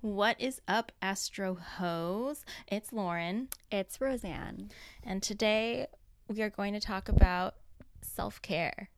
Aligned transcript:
What 0.00 0.40
is 0.40 0.60
up, 0.68 0.92
Astro 1.02 1.54
Hose? 1.56 2.44
It's 2.68 2.92
Lauren, 2.92 3.48
It's 3.70 4.00
Roseanne. 4.00 4.70
and 5.02 5.22
today 5.22 5.88
we 6.28 6.40
are 6.42 6.50
going 6.50 6.72
to 6.74 6.80
talk 6.80 7.08
about 7.08 7.54
self 8.00 8.40
care. 8.40 8.90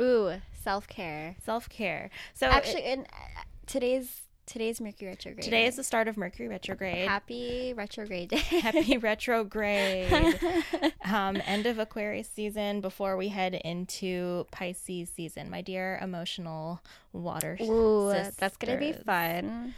Ooh, 0.00 0.40
self 0.52 0.88
care. 0.88 1.36
Self 1.44 1.68
care. 1.68 2.10
So, 2.34 2.46
Actually, 2.48 2.82
it- 2.84 2.98
in 2.98 3.00
uh, 3.06 3.42
today's 3.66 4.22
today's 4.46 4.80
Mercury 4.80 5.08
retrograde. 5.10 5.44
today 5.44 5.66
is 5.66 5.76
the 5.76 5.84
start 5.84 6.08
of 6.08 6.16
Mercury 6.16 6.48
retrograde. 6.48 7.06
happy 7.06 7.74
retrograde 7.76 8.30
day. 8.30 8.38
Happy 8.38 8.96
retrograde. 8.98 10.10
um, 11.04 11.40
end 11.46 11.66
of 11.66 11.78
Aquarius 11.78 12.28
season 12.30 12.80
before 12.80 13.16
we 13.16 13.28
head 13.28 13.54
into 13.54 14.46
Pisces 14.50 15.10
season. 15.14 15.50
My 15.50 15.60
dear 15.60 16.00
emotional 16.02 16.80
water. 17.12 17.58
Ooh, 17.60 18.10
that's 18.38 18.56
gonna 18.56 18.78
be 18.78 18.88
sisters. 18.88 19.04
fun. 19.04 19.74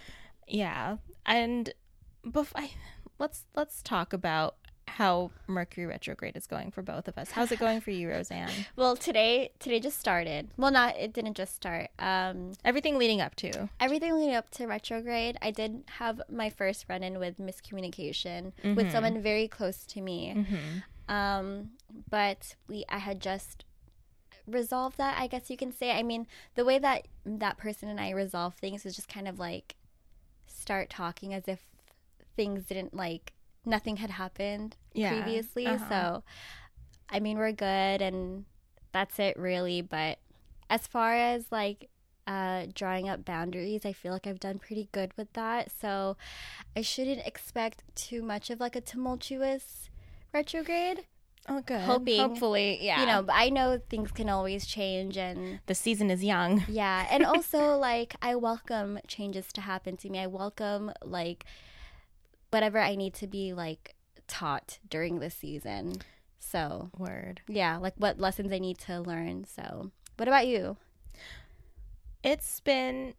Yeah, 0.51 0.97
and 1.25 1.73
I, 2.55 2.71
let's 3.19 3.45
let's 3.55 3.83
talk 3.83 4.13
about 4.13 4.57
how 4.89 5.31
Mercury 5.47 5.87
retrograde 5.87 6.37
is 6.37 6.49
going 6.49 6.73
for 6.73 6.83
both 6.83 7.07
of 7.07 7.17
us. 7.17 7.31
How's 7.31 7.53
it 7.53 7.61
going 7.61 7.81
for 7.81 7.93
you, 7.93 8.11
Roseanne? 8.11 8.51
Well, 8.77 8.97
today 8.97 9.51
today 9.61 9.79
just 9.79 9.99
started. 10.01 10.49
Well, 10.57 10.73
not 10.73 10.97
it 10.97 11.13
didn't 11.13 11.35
just 11.37 11.55
start. 11.55 11.91
Um, 12.01 12.53
Everything 12.65 12.99
leading 12.99 13.21
up 13.21 13.37
to. 13.37 13.69
everything 13.79 14.15
leading 14.17 14.35
up 14.35 14.51
to 14.53 14.67
retrograde, 14.67 15.37
I 15.41 15.53
did 15.53 15.85
have 15.99 16.21
my 16.29 16.51
first 16.51 16.87
run 16.89 17.03
in 17.05 17.19
with 17.21 17.39
miscommunication 17.39 18.53
Mm-hmm. 18.65 18.75
with 18.75 18.91
someone 18.91 19.23
very 19.23 19.47
close 19.47 19.85
to 19.87 20.01
me. 20.01 20.45
Um, 21.09 21.71
but 22.11 22.57
we 22.69 22.85
I 22.89 22.99
had 22.99 23.21
just 23.21 23.65
resolved 24.47 24.99
that, 24.99 25.17
I 25.21 25.27
guess 25.29 25.51
you 25.51 25.57
can 25.57 25.73
say. 25.73 25.93
I 25.93 26.03
mean, 26.03 26.27
the 26.57 26.65
way 26.65 26.79
that 26.81 27.07
that 27.25 27.59
person 27.59 27.89
and 27.89 28.01
I 28.01 28.11
resolve 28.11 28.55
things 28.55 28.85
is 28.85 28.97
just 28.97 29.09
kind 29.09 29.29
of 29.29 29.39
like 29.39 29.77
start 30.71 30.89
talking 30.89 31.35
as 31.35 31.49
if 31.49 31.59
things 32.37 32.67
didn't 32.67 32.95
like 32.95 33.33
nothing 33.67 33.97
had 33.97 34.11
happened 34.11 34.77
Yeah, 34.95 35.11
previously. 35.11 35.67
uh-huh. 35.67 35.89
So 35.89 36.23
I 37.11 37.19
mean, 37.19 37.39
we're 37.39 37.51
good 37.51 38.01
and 38.01 38.45
that's 38.93 39.19
it 39.19 39.37
really, 39.37 39.83
but 39.83 40.19
as 40.69 40.87
far 40.87 41.13
as 41.15 41.47
like 41.51 41.89
uh, 42.29 42.67
drawing 42.73 43.09
up 43.09 43.25
boundaries, 43.25 43.85
I 43.85 43.93
feel 43.93 44.13
like 44.13 44.29
I've 44.29 44.39
done 44.39 44.61
pretty 44.61 44.89
good 44.93 45.11
with 45.17 45.33
that. 45.33 45.73
So 45.81 46.17
I 46.77 46.83
shouldn't 46.83 47.27
expect 47.27 47.83
too 47.97 48.23
much 48.23 48.49
of 48.49 48.61
like 48.61 48.77
a 48.77 48.81
tumultuous 48.81 49.91
retrograde 50.33 51.05
Oh, 51.53 51.61
good. 51.63 51.81
Hoping, 51.81 52.21
Hopefully, 52.21 52.79
yeah. 52.81 53.01
you 53.01 53.07
know 53.07 53.23
but 53.23 53.35
i 53.35 53.49
know 53.49 53.81
things 53.91 54.13
can 54.13 54.29
always 54.29 54.65
change 54.67 55.17
and 55.17 55.59
the 55.67 55.75
season 55.75 56.09
is 56.11 56.23
young. 56.23 56.63
yeah 56.69 57.07
and 57.11 57.25
also 57.27 57.77
like 57.77 58.15
i 58.23 58.37
welcome 58.37 59.01
changes 59.09 59.49
to 59.55 59.61
happen 59.61 59.97
to 59.97 60.09
me 60.09 60.21
i 60.21 60.27
welcome 60.29 60.93
like 61.05 61.45
whatever 62.51 62.79
i 62.79 62.95
need 62.95 63.15
to 63.15 63.27
be 63.27 63.53
like 63.53 63.95
taught 64.29 64.79
during 64.89 65.19
this 65.19 65.35
season 65.35 65.95
so 66.39 66.91
Word. 66.97 67.41
yeah 67.49 67.77
like 67.79 67.95
what 67.97 68.21
lessons 68.21 68.53
i 68.53 68.59
need 68.59 68.79
to 68.79 69.01
learn 69.01 69.45
so 69.45 69.91
what 70.17 70.29
about 70.29 70.47
you 70.47 70.77
It's 72.23 72.61
been 72.61 73.15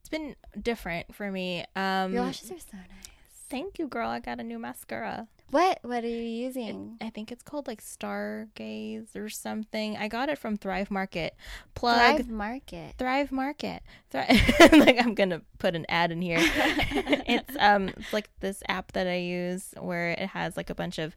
it's 0.00 0.08
been 0.08 0.34
different 0.60 1.14
for 1.14 1.30
me. 1.32 1.64
Um, 1.74 2.12
your 2.14 2.22
lashes 2.22 2.50
are 2.50 2.58
so 2.58 2.76
nice 2.76 3.15
Thank 3.48 3.78
you, 3.78 3.86
girl. 3.86 4.08
I 4.08 4.18
got 4.20 4.40
a 4.40 4.42
new 4.42 4.58
mascara. 4.58 5.28
what 5.50 5.78
what 5.82 6.02
are 6.02 6.08
you 6.08 6.22
using 6.46 6.96
I 7.00 7.10
think 7.10 7.30
it's 7.30 7.42
called 7.44 7.68
like 7.68 7.80
Stargaze 7.80 9.14
or 9.14 9.28
something. 9.28 9.96
I 9.96 10.08
got 10.08 10.28
it 10.28 10.38
from 10.38 10.56
Thrive 10.56 10.90
Market. 10.90 11.36
Plug 11.74 12.16
Thrive 12.16 12.28
market 12.28 12.94
Thrive 12.98 13.30
Market. 13.30 13.82
Thrive. 14.10 14.28
like 14.72 14.98
I'm 14.98 15.14
gonna 15.14 15.42
put 15.58 15.76
an 15.76 15.86
ad 15.88 16.10
in 16.10 16.20
here. 16.22 16.38
it's 16.40 17.54
um 17.60 17.88
it's 17.90 18.12
like 18.12 18.28
this 18.40 18.62
app 18.68 18.92
that 18.92 19.06
I 19.06 19.16
use 19.18 19.72
where 19.78 20.10
it 20.10 20.28
has 20.30 20.56
like 20.56 20.70
a 20.70 20.74
bunch 20.74 20.98
of 20.98 21.14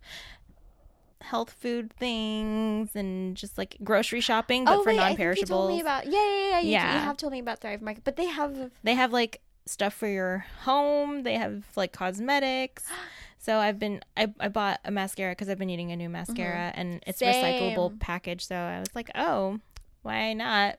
health 1.22 1.54
food 1.60 1.92
things 2.00 2.96
and 2.96 3.36
just 3.36 3.58
like 3.58 3.76
grocery 3.84 4.22
shopping, 4.22 4.64
but 4.66 4.84
for 4.84 4.92
Oh, 4.92 4.96
wait, 4.96 5.00
I 5.00 5.16
think 5.16 5.20
you 5.40 5.46
told 5.46 5.70
non-perishables. 5.70 5.70
me 5.70 5.82
about 5.82 6.06
yeah 6.06 6.12
yeah 6.12 6.50
yeah 6.50 6.60
you, 6.62 6.70
Yeah. 6.72 6.94
you 6.94 7.00
have 7.02 7.18
told 7.18 7.34
me 7.34 7.40
about 7.40 7.60
thrive 7.60 7.82
market 7.82 8.04
but 8.06 8.16
they 8.16 8.26
have 8.26 8.72
they 8.84 8.94
have 8.94 9.12
like 9.12 9.42
stuff 9.70 9.94
for 9.94 10.08
your 10.08 10.46
home. 10.64 11.24
They 11.24 11.36
have 11.36 11.64
like 11.76 11.94
cosmetics. 11.94 12.86
So 13.42 13.58
I've 13.58 13.80
been 13.80 14.02
I, 14.18 14.28
I 14.38 14.50
bought 14.50 14.82
a 14.84 14.92
mascara 14.92 15.32
because 15.32 15.48
I've 15.48 15.58
been 15.58 15.70
needing 15.70 15.94
a 15.94 15.96
new 15.96 16.10
mascara 16.10 16.74
and 16.76 17.02
it's 17.08 17.22
recyclable 17.22 17.98
package. 17.98 18.46
So 18.46 18.54
I 18.54 18.80
was 18.80 18.94
like, 18.94 19.10
oh, 19.16 19.60
why 20.02 20.34
not? 20.34 20.78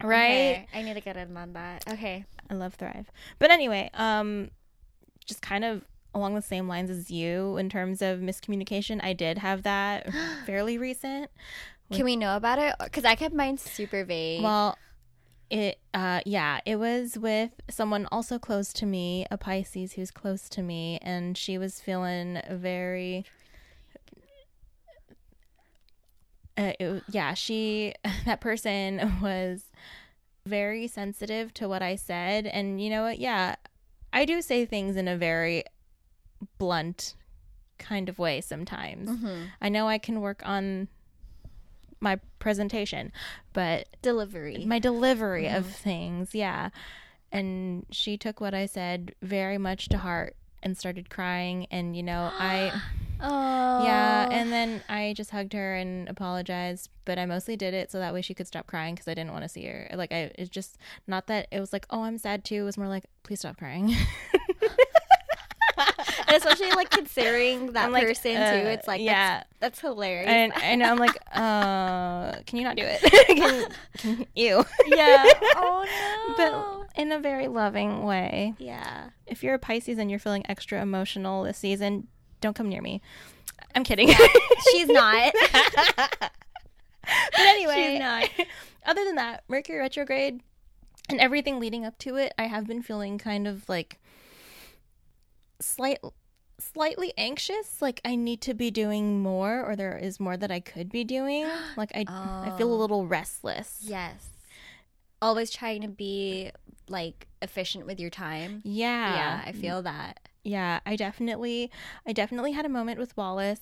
Right. 0.00 0.30
Okay, 0.30 0.68
i 0.72 0.82
need 0.82 0.94
to 0.94 1.00
get 1.00 1.16
in 1.16 1.36
on 1.36 1.52
that 1.54 1.84
okay 1.90 2.24
I 2.48 2.54
love 2.54 2.74
Thrive. 2.74 3.10
But 3.38 3.50
anyway, 3.50 3.90
um, 3.94 4.50
just 5.26 5.42
kind 5.42 5.64
of 5.64 5.82
along 6.14 6.34
the 6.34 6.42
same 6.42 6.68
lines 6.68 6.90
as 6.90 7.10
you 7.10 7.56
in 7.56 7.68
terms 7.68 8.02
of 8.02 8.20
miscommunication. 8.20 9.02
I 9.02 9.12
did 9.12 9.38
have 9.38 9.62
that 9.64 10.08
fairly 10.46 10.78
recent. 10.78 11.30
Can 11.92 12.04
we 12.04 12.16
know 12.16 12.36
about 12.36 12.58
it? 12.58 12.74
Because 12.82 13.04
I 13.04 13.14
kept 13.14 13.34
mine 13.34 13.58
super 13.58 14.04
vague. 14.04 14.42
Well, 14.42 14.78
it 15.50 15.78
uh 15.92 16.20
yeah, 16.26 16.60
it 16.64 16.76
was 16.76 17.18
with 17.18 17.50
someone 17.70 18.06
also 18.10 18.38
close 18.38 18.72
to 18.74 18.86
me, 18.86 19.26
a 19.30 19.36
Pisces 19.38 19.92
who's 19.94 20.10
close 20.10 20.48
to 20.50 20.62
me, 20.62 20.98
and 21.02 21.36
she 21.36 21.58
was 21.58 21.80
feeling 21.80 22.40
very 22.50 23.24
uh, 26.56 26.72
it, 26.78 27.02
yeah, 27.10 27.34
she 27.34 27.94
that 28.24 28.40
person 28.40 29.18
was 29.20 29.64
very 30.46 30.86
sensitive 30.86 31.52
to 31.54 31.68
what 31.68 31.82
I 31.82 31.96
said 31.96 32.46
and 32.46 32.80
you 32.80 32.90
know 32.90 33.02
what? 33.02 33.18
Yeah, 33.18 33.56
I 34.12 34.24
do 34.24 34.42
say 34.42 34.64
things 34.66 34.96
in 34.96 35.08
a 35.08 35.16
very 35.16 35.64
blunt 36.58 37.14
kind 37.78 38.08
of 38.08 38.18
way 38.18 38.40
sometimes. 38.40 39.08
Mhm. 39.08 39.48
I 39.60 39.68
know 39.68 39.88
I 39.88 39.98
can 39.98 40.20
work 40.20 40.42
on 40.44 40.88
my 42.04 42.20
presentation, 42.38 43.10
but 43.52 43.88
delivery. 44.02 44.64
my 44.64 44.78
delivery 44.78 45.48
of 45.48 45.64
mm-hmm. 45.64 45.72
things, 45.72 46.34
yeah. 46.34 46.68
And 47.32 47.86
she 47.90 48.16
took 48.16 48.40
what 48.40 48.54
I 48.54 48.66
said 48.66 49.16
very 49.20 49.58
much 49.58 49.88
to 49.88 49.98
heart 49.98 50.36
and 50.62 50.78
started 50.78 51.10
crying 51.10 51.66
and 51.72 51.96
you 51.96 52.04
know, 52.04 52.30
I 52.32 52.80
oh, 53.20 53.84
yeah, 53.84 54.28
and 54.30 54.52
then 54.52 54.82
I 54.88 55.14
just 55.16 55.30
hugged 55.30 55.54
her 55.54 55.74
and 55.74 56.08
apologized, 56.08 56.90
but 57.04 57.18
I 57.18 57.26
mostly 57.26 57.56
did 57.56 57.74
it 57.74 57.90
so 57.90 57.98
that 57.98 58.14
way 58.14 58.22
she 58.22 58.34
could 58.34 58.46
stop 58.46 58.68
crying 58.68 58.94
cuz 58.94 59.08
I 59.08 59.14
didn't 59.14 59.32
want 59.32 59.42
to 59.42 59.48
see 59.48 59.64
her. 59.66 59.88
Like 59.94 60.12
I 60.12 60.30
it's 60.36 60.50
just 60.50 60.78
not 61.08 61.26
that 61.26 61.48
it 61.50 61.58
was 61.58 61.72
like, 61.72 61.86
"Oh, 61.90 62.02
I'm 62.02 62.18
sad 62.18 62.44
too." 62.44 62.62
It 62.62 62.64
was 62.64 62.78
more 62.78 62.88
like, 62.88 63.06
"Please 63.24 63.40
stop 63.40 63.56
crying." 63.56 63.96
Especially 66.36 66.70
like 66.70 66.90
considering 66.90 67.72
that 67.72 67.90
like, 67.92 68.06
person 68.06 68.36
uh, 68.36 68.52
too. 68.52 68.68
It's 68.68 68.86
like 68.86 69.00
yeah. 69.00 69.38
that's, 69.38 69.48
that's 69.60 69.80
hilarious. 69.80 70.28
and 70.28 70.52
and 70.62 70.82
I'm 70.82 70.98
like, 70.98 71.16
"Uh, 71.32 72.32
can 72.46 72.58
you 72.58 72.64
not 72.64 72.76
do 72.76 72.82
it?" 72.84 73.00
can, 73.26 73.68
can 73.98 74.26
you? 74.34 74.64
yeah. 74.86 75.24
Oh 75.56 75.84
no. 76.36 76.36
But 76.36 77.00
in 77.00 77.12
a 77.12 77.18
very 77.18 77.48
loving 77.48 78.04
way. 78.04 78.54
yeah. 78.58 79.10
if 79.26 79.42
you're 79.42 79.54
a 79.54 79.58
Pisces 79.58 79.98
and 79.98 80.10
you're 80.10 80.20
feeling 80.20 80.44
extra 80.48 80.80
emotional 80.80 81.42
this 81.42 81.58
season, 81.58 82.08
don't 82.40 82.54
come 82.54 82.68
near 82.68 82.82
me. 82.82 83.00
I'm 83.74 83.84
kidding. 83.84 84.08
She's 84.70 84.88
not. 84.88 85.32
but 85.96 86.30
anyway, 87.38 87.74
She's 87.74 87.98
not. 87.98 88.30
other 88.86 89.04
than 89.04 89.16
that, 89.16 89.42
Mercury 89.48 89.78
retrograde 89.78 90.40
and 91.08 91.20
everything 91.20 91.60
leading 91.60 91.84
up 91.84 91.98
to 91.98 92.16
it, 92.16 92.32
I 92.38 92.44
have 92.44 92.66
been 92.66 92.82
feeling 92.82 93.18
kind 93.18 93.46
of 93.46 93.68
like 93.68 93.98
slight 95.60 95.98
slightly 96.58 97.12
anxious, 97.18 97.82
like 97.82 98.00
I 98.04 98.14
need 98.16 98.40
to 98.42 98.54
be 98.54 98.70
doing 98.70 99.20
more 99.22 99.64
or 99.64 99.76
there 99.76 99.96
is 99.98 100.20
more 100.20 100.36
that 100.36 100.50
I 100.50 100.60
could 100.60 100.90
be 100.90 101.04
doing. 101.04 101.46
Like 101.76 101.90
I 101.94 102.04
I 102.08 102.56
feel 102.56 102.70
a 102.70 102.74
Oh. 102.74 102.78
little 102.78 103.06
restless. 103.06 103.80
yes. 103.82 104.28
Always 105.22 105.50
trying 105.50 105.80
to 105.82 105.88
be 105.88 106.50
like 106.88 107.26
efficient 107.40 107.86
with 107.86 107.98
your 107.98 108.10
time. 108.10 108.60
Yeah. 108.64 109.14
yeah 109.14 109.42
I 109.46 109.52
feel 109.52 109.82
that. 109.82 110.20
Yeah, 110.42 110.80
I 110.84 110.96
definitely 110.96 111.70
I 112.06 112.12
definitely 112.12 112.52
had 112.52 112.66
a 112.66 112.68
moment 112.68 112.98
with 112.98 113.16
Wallace. 113.16 113.60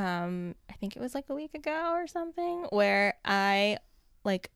Um 0.00 0.54
I 0.68 0.72
think 0.74 0.96
it 0.96 1.00
was 1.00 1.14
like 1.14 1.28
a 1.28 1.34
week 1.34 1.54
ago 1.54 1.92
or 1.94 2.06
something 2.06 2.66
where 2.70 3.14
I 3.24 3.78
like 4.24 4.50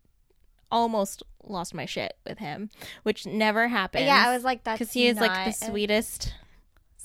almost 0.70 1.22
lost 1.44 1.72
my 1.74 1.86
shit 1.86 2.14
with 2.26 2.38
him, 2.38 2.70
which 3.04 3.26
never 3.26 3.68
happens. 3.68 4.06
Yeah, 4.06 4.24
I 4.26 4.34
was 4.34 4.42
like 4.42 4.64
that's 4.64 4.78
cuz 4.78 4.92
he 4.92 5.06
is 5.06 5.18
like 5.18 5.44
the 5.46 5.52
sweetest 5.66 6.34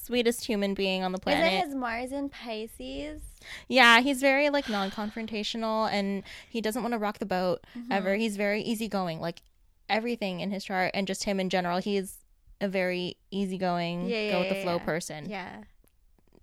sweetest 0.09 0.45
human 0.45 0.73
being 0.73 1.03
on 1.03 1.11
the 1.11 1.19
planet. 1.19 1.53
Isn't 1.53 1.65
his 1.67 1.75
Mars 1.75 2.11
in 2.11 2.29
Pisces? 2.29 3.21
Yeah, 3.67 3.99
he's 4.01 4.19
very 4.21 4.49
like 4.49 4.67
non-confrontational 4.67 5.87
and 5.91 6.23
he 6.49 6.61
doesn't 6.61 6.81
want 6.81 6.93
to 6.93 6.97
rock 6.97 7.19
the 7.19 7.27
boat 7.27 7.59
Mm-hmm. 7.77 7.91
ever. 7.91 8.15
He's 8.15 8.35
very 8.35 8.61
easygoing, 8.63 9.19
like 9.21 9.43
everything 9.87 10.39
in 10.39 10.49
his 10.49 10.63
chart 10.65 10.91
and 10.95 11.05
just 11.05 11.25
him 11.25 11.39
in 11.39 11.49
general. 11.49 11.77
He's 11.77 12.17
a 12.59 12.67
very 12.67 13.17
easygoing, 13.29 14.09
Yeah, 14.09 14.31
go 14.31 14.39
with 14.39 14.49
the 14.49 14.55
flow 14.55 14.77
yeah. 14.77 14.83
person. 14.85 15.29
Yeah. 15.29 15.55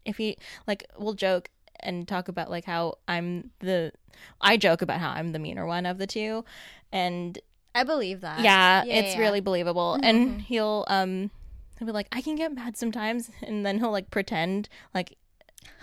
If 0.05 0.17
he 0.19 0.37
like 0.69 0.85
we'll 0.97 1.15
joke 1.15 1.51
and 1.81 2.07
talk 2.07 2.29
about 2.29 2.51
like 2.51 2.65
how 2.65 2.95
I'm 3.09 3.51
the 3.59 3.93
I 4.41 4.57
joke 4.57 4.81
about 4.81 5.01
how 5.01 5.11
I'm 5.11 5.33
the 5.33 5.41
meaner 5.41 5.67
one 5.67 5.87
of 5.87 5.99
the 5.99 6.07
two 6.07 6.45
and 6.93 7.37
I 7.75 7.83
believe 7.85 8.21
that. 8.23 8.41
yeah, 8.41 8.85
Yeah, 8.85 8.95
it's 9.01 9.15
yeah. 9.15 9.21
really 9.21 9.41
believable 9.41 9.99
Mhm. 10.01 10.05
and 10.09 10.41
he'll 10.43 10.85
um 10.89 11.31
he'll 11.79 11.87
be 11.87 11.93
like, 11.93 12.09
I 12.13 12.21
can 12.21 12.37
get 12.37 12.55
mad 12.55 12.77
sometimes, 12.77 13.31
and 13.43 13.65
then 13.65 13.79
he'll 13.79 13.91
like 13.93 14.11
pretend 14.11 14.69
like. 14.95 15.17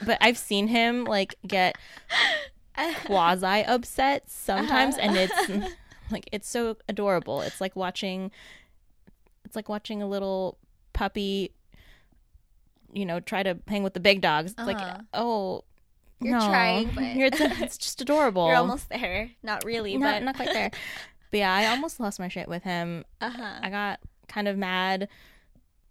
But 0.06 0.18
I've 0.22 0.38
seen 0.38 0.68
him 0.68 1.04
like 1.06 1.36
get 1.46 1.76
quasi 3.06 3.64
upset 3.66 4.30
sometimes, 4.30 4.98
and 4.98 5.16
it's 5.18 5.74
like 6.12 6.28
it's 6.32 6.48
so 6.50 6.78
adorable. 6.90 7.42
It's 7.42 7.62
like 7.62 7.76
watching. 7.76 8.32
It's 9.46 9.56
like 9.56 9.70
watching 9.70 10.02
a 10.02 10.08
little 10.08 10.58
puppy. 10.94 11.52
You 12.94 13.06
know, 13.06 13.20
try 13.20 13.42
to 13.44 13.58
hang 13.68 13.82
with 13.84 13.94
the 13.96 14.00
big 14.00 14.22
dogs. 14.22 14.52
It's 14.52 14.60
like, 14.68 14.78
Uh-huh. 14.78 15.00
oh, 15.16 15.64
You're 16.22 16.38
no. 16.38 16.46
trying, 16.48 16.90
but- 16.94 17.04
it's 17.04 17.78
just 17.78 18.00
adorable. 18.02 18.46
You're 18.48 18.58
almost 18.58 18.88
there. 18.90 19.32
Not 19.42 19.64
really, 19.66 19.98
not, 19.98 20.14
but 20.18 20.24
not 20.24 20.36
quite 20.36 20.54
there. 20.54 20.70
But 21.32 21.38
yeah, 21.38 21.52
I 21.52 21.66
almost 21.68 22.00
lost 22.00 22.20
my 22.20 22.28
shit 22.28 22.48
with 22.48 22.62
him. 22.64 23.04
uh-huh. 23.20 23.60
I 23.64 23.70
got 23.72 24.00
kind 24.28 24.48
of 24.48 24.58
mad 24.58 25.08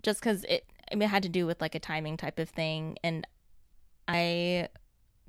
just 0.03 0.21
because 0.21 0.45
it, 0.45 0.65
I 0.91 0.95
mean, 0.95 1.03
it 1.03 1.11
had 1.11 1.23
to 1.23 1.29
do 1.29 1.47
with 1.47 1.61
like 1.61 1.75
a 1.75 1.81
timing 1.81 2.17
type 2.17 2.39
of 2.39 2.49
thing. 2.49 2.97
And 3.03 3.27
I 4.09 4.69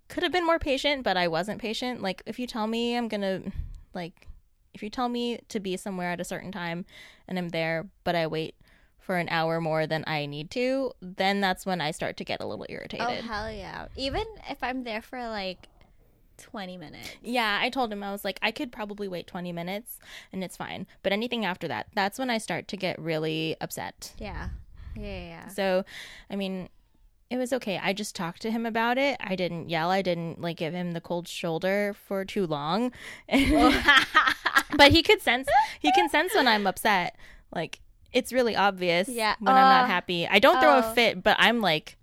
could 0.09 0.23
have 0.23 0.31
been 0.31 0.45
more 0.45 0.59
patient, 0.59 1.03
but 1.03 1.17
I 1.17 1.27
wasn't 1.27 1.61
patient. 1.61 2.01
Like, 2.01 2.21
if 2.25 2.39
you 2.39 2.47
tell 2.47 2.67
me 2.67 2.95
I'm 2.95 3.07
going 3.07 3.21
to, 3.21 3.51
like, 3.93 4.27
if 4.73 4.83
you 4.83 4.89
tell 4.89 5.09
me 5.09 5.39
to 5.49 5.59
be 5.59 5.77
somewhere 5.77 6.11
at 6.11 6.19
a 6.19 6.23
certain 6.25 6.51
time 6.51 6.85
and 7.27 7.37
I'm 7.37 7.49
there, 7.49 7.87
but 8.03 8.15
I 8.15 8.27
wait 8.27 8.55
for 8.99 9.17
an 9.17 9.27
hour 9.29 9.59
more 9.59 9.85
than 9.85 10.03
I 10.07 10.25
need 10.25 10.49
to, 10.51 10.93
then 11.01 11.41
that's 11.41 11.65
when 11.65 11.81
I 11.81 11.91
start 11.91 12.17
to 12.17 12.23
get 12.23 12.41
a 12.41 12.45
little 12.45 12.65
oh, 12.67 12.73
irritated. 12.73 13.05
Oh 13.07 13.21
hell 13.21 13.51
yeah! 13.51 13.87
Even 13.97 14.23
if 14.49 14.63
I'm 14.63 14.83
there 14.83 15.01
for 15.01 15.19
like 15.19 15.67
twenty 16.37 16.77
minutes. 16.77 17.09
Yeah, 17.21 17.59
I 17.61 17.69
told 17.69 17.91
him 17.91 18.01
I 18.01 18.11
was 18.11 18.23
like 18.23 18.39
I 18.41 18.51
could 18.51 18.71
probably 18.71 19.07
wait 19.07 19.27
20 19.27 19.51
minutes 19.51 19.99
and 20.31 20.43
it's 20.43 20.57
fine. 20.57 20.87
But 21.03 21.11
anything 21.11 21.45
after 21.45 21.67
that, 21.67 21.87
that's 21.93 22.17
when 22.17 22.29
I 22.29 22.37
start 22.37 22.67
to 22.69 22.77
get 22.77 22.99
really 22.99 23.55
upset. 23.59 24.13
Yeah. 24.17 24.49
Yeah. 24.95 25.03
Yeah. 25.27 25.47
So, 25.47 25.83
I 26.29 26.35
mean, 26.35 26.69
it 27.29 27.37
was 27.37 27.51
okay. 27.53 27.79
I 27.81 27.93
just 27.93 28.15
talked 28.15 28.41
to 28.43 28.51
him 28.51 28.65
about 28.65 28.97
it. 28.97 29.17
I 29.19 29.35
didn't 29.35 29.69
yell. 29.69 29.89
I 29.89 30.01
didn't 30.01 30.39
like 30.41 30.57
give 30.57 30.73
him 30.73 30.91
the 30.91 31.01
cold 31.01 31.27
shoulder 31.27 31.95
for 32.07 32.23
too 32.25 32.45
long. 32.45 32.91
but 34.77 34.91
he 34.91 35.01
could 35.03 35.21
sense 35.21 35.47
he 35.79 35.91
can 35.93 36.09
sense 36.09 36.33
when 36.35 36.47
I'm 36.47 36.67
upset. 36.67 37.15
Like 37.53 37.79
it's 38.11 38.31
really 38.31 38.55
obvious 38.55 39.07
Yeah. 39.09 39.35
when 39.39 39.53
I'm 39.55 39.69
not 39.69 39.85
Oh. 39.85 39.87
happy. 39.87 40.27
I 40.27 40.39
don't 40.39 40.59
throw 40.61 40.75
Oh. 40.75 40.91
a 40.91 40.93
fit, 40.93 41.23
but 41.23 41.35
I'm 41.39 41.61
like 41.61 41.97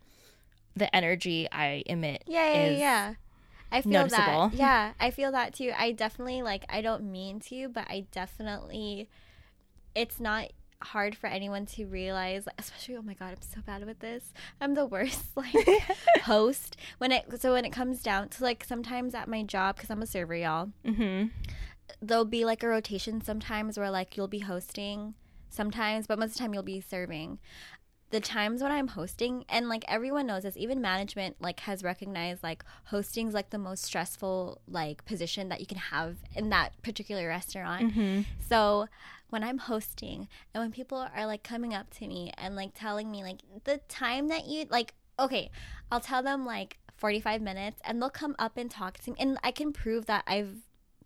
the 0.76 0.94
energy 0.94 1.48
I 1.52 1.82
emit 1.86 2.24
Yeah, 2.26 2.52
yeah, 2.52 2.70
yeah. 2.70 3.14
I 3.72 3.82
feel 3.82 3.92
noticeable. 3.92 4.48
that. 4.48 4.54
Yeah, 4.58 4.92
I 4.98 5.10
feel 5.12 5.30
that 5.32 5.54
too. 5.54 5.72
I 5.78 5.92
definitely 5.92 6.42
like 6.42 6.64
I 6.68 6.80
don't 6.80 7.04
mean 7.10 7.38
to, 7.50 7.68
but 7.68 7.84
I 7.88 8.06
definitely 8.10 9.08
it's 9.94 10.18
not 10.18 10.48
hard 10.82 11.14
for 11.16 11.26
anyone 11.26 11.66
to 11.66 11.84
realize 11.86 12.46
especially 12.58 12.96
oh 12.96 13.02
my 13.02 13.14
god 13.14 13.32
i'm 13.32 13.42
so 13.42 13.60
bad 13.66 13.84
with 13.84 13.98
this 14.00 14.32
i'm 14.60 14.74
the 14.74 14.86
worst 14.86 15.24
like 15.36 15.54
host 16.22 16.76
when 16.98 17.12
it 17.12 17.24
so 17.40 17.52
when 17.52 17.64
it 17.64 17.70
comes 17.70 18.02
down 18.02 18.28
to 18.28 18.42
like 18.42 18.64
sometimes 18.64 19.14
at 19.14 19.28
my 19.28 19.42
job 19.42 19.76
because 19.76 19.90
i'm 19.90 20.02
a 20.02 20.06
server 20.06 20.34
y'all 20.34 20.70
Mm-hmm. 20.86 21.28
there'll 22.00 22.24
be 22.24 22.44
like 22.44 22.62
a 22.62 22.68
rotation 22.68 23.20
sometimes 23.20 23.78
where 23.78 23.90
like 23.90 24.16
you'll 24.16 24.28
be 24.28 24.38
hosting 24.40 25.14
sometimes 25.48 26.06
but 26.06 26.18
most 26.18 26.30
of 26.30 26.34
the 26.34 26.38
time 26.40 26.54
you'll 26.54 26.62
be 26.62 26.80
serving 26.80 27.38
the 28.10 28.20
times 28.20 28.62
when 28.62 28.72
i'm 28.72 28.88
hosting 28.88 29.44
and 29.48 29.68
like 29.68 29.84
everyone 29.86 30.26
knows 30.26 30.42
this 30.44 30.56
even 30.56 30.80
management 30.80 31.36
like 31.40 31.60
has 31.60 31.82
recognized 31.84 32.42
like 32.42 32.64
hosting's 32.84 33.34
like 33.34 33.50
the 33.50 33.58
most 33.58 33.84
stressful 33.84 34.60
like 34.66 35.04
position 35.04 35.48
that 35.48 35.60
you 35.60 35.66
can 35.66 35.78
have 35.78 36.16
in 36.34 36.48
that 36.50 36.72
particular 36.82 37.28
restaurant 37.28 37.92
Mhm. 37.94 38.24
so 38.48 38.88
when 39.30 39.42
I'm 39.42 39.58
hosting 39.58 40.28
and 40.52 40.62
when 40.62 40.72
people 40.72 40.98
are 41.14 41.26
like 41.26 41.42
coming 41.42 41.74
up 41.74 41.90
to 41.94 42.06
me 42.06 42.32
and 42.36 42.56
like 42.56 42.72
telling 42.74 43.10
me 43.10 43.22
like 43.22 43.40
the 43.64 43.78
time 43.88 44.28
that 44.28 44.46
you 44.46 44.66
like 44.70 44.94
okay, 45.18 45.50
I'll 45.92 46.00
tell 46.00 46.22
them 46.22 46.46
like 46.46 46.78
45 46.96 47.42
minutes 47.42 47.80
and 47.84 48.00
they'll 48.00 48.10
come 48.10 48.34
up 48.38 48.56
and 48.56 48.70
talk 48.70 48.98
to 49.00 49.10
me 49.10 49.16
and 49.20 49.38
I 49.44 49.50
can 49.50 49.72
prove 49.72 50.06
that 50.06 50.24
I've 50.26 50.56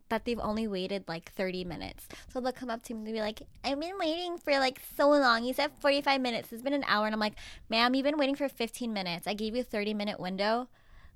that 0.08 0.24
they've 0.24 0.40
only 0.40 0.68
waited 0.68 1.04
like 1.08 1.32
30 1.32 1.64
minutes. 1.64 2.06
So 2.32 2.40
they'll 2.40 2.52
come 2.52 2.70
up 2.70 2.82
to 2.84 2.94
me 2.94 3.00
and 3.00 3.14
be 3.14 3.20
like, 3.20 3.42
I've 3.64 3.80
been 3.80 3.98
waiting 3.98 4.38
for 4.38 4.52
like 4.58 4.80
so 4.96 5.08
long. 5.08 5.44
You 5.44 5.54
said 5.54 5.72
45 5.80 6.20
minutes. 6.20 6.52
It's 6.52 6.62
been 6.62 6.74
an 6.74 6.84
hour. 6.86 7.06
And 7.06 7.14
I'm 7.14 7.20
like, 7.20 7.34
ma'am, 7.68 7.94
you've 7.94 8.04
been 8.04 8.18
waiting 8.18 8.34
for 8.34 8.48
15 8.48 8.92
minutes. 8.92 9.26
I 9.26 9.34
gave 9.34 9.54
you 9.54 9.62
a 9.62 9.64
30 9.64 9.94
minute 9.94 10.20
window. 10.20 10.68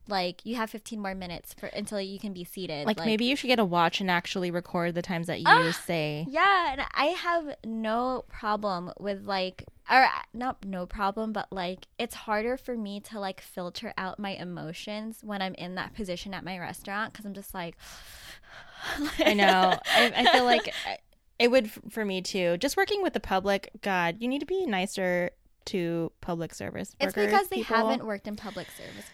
Like, 0.09 0.41
you 0.45 0.57
have 0.57 0.71
15 0.71 1.01
more 1.01 1.15
minutes 1.15 1.55
for 1.55 1.67
until 1.67 2.01
you 2.01 2.19
can 2.19 2.33
be 2.33 2.43
seated. 2.43 2.87
Like, 2.87 2.99
maybe 3.05 3.27
you 3.27 3.37
should 3.37 3.49
get 3.49 3.59
a 3.59 3.65
watch 3.65 4.01
and 4.01 4.11
actually 4.11 4.51
record 4.51 4.95
the 4.95 5.03
times 5.03 5.27
that 5.29 5.39
you 5.41 5.45
Ah! 5.47 5.71
say. 5.87 6.27
Yeah, 6.29 6.73
and 6.73 6.81
I 6.95 7.07
have 7.07 7.57
no 7.65 8.25
problem 8.29 8.91
with 8.99 9.27
like 9.27 9.65
or 9.91 10.07
not 10.35 10.65
no 10.65 10.85
problem, 10.87 11.33
but 11.33 11.51
like 11.53 11.87
it's 11.99 12.15
harder 12.15 12.57
for 12.57 12.77
me 12.77 13.01
to 13.01 13.21
like 13.21 13.41
filter 13.41 13.93
out 13.97 14.19
my 14.19 14.31
emotions 14.31 15.21
when 15.23 15.41
I'm 15.43 15.55
in 15.55 15.77
that 15.77 15.95
position 15.95 16.35
at 16.35 16.45
my 16.45 16.59
restaurant 16.59 17.15
cuz 17.15 17.25
I'm 17.25 17.33
just 17.35 17.55
like 17.55 17.77
I 19.19 19.35
know. 19.35 19.79
I, 19.95 20.13
I 20.17 20.33
feel 20.33 20.45
like 20.45 20.73
it 21.39 21.51
would 21.51 21.67
f- 21.67 21.79
for 21.91 22.05
me 22.05 22.23
too. 22.23 22.57
Just 22.59 22.77
working 22.77 23.03
with 23.03 23.13
the 23.13 23.21
public, 23.21 23.71
God, 23.83 24.17
you 24.21 24.29
need 24.29 24.41
to 24.41 24.47
be 24.47 24.67
nicer 24.67 25.31
to 25.67 26.13
public 26.21 26.55
service 26.55 26.95
It's 27.01 27.15
because 27.15 27.49
they 27.49 27.57
people. 27.57 27.77
haven't 27.77 28.07
worked 28.07 28.27
in 28.27 28.37
public 28.37 28.69
service. 28.71 29.05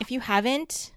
If 0.00 0.10
you 0.10 0.20
haven't, 0.20 0.92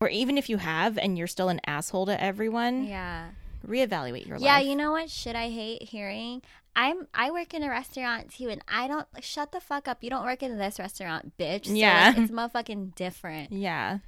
or 0.00 0.08
even 0.08 0.36
if 0.38 0.48
you 0.48 0.58
have, 0.58 0.98
and 0.98 1.16
you're 1.16 1.26
still 1.26 1.48
an 1.48 1.60
asshole 1.66 2.06
to 2.06 2.22
everyone, 2.22 2.84
Yeah. 2.86 3.28
reevaluate 3.66 4.26
your 4.26 4.36
Yeah, 4.38 4.54
life. 4.54 4.62
Yeah, 4.64 4.70
you 4.70 4.76
know 4.76 4.92
what 4.92 5.10
shit 5.10 5.34
I 5.36 5.48
hate 5.48 5.82
hearing? 5.82 6.42
I'm 6.76 7.06
I 7.14 7.30
work 7.30 7.54
in 7.54 7.62
a 7.62 7.68
restaurant 7.70 8.32
too 8.34 8.48
and 8.48 8.60
I 8.66 8.88
don't 8.88 9.06
like, 9.14 9.22
shut 9.22 9.52
the 9.52 9.60
fuck 9.60 9.86
up. 9.86 10.02
You 10.02 10.10
don't 10.10 10.24
work 10.24 10.42
in 10.42 10.58
this 10.58 10.78
restaurant, 10.80 11.38
bitch. 11.38 11.66
So, 11.66 11.70
like, 11.72 11.80
Yeah. 11.80 12.14
it's 12.16 12.32
motherfucking 12.32 12.96
different. 12.96 13.52
yeah. 13.68 13.98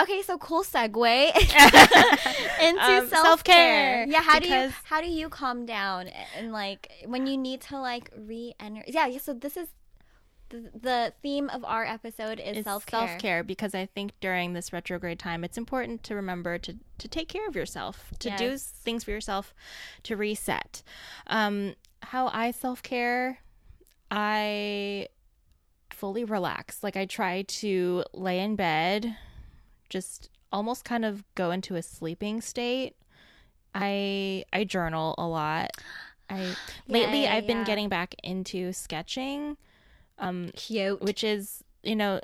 Okay, 0.00 0.22
so 0.22 0.38
cool 0.38 0.62
segue 0.62 0.94
into 2.62 2.80
Um, 2.82 3.08
self 3.08 3.24
self-care. 3.26 4.06
Yeah, 4.08 4.22
how 4.22 4.38
do 4.38 4.48
you 4.48 4.72
how 4.84 5.00
do 5.00 5.08
you 5.08 5.28
calm 5.28 5.66
down 5.66 6.08
and 6.36 6.52
like 6.52 6.90
when 7.06 7.26
you 7.26 7.36
need 7.36 7.60
to 7.62 7.78
like 7.80 8.10
re-enter? 8.16 8.84
Yeah, 8.86 9.06
yeah, 9.06 9.18
so 9.18 9.32
this 9.34 9.56
is 9.56 9.68
the, 10.52 10.78
the 10.78 11.12
theme 11.22 11.48
of 11.48 11.64
our 11.64 11.84
episode 11.84 12.38
is 12.38 12.64
self 12.64 12.84
care. 12.86 13.08
self 13.08 13.18
care 13.18 13.42
because 13.42 13.74
I 13.74 13.86
think 13.86 14.12
during 14.20 14.52
this 14.52 14.72
retrograde 14.72 15.18
time, 15.18 15.44
it's 15.44 15.56
important 15.56 16.02
to 16.04 16.14
remember 16.14 16.58
to 16.58 16.76
to 16.98 17.08
take 17.08 17.28
care 17.28 17.48
of 17.48 17.56
yourself, 17.56 18.12
to 18.20 18.30
do 18.36 18.56
things 18.58 19.04
for 19.04 19.10
yourself, 19.10 19.54
to 20.04 20.16
reset. 20.16 20.82
Um, 21.26 21.74
how 22.02 22.28
I 22.28 22.50
self 22.50 22.82
care, 22.82 23.38
I 24.10 25.08
fully 25.90 26.24
relax. 26.24 26.82
Like 26.82 26.96
I 26.96 27.06
try 27.06 27.42
to 27.42 28.04
lay 28.12 28.38
in 28.38 28.54
bed, 28.54 29.16
just 29.88 30.28
almost 30.52 30.84
kind 30.84 31.04
of 31.04 31.24
go 31.34 31.50
into 31.50 31.76
a 31.76 31.82
sleeping 31.82 32.40
state. 32.42 32.94
I 33.74 34.44
I 34.52 34.64
journal 34.64 35.14
a 35.16 35.26
lot. 35.26 35.70
I 36.28 36.54
lately 36.88 37.22
yeah, 37.22 37.34
I've 37.34 37.46
been 37.46 37.64
getting 37.64 37.88
back 37.88 38.14
into 38.22 38.72
sketching. 38.72 39.56
Um, 40.22 40.50
Cute. 40.56 41.00
which 41.02 41.22
is 41.24 41.62
you 41.82 41.96
know 41.96 42.20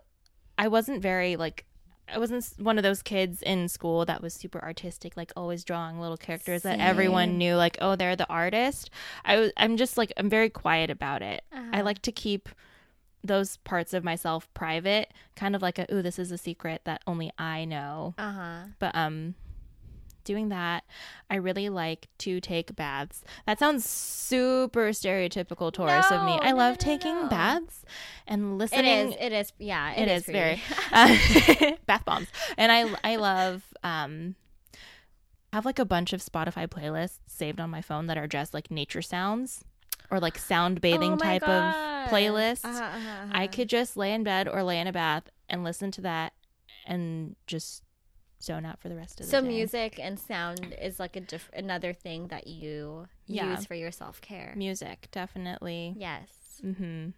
i 0.56 0.68
wasn't 0.68 1.02
very 1.02 1.36
like 1.36 1.64
i 2.08 2.16
wasn't 2.18 2.48
one 2.58 2.78
of 2.78 2.82
those 2.84 3.02
kids 3.02 3.42
in 3.42 3.68
school 3.68 4.04
that 4.06 4.22
was 4.22 4.32
super 4.32 4.60
artistic 4.62 5.16
like 5.16 5.32
always 5.36 5.64
drawing 5.64 6.00
little 6.00 6.16
characters 6.16 6.62
that 6.62 6.78
everyone 6.80 7.38
knew 7.38 7.54
like 7.56 7.76
oh 7.80 7.96
they're 7.96 8.16
the 8.16 8.28
artist 8.28 8.88
i 9.24 9.36
was 9.36 9.50
i'm 9.56 9.76
just 9.76 9.98
like 9.98 10.12
i'm 10.16 10.30
very 10.30 10.48
quiet 10.48 10.90
about 10.90 11.22
it 11.22 11.42
i 11.52 11.58
Uh-huh. 11.58 11.82
like 11.84 12.00
to 12.02 12.12
keep 12.12 12.48
those 13.24 13.56
parts 13.58 13.92
of 13.92 14.04
myself 14.04 14.48
private 14.54 15.12
kind 15.34 15.56
of 15.56 15.60
like 15.62 15.78
a 15.78 15.92
ooh 15.92 16.00
this 16.02 16.18
is 16.20 16.30
a 16.30 16.38
secret 16.38 16.82
that 16.84 17.02
only 17.06 17.32
i 17.36 17.64
know 17.64 18.14
Uh-huh. 18.16 18.66
but 18.78 18.94
um 18.94 19.34
doing 20.28 20.48
that 20.50 20.84
i 21.30 21.34
really 21.34 21.68
like 21.68 22.06
to 22.18 22.40
take 22.40 22.76
baths 22.76 23.24
that 23.46 23.58
sounds 23.58 23.84
super 23.88 24.90
stereotypical 24.90 25.72
taurus 25.72 26.10
of 26.12 26.22
me 26.24 26.38
i 26.42 26.50
no, 26.50 26.56
love 26.56 26.74
no, 26.74 26.84
taking 26.84 27.14
no. 27.22 27.28
baths 27.28 27.84
and 28.28 28.42
It 28.42 28.54
listening 28.56 29.08
is. 29.08 29.16
It 29.18 29.32
is. 29.32 29.52
Yeah, 29.58 29.92
it 29.94 30.06
is 30.08 30.24
for 30.26 30.32
very 30.32 30.62
uh, 30.92 31.16
bath 31.86 32.04
bombs 32.04 32.28
and 32.56 32.70
i 32.70 32.94
i 33.02 33.16
love 33.16 33.64
um 33.82 34.36
I 35.50 35.56
have 35.56 35.64
like 35.64 35.78
a 35.78 35.86
bunch 35.86 36.12
of 36.12 36.20
spotify 36.20 36.68
playlists 36.68 37.20
saved 37.26 37.58
on 37.58 37.70
my 37.70 37.80
phone 37.80 38.06
that 38.08 38.18
are 38.18 38.28
just 38.28 38.52
like 38.52 38.70
nature 38.70 39.00
sounds 39.02 39.64
or 40.10 40.20
like 40.20 40.36
sound 40.38 40.80
bathing 40.82 41.14
Oh 41.14 41.16
type 41.16 41.40
God. 41.42 41.74
of 42.04 42.10
playlists 42.12 42.64
Uh-huh, 42.66 42.84
uh-huh, 42.84 43.26
i 43.32 43.44
uh-huh. 43.44 43.48
could 43.52 43.68
just 43.70 43.96
lay 43.96 44.12
in 44.12 44.22
bed 44.24 44.46
or 44.46 44.62
lay 44.62 44.78
in 44.78 44.86
a 44.86 44.92
bath 44.92 45.24
and 45.48 45.64
listen 45.64 45.90
to 45.92 46.02
that 46.02 46.34
and 46.86 47.34
just 47.46 47.82
zone 48.42 48.64
out 48.64 48.80
for 48.80 48.88
the 48.88 48.94
rest 48.96 49.20
of 49.20 49.26
the 49.26 49.30
So 49.30 49.40
day 49.42 49.48
music 49.48 49.98
and 50.00 50.18
sound 50.18 50.74
is 50.80 50.98
like 51.00 51.16
a 51.16 51.20
diff- 51.20 51.50
another 51.52 51.92
thing 51.92 52.28
that 52.28 52.46
you 52.46 53.08
Yeah. 53.26 53.56
use 53.56 53.66
for 53.66 53.74
your 53.74 53.90
self 53.92 54.20
care. 54.20 54.52
music 54.56 55.08
definitely 55.10 55.94
Yes. 55.96 56.60
mm-hmm 56.64 57.10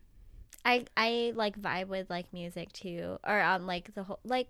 I 0.64 0.84
I 0.96 1.32
like 1.34 1.58
vibe 1.58 1.86
with 1.88 2.10
like 2.10 2.32
music 2.32 2.72
too, 2.72 3.18
or 3.26 3.40
um 3.40 3.66
like 3.66 3.94
the 3.94 4.02
whole 4.02 4.20
like 4.24 4.48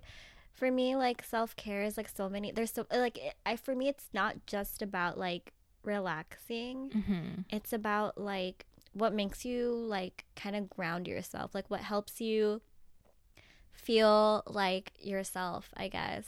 for 0.52 0.70
me 0.70 0.96
like 0.96 1.22
self 1.24 1.54
care 1.54 1.82
is 1.84 1.96
like 1.96 2.08
so 2.08 2.28
many. 2.28 2.50
There's 2.50 2.72
so 2.72 2.84
like 2.90 3.16
it, 3.18 3.34
I 3.46 3.54
for 3.56 3.74
me 3.76 3.86
it's 3.88 4.08
not 4.12 4.44
just 4.46 4.82
about 4.82 5.18
like 5.18 5.52
relaxing. 5.84 6.90
mm-hmm 6.90 7.42
It's 7.50 7.72
about 7.72 8.18
like 8.18 8.66
what 8.92 9.12
makes 9.14 9.44
you 9.44 9.70
like 9.72 10.24
kind 10.34 10.56
of 10.56 10.68
ground 10.68 11.06
yourself? 11.06 11.54
Like 11.54 11.70
what 11.70 11.80
helps 11.80 12.20
you 12.20 12.60
feel 13.72 14.42
like 14.46 14.92
yourself, 14.98 15.70
I 15.76 15.88
guess. 15.88 16.26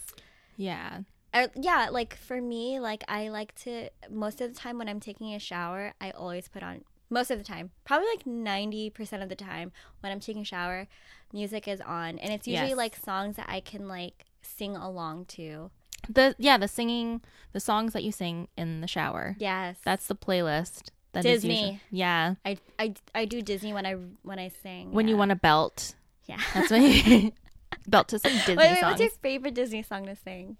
Yeah. 0.57 1.01
Uh, 1.35 1.49
yeah, 1.55 1.89
like 1.91 2.15
for 2.17 2.41
me, 2.41 2.79
like 2.79 3.05
I 3.09 3.29
like 3.29 3.55
to 3.63 3.89
most 4.11 4.41
of 4.41 4.53
the 4.53 4.59
time 4.59 4.77
when 4.79 4.89
I'm 4.89 5.01
taking 5.01 5.33
a 5.35 5.39
shower, 5.39 5.95
I 6.01 6.11
always 6.11 6.49
put 6.49 6.63
on 6.63 6.85
most 7.09 7.31
of 7.31 7.39
the 7.39 7.45
time, 7.45 7.71
probably 7.85 8.07
like 8.09 8.25
90% 8.25 9.23
of 9.23 9.29
the 9.29 9.35
time 9.35 9.71
when 10.01 10.13
I'm 10.13 10.21
taking 10.21 10.43
a 10.43 10.45
shower, 10.47 10.89
music 11.33 11.69
is 11.69 11.81
on 11.81 12.19
and 12.19 12.33
it's 12.33 12.47
usually 12.47 12.71
Yes. 12.71 12.77
like 12.77 12.97
songs 12.97 13.37
that 13.37 13.47
I 13.49 13.61
can 13.61 13.89
like 13.89 14.27
sing 14.43 14.77
along 14.77 15.27
to. 15.27 15.71
The 16.09 16.35
yeah, 16.39 16.59
the 16.59 16.69
singing, 16.69 17.23
the 17.53 17.61
songs 17.61 17.93
that 17.95 18.03
you 18.05 18.13
sing 18.13 18.49
in 18.57 18.81
the 18.81 18.89
shower. 18.89 19.37
Yes. 19.39 19.79
That's 19.85 20.07
the 20.07 20.17
playlist. 20.17 20.89
That 21.13 21.25
is 21.25 21.43
Disney. 21.43 21.81
yeah. 21.91 22.35
I, 22.45 22.57
I 22.79 22.95
I 23.15 23.25
do 23.27 23.41
Disney 23.43 23.73
when 23.73 23.87
I 23.87 23.93
when 24.23 24.39
I 24.39 24.49
sing. 24.63 24.93
When 24.93 25.09
you 25.09 25.17
want 25.17 25.29
to 25.31 25.37
belt, 25.37 25.95
Yeah. 26.27 26.41
that's 26.55 26.71
when 26.71 26.83
you 26.83 27.33
belt 27.87 28.09
to 28.09 28.19
some 28.19 28.33
Disney 28.33 28.57
Wait, 28.57 28.71
wait, 28.71 28.81
songs. 28.81 28.91
what's 28.93 29.01
your 29.01 29.11
favorite 29.11 29.55
Disney 29.55 29.83
song 29.83 30.07
to 30.07 30.17
sing? 30.17 30.57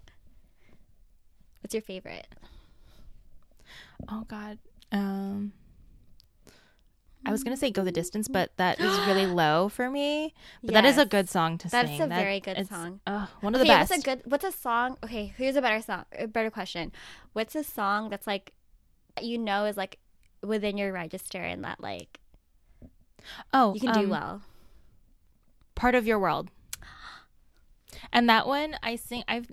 What's 1.61 1.75
your 1.75 1.83
favorite? 1.83 2.27
Oh 4.09 4.25
God. 4.29 4.59
Um. 4.91 5.53
I 7.25 7.31
was 7.31 7.45
gonna 7.45 7.57
say 7.57 7.71
"Go 7.71 7.85
the 7.85 7.93
Distance," 7.93 8.27
but 8.27 8.51
that 8.57 8.81
is 8.81 8.99
really 9.07 9.27
low 9.43 9.69
for 9.69 9.89
me. 9.89 10.35
But 10.65 10.73
that 10.75 10.85
is 10.85 10.99
a 10.99 11.07
good 11.07 11.29
song 11.29 11.57
to 11.59 11.69
That's 11.69 11.89
sing. 11.89 11.99
That's 11.99 12.07
a 12.07 12.09
That- 12.09 12.21
very 12.21 12.41
good 12.41 12.67
song. 12.69 13.01
Uh, 13.07 13.27
one 13.41 13.55
of 13.55 13.61
the 13.61 13.65
best. 13.67 13.91
what's 13.91 14.03
a 14.03 14.05
good 14.05 14.23
what's 14.25 14.45
a 14.45 14.51
song? 14.51 14.97
Okay, 15.05 15.33
here's 15.37 15.55
a 15.55 15.63
better 15.63 15.81
song. 15.81 16.05
A 16.19 16.27
better 16.27 16.51
question. 16.51 16.91
What's 17.33 17.55
a 17.55 17.63
song 17.63 18.11
that's 18.11 18.27
like 18.27 18.53
you 19.21 19.39
know 19.39 19.67
is 19.67 19.77
like 19.77 19.99
within 20.43 20.77
your 20.77 20.93
register 20.93 21.39
and 21.41 21.63
that 21.63 21.81
like 21.81 22.19
oh, 23.55 23.75
you 23.75 23.81
can 23.81 23.93
do 23.95 24.01
um, 24.05 24.09
well? 24.11 24.43
part 25.77 25.95
of 25.95 26.07
your 26.09 26.19
world. 26.19 26.51
And 28.13 28.29
that 28.29 28.47
one 28.47 28.77
I 28.83 28.97
sing 28.97 29.25
I've 29.29 29.51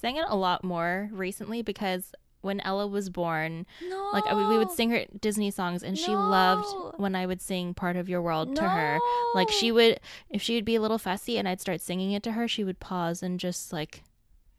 sang 0.00 0.16
it 0.16 0.24
a 0.28 0.36
lot 0.36 0.64
more 0.64 1.08
recently 1.12 1.62
because 1.62 2.12
when 2.42 2.60
Ella 2.60 2.86
was 2.86 3.10
born, 3.10 3.66
No. 3.88 4.10
like 4.12 4.24
we, 4.32 4.46
we 4.46 4.58
would 4.58 4.70
sing 4.70 4.90
her 4.90 5.04
Disney 5.20 5.50
songs 5.50 5.82
and 5.82 5.98
she 5.98 6.12
No. 6.12 6.28
loved 6.28 7.00
when 7.00 7.14
I 7.16 7.26
would 7.26 7.40
sing 7.40 7.74
part 7.74 7.96
of 7.96 8.08
your 8.08 8.22
world 8.22 8.54
to 8.56 8.62
her. 8.68 8.98
Like 9.34 9.50
she 9.50 9.72
would 9.72 9.98
if 10.30 10.42
she 10.42 10.54
would 10.54 10.64
be 10.64 10.76
a 10.76 10.80
little 10.80 10.98
fussy 10.98 11.38
and 11.38 11.48
I'd 11.48 11.60
start 11.60 11.80
singing 11.80 12.12
it 12.12 12.22
to 12.24 12.32
her, 12.32 12.46
she 12.46 12.62
would 12.64 12.78
pause 12.78 13.22
and 13.22 13.40
just 13.40 13.72
like 13.72 14.02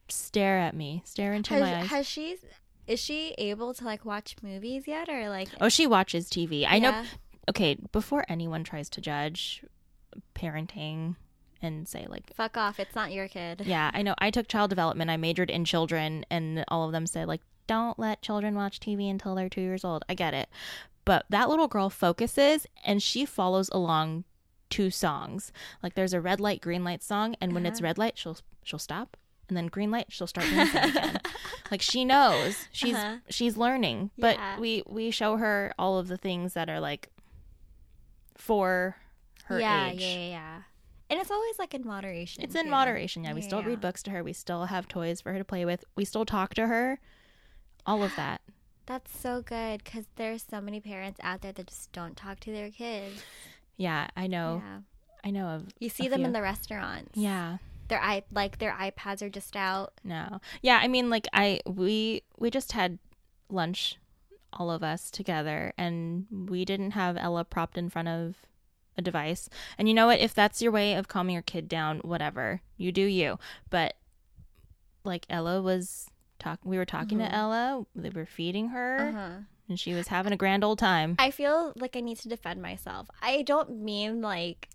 stare 0.10 0.58
at 0.60 0.74
me, 0.76 1.02
stare 1.06 1.34
into 1.34 1.54
has, 1.54 1.62
my 1.62 1.80
eyes. 1.82 1.88
has 1.88 2.08
she 2.08 2.38
is 2.88 3.00
she 3.00 3.36
able 3.38 3.74
to 3.74 3.84
like 3.86 4.06
watch 4.06 4.36
movies 4.42 4.88
yet 4.88 5.08
or 5.10 5.30
like 5.30 5.50
oh, 5.62 5.70
she 5.70 5.86
watches 5.88 6.30
TV. 6.30 6.66
I 6.68 6.80
know 6.80 7.04
okay, 7.50 7.78
before 7.94 8.26
anyone 8.28 8.64
tries 8.66 8.90
to 8.90 9.02
judge 9.02 9.64
parenting 10.36 11.16
and 11.62 11.88
say 11.88 12.06
like 12.10 12.34
fuck 12.36 12.56
off, 12.58 12.80
it's 12.80 12.96
not 12.96 13.12
your 13.12 13.28
kid. 13.28 13.64
Yeah, 13.66 13.92
I 13.94 14.02
know. 14.02 14.16
I 14.20 14.30
took 14.32 14.48
child 14.48 14.70
development. 14.70 15.10
I 15.10 15.18
majored 15.18 15.50
in 15.50 15.66
children, 15.66 16.26
and 16.30 16.64
all 16.68 16.86
of 16.86 16.92
them 16.92 17.06
said 17.08 17.28
like, 17.28 17.42
"Don't 17.68 17.98
let 18.00 18.22
children 18.22 18.56
watch 18.56 18.80
TV 18.80 19.10
until 19.10 19.36
they're 19.36 19.50
two 19.50 19.62
years 19.62 19.84
old." 19.86 20.04
I 20.10 20.14
get 20.14 20.34
it, 20.34 20.50
but 21.06 21.26
that 21.30 21.50
little 21.50 21.68
girl 21.68 21.90
focuses 21.90 22.68
and 22.86 23.02
she 23.02 23.26
follows 23.26 23.70
along 23.74 24.24
two 24.70 24.90
songs. 24.92 25.52
Like 25.82 25.96
there's 25.96 26.14
a 26.14 26.22
red 26.22 26.40
light, 26.40 26.62
green 26.62 26.84
light 26.84 27.02
song, 27.04 27.36
and 27.42 27.54
when 27.54 27.66
it's 27.66 27.80
Uh-huh. 27.80 27.86
red 27.88 27.98
light, 27.98 28.18
she'll 28.18 28.38
she'll 28.64 28.80
stop, 28.80 29.16
and 29.48 29.56
then 29.58 29.68
green 29.68 29.92
light, 29.92 30.08
she'll 30.10 30.28
start 30.28 30.48
dancing 30.50 30.90
again. 30.92 31.20
like 31.72 31.82
she 31.82 32.04
knows 32.06 32.68
she's 32.72 32.96
Uh-huh. 32.96 33.18
she's 33.30 33.56
learning, 33.58 34.12
but 34.18 34.36
Yeah. 34.36 34.60
we 34.60 34.84
we 34.86 35.10
show 35.12 35.38
her 35.38 35.74
all 35.80 35.98
of 35.98 36.08
the 36.10 36.18
things 36.18 36.54
that 36.54 36.70
are 36.70 36.80
like 36.82 37.10
for 38.36 38.98
her 39.46 39.60
yeah, 39.60 39.90
age. 39.90 40.02
yeah, 40.02 40.08
yeah, 40.18 40.28
yeah. 40.30 40.62
And 41.10 41.20
it's 41.20 41.32
always 41.32 41.58
like 41.58 41.74
in 41.74 41.86
moderation. 41.86 42.44
It's 42.44 42.56
in 42.56 42.70
moderation. 42.70 43.24
Yeah, 43.24 43.34
we 43.34 43.42
still 43.42 43.62
Yeah. 43.62 43.68
read 43.68 43.82
books 43.82 44.04
to 44.04 44.12
her. 44.12 44.24
We 44.24 44.34
still 44.34 44.66
have 44.66 44.88
toys 44.88 45.22
for 45.22 45.32
her 45.32 45.38
to 45.38 45.46
play 45.46 45.64
with. 45.66 45.86
We 45.96 46.04
still 46.06 46.26
talk 46.26 46.54
to 46.56 46.68
her. 46.68 47.00
All 47.86 48.04
of 48.04 48.16
that. 48.18 48.42
That's 48.86 49.18
so 49.18 49.42
good 49.42 49.84
because 49.84 50.06
there's 50.16 50.44
so 50.50 50.62
many 50.62 50.80
parents 50.80 51.20
out 51.24 51.42
there 51.42 51.52
that 51.54 51.68
just 51.68 51.92
don't 51.92 52.16
talk 52.18 52.40
to 52.42 52.52
their 52.52 52.70
kids. 52.70 53.22
Yeah, 53.78 54.08
I 54.16 54.28
know. 54.28 54.62
Yeah. 54.66 54.80
I 55.24 55.32
know 55.32 55.48
of. 55.48 55.68
You 55.80 55.90
see 55.90 56.08
them 56.08 56.20
few. 56.20 56.28
in 56.28 56.34
the 56.34 56.42
restaurants. 56.42 57.18
Yeah. 57.18 57.58
Their 57.90 58.02
i 58.02 58.24
like 58.34 58.58
their 58.60 58.74
iPads 58.74 59.22
are 59.22 59.30
just 59.30 59.56
out. 59.56 59.94
No. 60.04 60.42
Yeah, 60.62 60.80
I 60.82 60.88
mean 60.90 61.10
like 61.10 61.28
I 61.34 61.62
we 61.66 62.24
we 62.38 62.50
just 62.50 62.74
had 62.74 63.00
lunch 63.50 63.98
all 64.54 64.70
of 64.72 64.84
us 64.84 65.10
together 65.12 65.74
and 65.78 66.26
we 66.50 66.66
didn't 66.66 66.92
have 66.92 67.16
Ella 67.18 67.46
propped 67.46 67.78
in 67.78 67.90
front 67.90 68.08
of 68.10 68.36
a 68.98 69.02
device. 69.02 69.50
And 69.78 69.88
you 69.88 69.94
know 69.94 70.08
what? 70.08 70.20
If 70.20 70.34
that's 70.34 70.62
your 70.62 70.72
way 70.72 70.94
of 70.96 71.08
calming 71.08 71.34
your 71.34 71.42
kid 71.44 71.68
down, 71.70 72.00
whatever. 72.00 72.62
You 72.78 72.92
do 72.92 73.04
you. 73.04 73.38
But 73.70 73.96
like 75.04 75.26
Ella 75.30 75.62
was 75.62 76.10
talk 76.40 76.60
we 76.64 76.78
were 76.78 76.86
talking 76.86 77.18
Mhm. 77.20 77.28
to 77.30 77.34
Ella, 77.36 77.86
they 77.96 78.10
were 78.10 78.26
feeding 78.26 78.70
her 78.70 79.10
Uh-huh. 79.10 79.30
and 79.70 79.80
she 79.80 79.94
was 79.94 80.08
having 80.10 80.34
a 80.34 80.38
grand 80.38 80.64
old 80.64 80.80
time. 80.80 81.16
I 81.20 81.32
feel 81.32 81.74
like 81.76 81.96
I 81.96 82.00
need 82.02 82.18
to 82.20 82.30
defend 82.30 82.62
myself. 82.62 83.10
I 83.22 83.42
don't 83.44 83.82
mean 83.82 84.22
like 84.22 84.70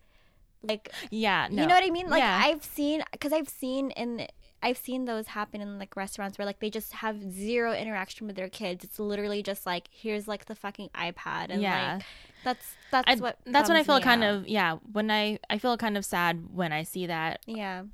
like 0.62 0.93
Yeah, 1.11 1.49
no. 1.50 1.62
you 1.62 1.69
know 1.69 1.75
what 1.75 1.85
I 1.85 1.91
mean? 1.91 2.09
Like 2.09 2.21
Yeah. 2.21 2.41
I've 2.45 2.64
seen 2.64 3.02
cuz 3.21 3.33
I've 3.33 3.49
seen 3.49 3.91
in 3.93 4.26
I've 4.64 4.79
seen 4.79 5.07
those 5.07 5.26
happen 5.29 5.61
in 5.61 5.76
like 5.79 5.97
restaurants 5.97 6.38
where 6.38 6.47
like 6.47 6.61
they 6.61 6.71
just 6.71 6.93
have 6.95 7.21
zero 7.33 7.73
interaction 7.75 8.29
with 8.29 8.37
their 8.37 8.49
kids. 8.49 8.85
It's 8.85 8.99
literally 9.00 9.43
just 9.43 9.67
like 9.67 9.88
here's 9.91 10.29
like 10.29 10.45
the 10.47 10.55
fucking 10.55 10.88
iPad 10.95 11.50
and 11.50 11.61
Yeah. 11.62 11.95
like 11.95 12.07
that's 12.44 12.75
that's 12.90 13.08
I, 13.08 13.14
what 13.16 13.38
that's 13.46 13.68
when 13.68 13.76
I 13.76 13.84
feel 13.84 14.00
kind 14.00 14.22
out. 14.22 14.34
of 14.34 14.49
yeah 14.49 14.76
when 14.92 15.11
I 15.11 15.38
I 15.49 15.58
feel 15.58 15.76
kind 15.76 15.96
of 15.96 16.04
sad 16.04 16.44
when 16.52 16.72
I 16.72 16.82
see 16.82 17.06
that 17.06 17.40
yeah. 17.46 17.84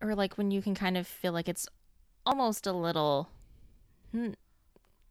or 0.00 0.14
like 0.14 0.36
when 0.38 0.50
you 0.50 0.62
can 0.62 0.74
kind 0.74 0.96
of 0.96 1.06
feel 1.06 1.32
like 1.32 1.48
it's 1.48 1.68
almost 2.26 2.66
a 2.66 2.72
little 2.72 3.28
hmm, 4.12 4.30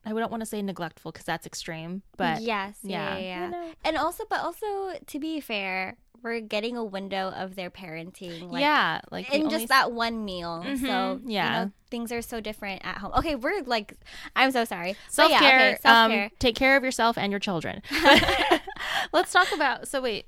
I 0.05 0.09
don't 0.09 0.31
want 0.31 0.41
to 0.41 0.45
say 0.45 0.61
neglectful 0.61 1.11
because 1.11 1.25
that's 1.25 1.45
extreme 1.45 2.01
but 2.17 2.41
yes, 2.41 2.77
yeah, 2.83 3.15
yeah, 3.15 3.17
yeah, 3.17 3.23
yeah. 3.23 3.45
you 3.45 3.51
know. 3.51 3.71
And 3.83 3.97
also, 3.97 4.23
but 4.29 4.41
also 4.41 4.93
to 5.05 5.19
be 5.19 5.39
fair, 5.39 5.97
we're 6.23 6.39
getting 6.39 6.77
a 6.77 6.83
window 6.83 7.29
of 7.29 7.55
their 7.55 7.69
parenting. 7.69 8.49
Like, 8.51 8.61
yeah 8.61 9.01
like 9.11 9.31
in 9.33 9.43
only- 9.43 9.55
just 9.55 9.67
that 9.67 9.91
one 9.91 10.23
meal. 10.25 10.63
So 10.63 10.69
Mhm, 10.69 11.21
yeah. 11.25 11.59
you 11.59 11.65
know, 11.65 11.71
things 11.91 12.11
are 12.11 12.21
so 12.21 12.39
different 12.39 12.81
at 12.85 12.97
home. 12.97 13.11
Okay, 13.17 13.35
we're 13.35 13.61
like, 13.63 13.93
I'm 14.35 14.51
so 14.51 14.63
sorry. 14.65 14.95
Self 15.09 15.29
yeah, 15.31 15.39
care 15.39 15.59
okay, 15.71 15.77
self-care. 15.81 16.23
um 16.25 16.29
take 16.39 16.55
care 16.55 16.75
of 16.77 16.83
yourself 16.83 17.17
and 17.17 17.31
your 17.31 17.39
children 17.39 17.81
let's 19.13 19.31
talk 19.31 19.51
about 19.53 19.87
so 19.87 20.01
wait 20.01 20.25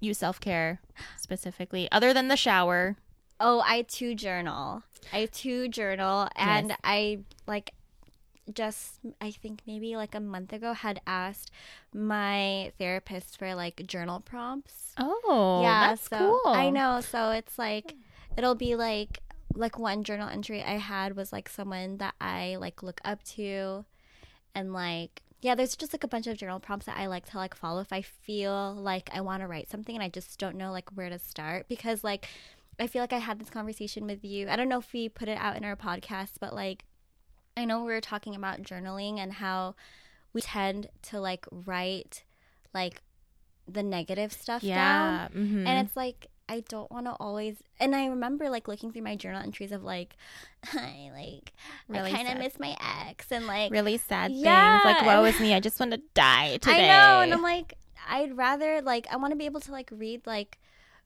you 0.00 0.14
self 0.14 0.40
care 0.40 0.80
specifically 1.16 1.90
other 1.90 2.12
than 2.14 2.28
the 2.28 2.36
shower 2.36 2.96
oh, 3.40 3.62
I 3.64 3.82
too 3.82 4.16
journal. 4.16 4.82
I 5.12 5.26
too 5.26 5.68
journal, 5.68 6.28
and 6.34 6.70
Yes. 6.70 6.78
I 6.82 7.20
like 7.46 7.72
just 8.54 9.00
I 9.20 9.30
think 9.30 9.62
maybe 9.66 9.96
like 9.96 10.14
a 10.14 10.20
month 10.20 10.52
ago 10.52 10.72
had 10.72 11.00
asked 11.06 11.50
my 11.94 12.72
therapist 12.78 13.38
for 13.38 13.54
like 13.54 13.86
journal 13.86 14.20
prompts. 14.20 14.94
oh 14.98 15.60
yeah, 15.62 15.88
that's 15.88 16.08
so 16.08 16.18
cool 16.18 16.52
I 16.52 16.70
know. 16.70 17.00
So 17.00 17.30
it's 17.30 17.58
like 17.58 17.94
it'll 18.36 18.54
be 18.54 18.74
like 18.74 19.20
like 19.54 19.78
one 19.78 20.04
journal 20.04 20.28
entry 20.28 20.62
I 20.62 20.76
had 20.76 21.16
was 21.16 21.32
like 21.32 21.48
someone 21.48 21.98
that 21.98 22.14
I 22.20 22.56
like 22.60 22.82
look 22.82 23.00
up 23.04 23.22
to 23.34 23.84
and 24.54 24.72
like 24.72 25.22
yeah, 25.40 25.54
there's 25.54 25.76
just 25.76 25.92
like 25.92 26.02
a 26.02 26.08
bunch 26.08 26.26
of 26.26 26.36
journal 26.36 26.58
prompts 26.58 26.86
that 26.86 26.98
I 26.98 27.06
like 27.06 27.26
to 27.30 27.36
like 27.36 27.54
follow 27.54 27.80
if 27.80 27.92
I 27.92 28.02
feel 28.02 28.74
like 28.74 29.08
I 29.14 29.20
want 29.20 29.42
to 29.42 29.46
write 29.46 29.70
something 29.70 29.94
and 29.94 30.02
I 30.02 30.08
just 30.08 30.38
don't 30.38 30.56
know 30.56 30.72
like 30.72 30.90
where 30.96 31.08
to 31.08 31.18
start 31.18 31.68
because 31.68 32.02
like 32.02 32.28
I 32.80 32.86
feel 32.86 33.02
like 33.02 33.12
I 33.12 33.18
had 33.18 33.38
this 33.40 33.50
conversation 33.50 34.06
with 34.06 34.24
you. 34.24 34.48
I 34.48 34.56
don't 34.56 34.68
know 34.68 34.78
if 34.78 34.92
we 34.92 35.08
put 35.08 35.28
it 35.28 35.38
out 35.38 35.56
in 35.56 35.64
our 35.64 35.76
podcast, 35.76 36.34
but 36.40 36.54
like 36.54 36.84
I 37.58 37.64
know 37.64 37.82
we 37.82 37.92
were 37.92 38.00
talking 38.00 38.34
about 38.34 38.62
journaling 38.62 39.18
and 39.18 39.32
how 39.32 39.74
we 40.32 40.40
tend 40.40 40.88
to 41.02 41.20
like 41.20 41.44
write 41.50 42.24
like 42.72 43.02
the 43.66 43.82
negative 43.82 44.32
stuff 44.32 44.62
down. 44.62 44.68
yeah 44.68 45.28
mhm. 45.34 45.66
And 45.66 45.86
it's 45.86 45.96
like 45.96 46.28
I 46.50 46.60
don't 46.60 46.90
want 46.90 47.04
to 47.04 47.12
always. 47.20 47.56
And 47.78 47.94
I 47.94 48.06
remember 48.06 48.48
like 48.48 48.68
looking 48.68 48.90
through 48.90 49.02
my 49.02 49.16
journal 49.16 49.42
entries 49.42 49.70
of 49.70 49.82
like, 49.84 50.16
I 50.72 51.10
like 51.12 51.52
Really 51.88 52.10
I 52.10 52.14
kind 52.14 52.28
of 52.28 52.38
miss 52.38 52.58
my 52.58 52.74
ex 53.06 53.30
and 53.30 53.46
like 53.46 53.70
really 53.70 53.98
sad 53.98 54.32
Yeah, 54.32 54.80
things 54.80 54.96
like 54.96 55.04
woe 55.06 55.24
is 55.24 55.38
me 55.40 55.52
i 55.54 55.60
just 55.68 55.78
want 55.78 55.92
to 55.92 56.00
die 56.14 56.56
today 56.56 56.88
I 56.88 56.88
know, 56.88 57.20
and 57.20 57.34
I'm 57.34 57.42
like 57.42 57.74
I'd 58.08 58.36
rather 58.36 58.80
like 58.80 59.06
I 59.10 59.16
want 59.16 59.32
to 59.32 59.36
be 59.36 59.44
able 59.44 59.60
to 59.60 59.72
like 59.72 59.90
read 59.92 60.26
like 60.26 60.58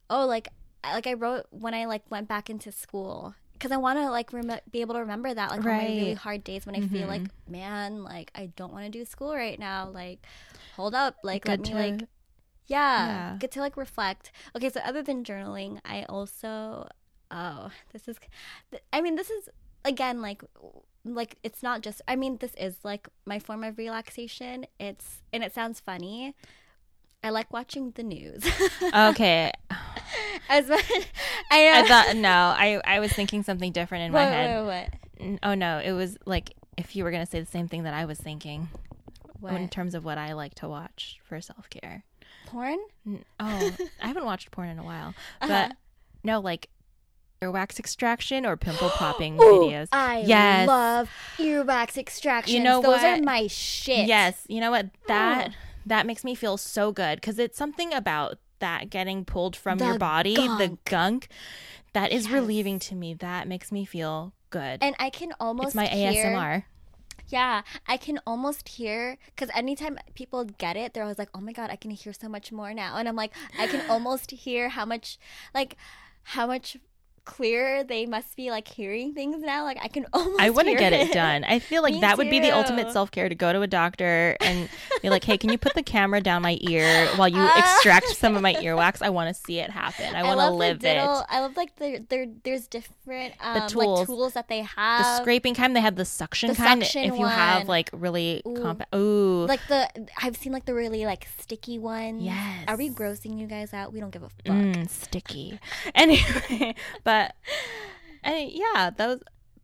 oh 0.09 0.26
like 0.26 0.49
like 0.85 1.06
I 1.06 1.14
wrote 1.14 1.47
when 1.50 1.75
I 1.75 1.87
like 1.87 2.02
went 2.11 2.28
back 2.28 2.50
into 2.50 2.71
school 2.73 3.35
because 3.62 3.71
I 3.73 3.76
want 3.76 3.97
to 4.00 4.11
like 4.11 4.33
rem- 4.33 4.59
be 4.73 4.81
able 4.81 4.95
to 4.95 5.00
remember 5.00 5.33
that 5.33 5.50
like 5.50 5.61
on 5.61 5.64
my 5.66 5.85
really 5.85 6.14
hard 6.14 6.42
days 6.42 6.66
when 6.66 6.75
I 6.75 6.81
feel 6.81 7.07
like 7.07 7.23
Mhm. 7.23 7.31
man 7.52 8.02
like 8.02 8.33
I 8.35 8.47
don't 8.57 8.73
want 8.73 8.85
to 8.87 8.90
do 8.90 9.04
school 9.04 9.33
right 9.37 9.57
now 9.59 9.88
like 9.88 10.19
hold 10.75 10.97
up 10.97 11.16
like 11.23 11.42
Good 11.45 11.50
let 11.50 11.61
me 11.61 11.75
like 11.75 12.09
yeah, 12.66 13.07
Yeah. 13.07 13.37
get 13.38 13.52
to 13.52 13.61
like 13.61 13.76
reflect 13.76 14.33
okay 14.57 14.69
so 14.69 14.81
other 14.81 15.02
than 15.02 15.23
journaling 15.23 15.78
I 15.85 16.02
also 16.09 16.88
oh 17.31 17.71
this 17.92 18.09
is 18.09 18.16
I 18.92 19.00
mean 19.00 19.14
this 19.14 19.31
is 19.31 19.49
again 19.85 20.21
like 20.21 20.42
like 21.04 21.37
it's 21.45 21.62
not 21.62 21.83
just 21.83 22.02
I 22.09 22.16
mean 22.16 22.38
this 22.38 22.54
is 22.59 22.78
like 22.85 23.09
my 23.26 23.38
form 23.38 23.62
of 23.62 23.78
relaxation. 23.78 24.66
It's 24.81 25.23
and 25.33 25.42
it 25.45 25.54
sounds 25.54 25.78
funny. 25.81 26.35
I 27.25 27.31
like 27.31 27.52
watching 27.52 27.93
the 27.93 28.02
news. 28.02 28.45
Okay. 28.95 29.52
As 30.49 30.69
much, 30.69 30.85
I 31.50 31.64
know. 31.64 31.73
I 31.79 31.83
thought 31.88 32.17
no, 32.17 32.29
I 32.31 32.81
I 32.85 33.00
was 33.00 33.12
thinking 33.12 33.43
something 33.43 33.73
different 33.73 34.05
in 34.05 34.12
my 34.12 34.25
head. 34.25 34.64
what, 34.64 34.88
what, 35.21 35.38
Oh 35.43 35.55
no, 35.55 35.79
it 35.79 35.93
was 35.93 36.19
like 36.26 36.55
if 36.76 36.97
you 36.97 37.05
were 37.05 37.11
going 37.11 37.25
to 37.25 37.31
say 37.31 37.41
the 37.41 37.47
same 37.47 37.69
thing 37.69 37.85
that 37.85 37.95
I 37.95 38.05
was 38.05 38.19
thinking 38.19 38.69
what? 39.41 39.55
in 39.55 39.69
terms 39.69 39.95
of 39.95 40.05
what 40.05 40.19
I 40.19 40.33
like 40.33 40.55
to 40.57 40.69
watch 40.69 41.21
for 41.25 41.41
self-care. 41.41 42.05
Porn? 42.47 42.79
Oh, 43.41 43.76
I 44.00 44.07
haven't 44.09 44.25
watched 44.25 44.50
porn 44.50 44.69
in 44.69 44.79
a 44.79 44.85
while. 44.85 45.14
But 45.41 45.50
Uh-huh. 45.50 45.69
no, 46.25 46.41
like 46.41 46.69
earwax 47.41 47.79
extraction 47.79 48.45
or 48.45 48.57
pimple 48.57 48.91
popping 48.99 49.38
videos. 49.38 49.88
I 49.93 50.25
Yes. 50.26 50.67
love 50.69 51.09
earwax 51.38 52.49
You 52.49 52.61
know 52.61 52.83
Those 52.83 53.05
are 53.05 53.21
my 53.23 53.47
shit. 53.47 54.07
Yes, 54.07 54.45
you 54.49 54.61
know 54.61 54.71
what? 54.71 54.91
That 55.09 55.52
that 55.86 56.06
makes 56.06 56.24
me 56.24 56.34
feel 56.34 56.56
so 56.56 56.92
good 56.92 57.20
because 57.20 57.38
it's 57.38 57.58
something 57.58 57.92
about 57.92 58.38
that 58.60 58.90
getting 58.90 59.24
pulled 59.24 59.56
from 59.56 59.78
your 59.78 59.94
The 59.94 59.98
body, 59.98 60.36
the 60.46 60.68
gunk. 60.68 60.84
gunk, 60.84 61.28
that 61.92 62.12
is 62.12 62.24
Yes. 62.24 62.32
relieving 62.32 62.78
to 62.80 62.94
me. 62.94 63.14
That 63.14 63.48
makes 63.48 63.72
me 63.72 63.84
feel 63.84 64.32
good. 64.50 64.78
And 64.82 64.94
I 64.98 65.10
can 65.10 65.32
almost 65.40 65.68
it's 65.68 65.74
my 65.76 65.86
hear, 65.86 66.12
ASMR. 66.12 66.64
Yeah, 67.28 67.62
I 67.88 67.96
can 67.96 68.20
almost 68.26 68.68
hear 68.68 69.16
because 69.26 69.48
anytime 69.54 69.98
people 70.14 70.44
get 70.44 70.76
it, 70.76 70.92
they're 70.92 71.02
always 71.04 71.18
like, 71.18 71.30
"Oh 71.34 71.40
my 71.40 71.52
god, 71.52 71.70
I 71.70 71.76
can 71.76 71.90
hear 71.90 72.12
so 72.12 72.28
much 72.28 72.52
more 72.52 72.74
now," 72.74 72.96
and 72.96 73.08
I'm 73.08 73.16
like, 73.16 73.32
I 73.58 73.66
can 73.66 73.82
almost 73.88 74.30
hear 74.30 74.68
how 74.70 74.84
much, 74.84 75.18
like, 75.54 75.76
how 76.24 76.46
much 76.46 76.76
clearer 77.25 77.85
they 77.85 78.07
must 78.07 78.37
be 78.37 78.50
like 78.50 78.67
hearing 78.69 79.14
things 79.14 79.43
now. 79.43 79.64
Like 79.64 79.79
I 79.83 79.88
can 79.88 80.07
almost. 80.12 80.41
I 80.41 80.50
want 80.50 80.69
to 80.69 80.75
get 80.75 80.93
it 80.93 81.12
done. 81.12 81.45
I 81.45 81.59
feel 81.59 81.83
like 81.87 81.95
Me 81.95 82.00
that 82.00 82.19
would 82.19 82.31
be 82.31 82.41
the 82.41 82.50
ultimate 82.50 82.91
self 82.93 83.11
care 83.11 83.29
to 83.29 83.35
go 83.35 83.52
to 83.52 83.61
a 83.62 83.67
doctor 83.67 84.37
and 84.41 84.69
be 85.02 85.11
like, 85.11 85.25
"Hey, 85.25 85.38
can 85.38 85.50
you 85.50 85.59
put 85.59 85.75
the 85.75 85.83
camera 85.83 86.21
down 86.21 86.43
my 86.43 86.59
ear 86.62 87.07
while 87.17 87.29
you 87.29 87.38
Ah. 87.38 87.59
extract 87.76 88.09
some 88.17 88.35
of 88.37 88.43
my 88.43 88.55
earwax? 88.55 89.02
I 89.02 89.11
want 89.11 89.35
to 89.35 89.41
see 89.43 89.59
it 89.59 89.71
happen. 89.71 90.14
I 90.14 90.23
want 90.23 90.41
to 90.41 90.47
the 90.47 90.50
live 90.52 90.76
it." 90.76 90.81
diddle- 90.83 91.25
I 91.29 91.41
love 91.41 91.57
like 91.57 91.76
the 91.76 92.05
there. 92.09 92.26
There's 92.45 92.67
different 92.67 93.35
um, 93.41 93.69
tools. 93.69 93.99
like 94.00 94.07
tools 94.07 94.33
that 94.35 94.49
they 94.49 94.62
have 94.62 95.05
The 95.05 95.17
scraping 95.23 95.55
kind, 95.55 95.75
they 95.76 95.81
have 95.81 95.97
the 95.97 96.05
suction 96.05 96.50
the 96.50 96.55
kind. 96.57 96.83
suction 96.83 97.05
if 97.12 97.19
you 97.19 97.26
have 97.26 97.69
like 97.69 97.91
really 97.93 98.43
Ooh. 98.47 98.55
compact, 98.61 98.95
ooh, 98.95 99.47
like 99.49 99.61
the 99.69 99.88
I've 100.23 100.37
seen 100.37 100.52
like 100.52 100.64
the 100.64 100.75
really 100.75 101.05
like 101.07 101.26
sticky 101.38 101.79
ones. 101.79 102.23
Yes. 102.23 102.64
Are 102.69 102.76
we 102.76 102.91
grossing 102.91 103.38
you 103.38 103.47
guys 103.47 103.73
out? 103.75 103.93
We 103.93 104.00
don't 104.00 104.11
give 104.11 104.23
a 104.23 104.29
fuck. 104.29 104.55
Mm, 104.57 104.88
sticky. 104.88 105.59
Anyway, 105.95 106.75
but 107.05 107.12
and 108.23 108.50
yeah, 108.50 108.90
those 108.97 109.21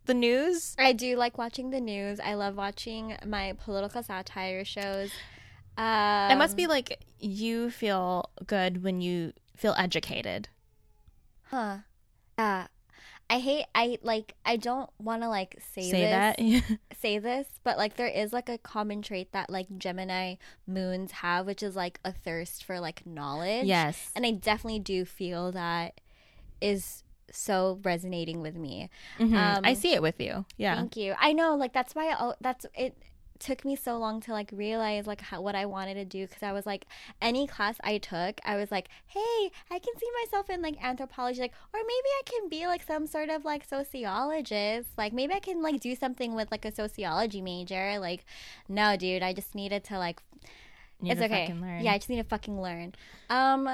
the 0.06 0.14
news. 0.14 0.74
I 0.78 0.92
do 0.92 1.16
like 1.16 1.38
watching 1.38 1.70
the 1.70 1.80
news. 1.80 2.18
I 2.18 2.34
love 2.34 2.56
watching 2.56 3.16
my 3.26 3.54
political 3.64 4.02
satire 4.02 4.64
shows. 4.64 5.10
Um, 5.76 6.32
it 6.32 6.36
must 6.38 6.56
be 6.56 6.66
like 6.66 6.98
you 7.20 7.70
feel 7.70 8.30
good 8.46 8.82
when 8.82 9.00
you 9.00 9.32
feel 9.56 9.74
educated. 9.78 10.48
huh. 11.44 11.78
Yeah. 12.38 12.66
I 13.30 13.40
hate 13.40 13.66
I 13.74 13.98
like 14.02 14.34
I 14.46 14.56
don't 14.56 14.88
want 14.98 15.20
to 15.22 15.28
like 15.28 15.60
say, 15.74 15.90
Say 15.90 16.00
this 16.00 16.10
that. 16.10 16.78
say 16.98 17.18
this, 17.18 17.46
but 17.62 17.76
like 17.76 17.96
there 17.96 18.06
is 18.06 18.32
like 18.32 18.48
a 18.48 18.56
common 18.56 19.02
trait 19.02 19.32
that 19.32 19.50
like 19.50 19.66
Gemini 19.76 20.36
moons 20.66 21.12
have, 21.12 21.44
which 21.44 21.62
is 21.62 21.76
like 21.76 22.00
a 22.04 22.12
thirst 22.12 22.64
for 22.64 22.80
like 22.80 23.06
knowledge. 23.06 23.66
yes. 23.66 24.10
And 24.16 24.24
I 24.24 24.30
definitely 24.30 24.80
do 24.80 25.04
feel 25.04 25.52
that 25.52 26.00
is 26.62 27.02
so 27.30 27.78
resonating 27.82 28.40
with 28.40 28.56
me. 28.56 28.90
Mhm. 29.18 29.34
um, 29.36 29.64
I 29.64 29.74
see 29.74 29.92
it 29.92 30.02
with 30.02 30.20
you. 30.20 30.44
Yeah. 30.56 30.76
Thank 30.76 30.96
you. 30.96 31.14
I 31.18 31.32
know, 31.32 31.54
like 31.56 31.72
that's 31.72 31.94
why 31.94 32.10
I, 32.10 32.32
that's 32.40 32.66
it 32.74 32.96
took 33.40 33.64
me 33.64 33.76
so 33.76 33.96
long 33.96 34.20
to 34.20 34.32
like 34.32 34.50
realize 34.52 35.06
like 35.06 35.20
how, 35.20 35.40
what 35.40 35.54
I 35.54 35.64
wanted 35.64 35.94
to 35.94 36.04
do 36.04 36.26
because 36.26 36.42
I 36.42 36.50
was 36.50 36.66
like 36.66 36.86
any 37.22 37.46
class 37.46 37.76
I 37.84 37.98
took, 37.98 38.40
I 38.44 38.56
was 38.56 38.72
like, 38.72 38.88
hey, 39.06 39.50
I 39.70 39.78
can 39.78 39.96
see 39.96 40.08
myself 40.24 40.50
in 40.50 40.60
like 40.60 40.82
anthropology, 40.82 41.40
like 41.40 41.52
or 41.72 41.78
maybe 41.78 42.08
I 42.18 42.22
can 42.24 42.48
be 42.48 42.66
like 42.66 42.82
some 42.82 43.06
sort 43.06 43.28
of 43.28 43.44
like 43.44 43.64
sociologist, 43.64 44.88
like 44.96 45.12
maybe 45.12 45.34
I 45.34 45.40
can 45.40 45.62
like 45.62 45.80
do 45.80 45.94
something 45.94 46.34
with 46.34 46.50
like 46.50 46.64
a 46.64 46.74
sociology 46.74 47.40
major. 47.40 47.98
Like, 48.00 48.24
no, 48.68 48.96
dude, 48.96 49.22
I 49.22 49.32
just 49.32 49.54
needed 49.54 49.84
to 49.84 49.98
like 49.98 50.20
Need 51.00 51.12
it's 51.12 51.20
to 51.20 51.26
okay. 51.26 51.46
fucking 51.46 51.60
learn. 51.60 51.84
Yeah, 51.84 51.92
I 51.92 51.98
just 51.98 52.08
need 52.08 52.16
to 52.16 52.24
fucking 52.24 52.60
learn. 52.60 52.92
Um, 53.30 53.68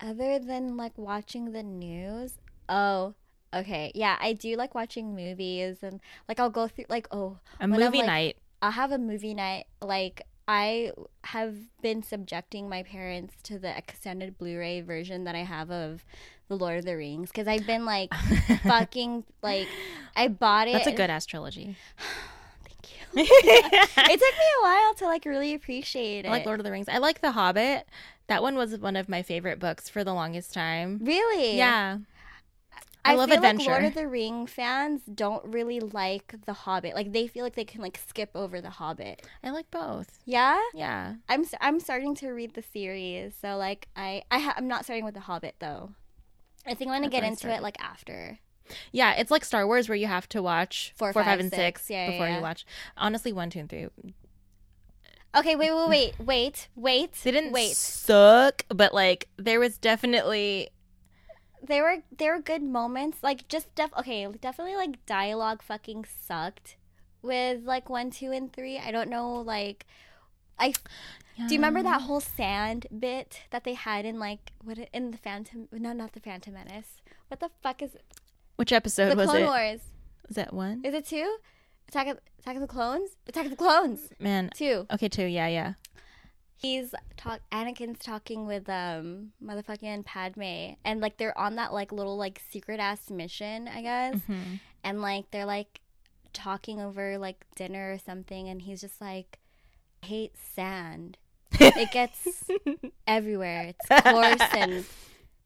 other 0.00 0.38
than 0.38 0.78
like 0.78 0.96
watching 0.96 1.52
the 1.52 1.62
news, 1.62 2.38
oh, 2.70 3.14
okay, 3.54 3.92
yeah, 3.94 4.16
I 4.20 4.32
do 4.32 4.56
like 4.56 4.74
watching 4.74 5.14
movies 5.14 5.78
and 5.82 6.00
like 6.28 6.40
I'll 6.40 6.50
go 6.50 6.68
through 6.68 6.86
like 6.88 7.08
oh, 7.10 7.38
A 7.58 7.64
I'm, 7.64 7.70
movie 7.70 7.98
like, 7.98 8.06
night. 8.06 8.36
I'll 8.62 8.70
have 8.70 8.92
a 8.92 8.98
movie 8.98 9.34
night. 9.34 9.66
Like 9.82 10.22
I 10.48 10.92
have 11.24 11.56
been 11.82 12.02
subjecting 12.02 12.68
my 12.68 12.82
parents 12.82 13.34
to 13.44 13.58
the 13.58 13.76
extended 13.76 14.38
Blu-ray 14.38 14.80
version 14.80 15.24
that 15.24 15.34
I 15.34 15.44
have 15.44 15.70
of 15.70 16.04
the 16.48 16.56
Lord 16.56 16.78
of 16.78 16.84
the 16.84 16.96
Rings 16.96 17.30
because 17.30 17.46
I've 17.46 17.66
been 17.66 17.84
like 17.84 18.12
fucking 18.64 19.24
like 19.42 19.68
I 20.16 20.28
bought 20.28 20.68
it. 20.68 20.72
That's 20.72 20.86
a 20.86 20.92
good 20.92 21.10
ass 21.10 21.26
trilogy. 21.26 21.76
Thank 22.64 22.92
you. 22.92 23.22
it 23.22 23.94
took 23.96 24.20
me 24.20 24.44
a 24.58 24.62
while 24.62 24.94
to 24.94 25.06
like 25.06 25.24
really 25.24 25.54
appreciate 25.54 26.24
it. 26.24 26.28
I 26.28 26.32
like 26.32 26.46
Lord 26.46 26.60
of 26.60 26.64
the 26.64 26.72
Rings. 26.72 26.88
I 26.88 26.98
like 26.98 27.20
The 27.20 27.32
Hobbit. 27.32 27.86
That 28.26 28.42
one 28.42 28.56
was 28.56 28.76
one 28.78 28.96
of 28.96 29.08
my 29.08 29.22
favorite 29.22 29.58
books 29.58 29.88
for 29.88 30.04
the 30.04 30.12
longest 30.14 30.52
time. 30.52 31.00
really? 31.02 31.56
Yeah. 31.56 31.98
I, 33.04 33.14
love 33.14 33.28
feel 33.30 33.36
adventure. 33.38 33.70
Like 33.70 33.80
Lord 33.80 33.84
of 33.84 33.94
the 33.94 34.08
Ring 34.08 34.46
fans 34.46 35.02
don't 35.12 35.44
really 35.44 35.80
like 35.80 36.34
The 36.44 36.52
Hobbit. 36.52 36.94
Like 36.94 37.12
they 37.12 37.26
feel 37.26 37.44
like 37.44 37.54
they 37.54 37.64
can 37.64 37.80
like 37.80 37.98
skip 38.08 38.30
over 38.34 38.60
The 38.60 38.70
Hobbit. 38.70 39.26
I 39.42 39.50
like 39.50 39.70
both. 39.70 40.18
Yeah, 40.24 40.60
Yeah. 40.74 41.14
I'm 41.28 41.44
I'm 41.60 41.80
starting 41.80 42.14
to 42.16 42.30
read 42.30 42.54
the 42.54 42.62
series, 42.62 43.34
so 43.40 43.56
like 43.56 43.88
I 43.96 44.22
I 44.30 44.38
ha- 44.38 44.54
I'm 44.56 44.68
not 44.68 44.84
starting 44.84 45.04
with 45.04 45.14
The 45.14 45.20
Hobbit 45.20 45.56
though. 45.58 45.90
I 46.66 46.74
think 46.74 46.90
I'm 46.90 46.96
gonna 46.98 47.10
That's 47.10 47.20
get 47.20 47.24
into 47.24 47.50
it 47.54 47.62
like 47.62 47.80
after. 47.82 48.38
Yeah, 48.92 49.14
it's 49.14 49.30
like 49.30 49.44
Star 49.44 49.66
Wars 49.66 49.88
where 49.88 49.96
you 49.96 50.06
have 50.06 50.28
to 50.28 50.42
watch 50.42 50.92
Four, 50.96 51.12
four, 51.12 51.22
five, 51.22 51.32
five, 51.32 51.40
and 51.40 51.50
six. 51.50 51.82
six, 51.82 51.90
yeah, 51.90 52.10
before 52.10 52.28
yeah. 52.28 52.36
you 52.36 52.42
watch. 52.42 52.64
Honestly, 52.96 53.32
one, 53.32 53.50
two, 53.50 53.58
and 53.60 53.68
three. 53.68 53.88
Okay, 55.36 55.54
wait, 55.54 55.70
wait, 55.72 55.88
wait, 55.88 56.14
wait, 56.18 56.68
wait. 56.74 57.12
They 57.22 57.30
didn't 57.30 57.52
wait. 57.52 57.76
suck, 57.76 58.64
but 58.68 58.92
like 58.92 59.28
there 59.36 59.60
was 59.60 59.78
definitely 59.78 60.70
There 61.62 61.82
were 61.82 62.02
there 62.16 62.34
were 62.34 62.42
good 62.42 62.62
moments. 62.62 63.18
Like 63.22 63.48
just 63.48 63.74
def 63.74 63.90
okay, 63.98 64.26
definitely 64.40 64.76
like 64.76 65.04
dialogue 65.06 65.62
fucking 65.62 66.04
sucked 66.04 66.76
with 67.22 67.64
like 67.64 67.88
one, 67.88 68.10
two, 68.10 68.32
and 68.32 68.52
three. 68.52 68.78
I 68.78 68.90
don't 68.90 69.10
know 69.10 69.32
like. 69.34 69.86
I 70.58 70.72
Do 71.48 71.54
you 71.54 71.58
remember 71.58 71.82
that 71.82 72.02
whole 72.02 72.20
sand 72.20 72.86
bit 72.98 73.42
that 73.50 73.64
they 73.64 73.74
had 73.74 74.04
in 74.04 74.18
like 74.18 74.52
what 74.62 74.78
in 74.92 75.10
the 75.10 75.16
Phantom? 75.18 75.68
No, 75.72 75.92
not 75.92 76.12
the 76.12 76.20
Phantom 76.20 76.52
Menace. 76.52 77.00
What 77.28 77.40
the 77.40 77.50
fuck 77.62 77.82
is 77.82 77.92
Which 78.56 78.72
episode 78.72 79.12
the 79.12 79.16
was 79.16 79.30
Clone 79.30 79.42
it? 79.42 79.46
Wars? 79.46 79.80
Is 80.28 80.36
that 80.36 80.52
one? 80.52 80.82
Is 80.84 80.94
it 80.94 81.06
two? 81.06 81.38
Attack 81.88 82.08
of 82.08 82.18
Attack 82.40 82.56
of 82.56 82.60
the 82.62 82.68
Clones? 82.68 83.10
Attack 83.26 83.46
of 83.46 83.50
the 83.50 83.56
Clones. 83.56 84.10
Man. 84.18 84.50
Two. 84.54 84.86
Okay, 84.92 85.08
two. 85.08 85.24
Yeah, 85.24 85.48
yeah. 85.48 85.74
He's 86.60 86.94
talk. 87.16 87.40
Anakin's 87.50 88.04
talking 88.04 88.46
with 88.46 88.68
um 88.68 89.32
motherfucking 89.42 90.04
Padme, 90.04 90.74
and 90.84 91.00
like 91.00 91.16
they're 91.16 91.36
on 91.38 91.56
that 91.56 91.72
like 91.72 91.90
little 91.90 92.16
like 92.18 92.40
secret 92.50 92.80
ass 92.80 93.10
mission, 93.10 93.66
I 93.68 93.80
guess. 93.82 94.16
Mhm. 94.28 94.60
and 94.84 95.00
like 95.02 95.30
they're 95.30 95.46
like 95.46 95.80
talking 96.32 96.80
over 96.80 97.18
like 97.18 97.44
dinner 97.56 97.92
or 97.92 97.98
something 97.98 98.48
and 98.48 98.62
he's 98.62 98.80
just 98.80 99.00
like 99.00 99.38
I 100.02 100.06
hate 100.06 100.32
sand 100.54 101.18
it 101.58 101.90
gets 101.90 102.44
everywhere 103.06 103.72
it's 103.74 104.02
coarse 104.02 104.40
and 104.54 104.84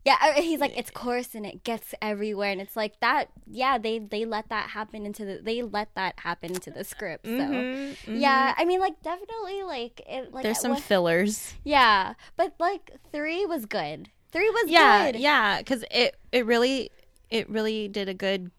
yeah 0.05 0.17
uh, 0.23 0.41
he's 0.43 0.61
like 0.61 0.77
it's 0.77 0.91
coarse 0.91 1.35
and 1.35 1.47
it 1.47 1.65
gets 1.65 1.95
everywhere 2.03 2.51
and 2.53 2.61
it's 2.61 2.77
like 2.77 2.99
that 3.01 3.31
yeah 3.51 3.79
they 3.79 3.99
they 3.99 4.25
let 4.25 4.49
that 4.51 4.71
happen 4.71 5.07
into 5.07 5.25
the 5.25 5.41
they 5.43 5.63
let 5.63 5.89
that 5.95 6.15
happen 6.19 6.51
into 6.53 6.71
the 6.71 6.85
script 6.85 7.25
so 7.27 7.31
Mhm, 7.33 7.97
mhm. 8.07 8.21
yeah 8.21 8.55
i 8.57 8.65
mean 8.65 8.81
like 8.81 9.01
definitely 9.03 9.63
like 9.63 10.01
it 10.09 10.33
like 10.33 10.43
There's 10.43 10.61
some 10.61 10.73
what- 10.73 10.83
fillers. 10.83 11.55
yeah 11.65 12.15
but 12.37 12.55
like 12.59 12.91
three 13.13 13.47
was 13.47 13.67
good 13.67 14.11
three 14.33 14.51
was 14.51 14.69
Yeah, 14.69 15.13
good 15.13 15.21
yeah, 15.21 15.59
because 15.59 15.85
it 15.91 16.17
it 16.33 16.45
really 16.45 16.91
it 17.31 17.49
really 17.49 17.87
did 17.89 18.09
a 18.09 18.15
good 18.15 18.51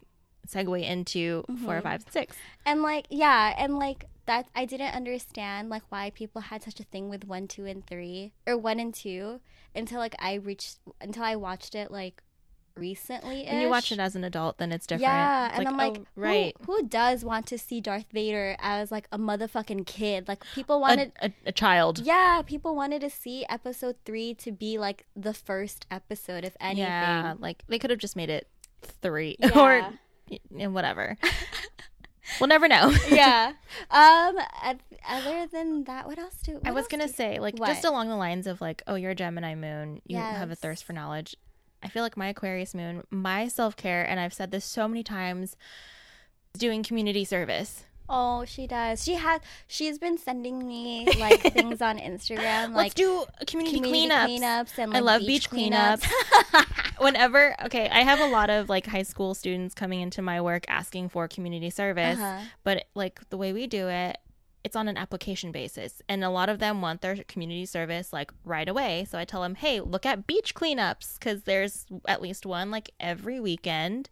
segue 0.48 0.82
into 0.84 1.44
Mm-hmm. 1.50 1.66
four, 1.66 1.82
five, 1.82 2.06
six. 2.10 2.36
And 2.66 2.82
like, 2.82 3.08
yeah, 3.10 3.54
and 3.58 3.78
like 3.78 4.06
that, 4.26 4.48
I 4.56 4.66
didn't 4.66 4.94
understand 4.96 5.70
like 5.70 5.84
why 5.90 6.10
people 6.12 6.42
had 6.42 6.64
such 6.64 6.80
a 6.80 6.84
thing 6.84 7.10
with 7.10 7.26
one, 7.26 7.48
two, 7.48 7.66
and 7.66 7.86
three, 7.86 8.34
or 8.48 8.58
one 8.58 8.80
and 8.80 8.94
two, 8.94 9.40
until 9.76 10.00
like 10.00 10.16
I 10.20 10.36
reached, 10.36 10.80
until 11.02 11.24
I 11.24 11.36
watched 11.36 11.76
it 11.76 11.92
like 11.92 12.22
recently. 12.78 13.46
When 13.46 13.62
you 13.62 13.70
watch 13.70 13.92
it 13.92 14.00
as 14.00 14.16
an 14.16 14.24
adult, 14.24 14.58
then 14.58 14.72
it's 14.72 14.86
different. 14.86 15.04
yeah, 15.04 15.52
and 15.54 15.68
I'm 15.68 15.76
oh, 15.76 15.78
like, 15.78 15.98
oh, 15.98 16.06
right. 16.16 16.56
who, 16.66 16.78
who 16.78 16.88
does 16.88 17.24
want 17.24 17.46
to 17.48 17.58
see 17.58 17.82
Darth 17.82 18.06
Vader 18.12 18.56
as 18.60 18.92
like 18.92 19.08
a 19.12 19.18
motherfucking 19.18 19.86
kid? 19.86 20.28
Like 20.28 20.44
people 20.54 20.80
wanted. 20.80 21.12
a, 21.22 21.32
a 21.46 21.52
child. 21.52 22.00
yeah, 22.00 22.42
people 22.46 22.76
wanted 22.76 23.02
to 23.02 23.10
see 23.10 23.46
episode 23.50 23.96
three 24.06 24.34
to 24.36 24.52
be 24.52 24.78
like 24.78 25.06
the 25.16 25.34
first 25.34 25.86
episode, 25.90 26.44
if 26.44 26.56
anything. 26.60 26.84
Yeah, 26.84 27.36
like 27.40 27.64
they 27.68 27.80
could 27.80 27.90
have 27.90 28.00
just 28.00 28.16
made 28.16 28.30
it 28.30 28.48
three 28.82 29.36
Yeah. 29.40 29.60
or 29.60 29.94
y- 30.30 30.68
whatever. 30.68 31.18
we'll 32.40 32.48
never 32.48 32.68
know. 32.68 32.94
yeah. 33.10 33.54
Um. 33.92 34.38
Other 35.08 35.48
than 35.48 35.84
that, 35.86 36.08
what 36.08 36.18
else 36.18 36.36
do? 36.44 36.60
I 36.66 36.72
was 36.72 36.88
gonna 36.88 37.08
do- 37.08 37.14
say, 37.14 37.40
like, 37.40 37.58
What? 37.60 37.68
just 37.68 37.86
along 37.86 38.10
the 38.10 38.16
lines 38.16 38.48
of 38.48 38.60
like, 38.62 38.82
oh, 38.88 38.96
you're 38.96 39.12
a 39.12 39.16
Gemini 39.16 39.56
moon, 39.56 40.02
you 40.08 40.18
have 40.18 40.50
a 40.52 40.56
thirst 40.56 40.84
for 40.84 40.94
knowledge. 40.94 41.36
I 41.84 41.88
feel 41.88 42.02
like 42.02 42.18
my 42.18 42.30
Aquarius 42.30 42.74
moon, 42.74 43.04
my 43.12 43.48
self 43.48 43.76
care, 43.78 44.04
and 44.04 44.20
I've 44.20 44.34
said 44.34 44.50
this 44.52 44.66
so 44.66 44.88
many 44.88 45.04
times, 45.04 45.56
doing 46.58 46.82
community 46.84 47.24
service. 47.26 47.84
Oh, 48.08 48.46
she 48.46 48.68
does. 48.68 49.04
She 49.04 49.16
has. 49.16 49.42
She's 49.68 49.98
been 49.98 50.18
sending 50.18 50.68
me 50.68 51.08
like 51.20 51.42
things 51.54 51.82
on 51.82 51.98
Instagram, 51.98 52.76
Let's 52.76 52.94
do 52.94 53.26
community, 53.48 53.80
community 53.80 54.10
cleanups. 54.40 54.40
cleanups 54.42 54.78
and 54.78 54.96
I 54.96 55.00
love 55.00 55.22
beach, 55.26 55.50
cleanups. 55.50 56.06
Whenever, 57.00 57.56
okay, 57.66 57.90
I 57.90 58.02
have 58.02 58.20
a 58.20 58.28
lot 58.28 58.50
of 58.50 58.70
like 58.70 58.86
high 58.86 59.04
school 59.04 59.34
students 59.34 59.74
coming 59.76 60.02
into 60.02 60.22
my 60.22 60.40
work 60.40 60.66
asking 60.68 61.10
for 61.10 61.28
community 61.28 61.70
service, 61.70 62.20
Uh-huh. 62.20 62.46
but 62.64 62.86
like 62.96 63.20
the 63.30 63.38
way 63.38 63.52
we 63.54 63.68
do 63.68 63.88
it, 63.90 64.18
it's 64.64 64.76
on 64.76 64.88
an 64.88 64.98
application 64.98 65.52
basis, 65.52 66.02
and 66.10 66.24
a 66.24 66.30
lot 66.30 66.48
of 66.50 66.60
them 66.60 66.82
want 66.82 67.02
their 67.02 67.18
community 67.28 67.66
service 67.66 68.12
like 68.14 68.32
right 68.44 68.68
away. 68.70 69.06
So 69.10 69.18
I 69.18 69.26
tell 69.26 69.42
them, 69.42 69.56
hey, 69.56 69.80
look 69.82 70.06
at 70.06 70.26
beach 70.26 70.56
cleanups 70.56 71.20
because 71.20 71.44
there's 71.44 71.86
at 72.08 72.22
least 72.22 72.46
one 72.46 72.72
like 72.72 72.92
every 73.00 73.40
weekend. 73.40 74.10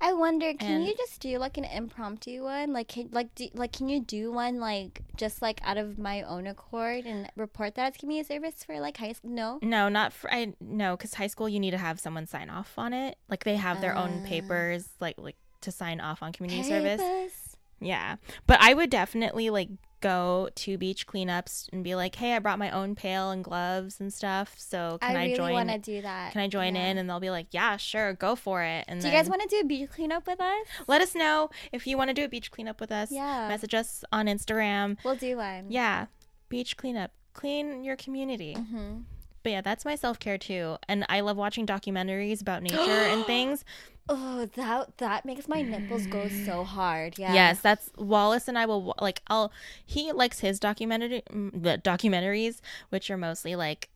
I 0.00 0.12
wonder, 0.12 0.54
can 0.54 0.70
And- 0.76 0.86
you 0.86 0.94
just 0.96 1.20
do 1.20 1.38
like 1.38 1.58
an 1.58 1.64
impromptu 1.64 2.44
one? 2.44 2.72
Like, 2.72 2.88
can, 2.88 3.08
like, 3.10 3.34
do, 3.34 3.48
like, 3.54 3.72
can 3.72 3.88
you 3.88 4.00
do 4.00 4.30
one 4.30 4.60
like 4.60 5.02
just 5.16 5.42
like 5.42 5.60
out 5.64 5.76
of 5.76 5.98
my 5.98 6.22
own 6.22 6.46
accord 6.46 7.04
and 7.04 7.28
report 7.36 7.74
that 7.74 7.92
as 7.92 7.96
community 7.96 8.26
service 8.32 8.62
for 8.62 8.78
like 8.80 8.96
high 8.96 9.12
school? 9.12 9.30
No. 9.30 9.58
No, 9.60 9.88
not 9.88 10.12
for 10.12 10.32
I 10.32 10.52
no, 10.60 10.96
because 10.96 11.14
high 11.14 11.26
school 11.26 11.48
you 11.48 11.58
need 11.58 11.72
to 11.72 11.78
have 11.78 11.98
someone 11.98 12.26
sign 12.26 12.48
off 12.48 12.74
on 12.78 12.92
it. 12.92 13.16
Like 13.28 13.42
they 13.44 13.56
have 13.56 13.80
their 13.80 13.96
own 13.96 14.22
Ah. 14.24 14.28
papers, 14.28 14.88
like 15.00 15.16
like 15.18 15.36
to 15.62 15.72
sign 15.72 16.00
off 16.00 16.22
on 16.22 16.32
community 16.32 16.62
service. 16.68 17.47
Yeah. 17.80 18.16
But 18.46 18.58
I 18.60 18.74
would 18.74 18.90
definitely 18.90 19.50
like 19.50 19.68
go 20.00 20.48
to 20.54 20.78
beach 20.78 21.08
cleanups 21.08 21.68
and 21.72 21.82
be 21.82 21.94
like, 21.96 22.14
"Hey, 22.14 22.34
I 22.36 22.38
brought 22.38 22.58
my 22.58 22.70
own 22.70 22.94
pail 22.94 23.30
and 23.32 23.42
gloves 23.42 23.98
and 24.00 24.12
stuff. 24.12 24.54
So 24.56 24.98
can 25.00 25.16
I 25.16 25.20
I, 25.20 25.24
really 25.24 25.36
join? 25.36 25.52
want 25.54 25.68
to 25.70 25.78
do 25.78 26.02
that. 26.02 26.32
Can 26.32 26.40
I 26.40 26.46
join 26.48 26.76
Yeah. 26.76 26.86
in?" 26.86 26.98
And 26.98 27.10
they'll 27.10 27.18
be 27.20 27.30
like, 27.30 27.48
"Yeah, 27.50 27.76
sure, 27.76 28.12
go 28.12 28.36
for 28.36 28.62
it." 28.62 28.84
And 28.86 29.00
Do 29.00 29.08
you 29.08 29.12
guys 29.12 29.28
want 29.28 29.42
to 29.42 29.48
do 29.48 29.60
a 29.60 29.64
beach 29.64 29.90
cleanup 29.90 30.26
with 30.26 30.40
us? 30.40 30.66
let 30.86 31.00
us 31.00 31.14
know 31.16 31.50
if 31.72 31.86
you 31.86 31.96
want 31.96 32.08
to 32.10 32.14
do 32.14 32.24
a 32.24 32.28
beach 32.28 32.50
cleanup 32.52 32.80
with 32.80 32.92
us. 32.92 33.10
Yeah. 33.10 33.48
Message 33.48 33.74
us 33.74 34.04
on 34.12 34.26
Instagram. 34.26 34.98
We'll 35.04 35.16
do 35.16 35.36
one. 35.36 35.66
Yeah. 35.68 36.06
Beach 36.48 36.76
cleanup. 36.76 37.10
Clean 37.32 37.82
your 37.84 37.96
community. 37.96 38.54
hmm 38.54 39.00
But 39.42 39.50
yeah, 39.52 39.60
that's 39.60 39.84
my 39.84 39.94
self-care 39.94 40.38
too. 40.38 40.76
And 40.88 41.06
I 41.08 41.20
love 41.20 41.36
watching 41.36 41.66
documentaries 41.66 42.40
about 42.40 42.62
nature 42.68 42.78
and 42.80 43.24
things. 43.24 43.64
Oh, 44.10 44.46
that 44.54 44.96
that 44.98 45.24
makes 45.26 45.48
my 45.48 45.60
nipples 45.62 46.06
go 46.06 46.28
so 46.28 46.64
hard. 46.64 47.18
Yeah. 47.18 47.34
Yes, 47.34 47.60
that's 47.60 47.90
Wallace 47.98 48.48
and 48.48 48.58
I 48.58 48.64
will 48.66 48.94
like 49.00 49.20
I'll 49.28 49.52
he 49.84 50.12
likes 50.12 50.40
his 50.40 50.58
documentary 50.58 51.22
mm, 51.30 51.50
the 51.62 51.78
documentaries 51.78 52.60
which 52.88 53.10
are 53.10 53.18
mostly 53.18 53.54
like 53.54 53.90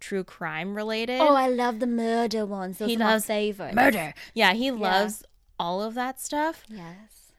true 0.00 0.22
crime 0.24 0.74
related. 0.74 1.20
Oh, 1.20 1.34
I 1.34 1.48
love 1.48 1.80
the 1.80 1.86
murder 1.86 2.44
ones. 2.44 2.78
Those 2.78 2.90
He 2.90 2.96
loves 2.96 3.24
favorites. 3.24 3.74
murder. 3.74 4.12
Yeah, 4.34 4.52
he 4.52 4.70
loves 4.70 5.24
all 5.58 5.82
of 5.82 5.94
that 5.94 6.20
stuff. 6.20 6.64
Yes. 6.68 7.32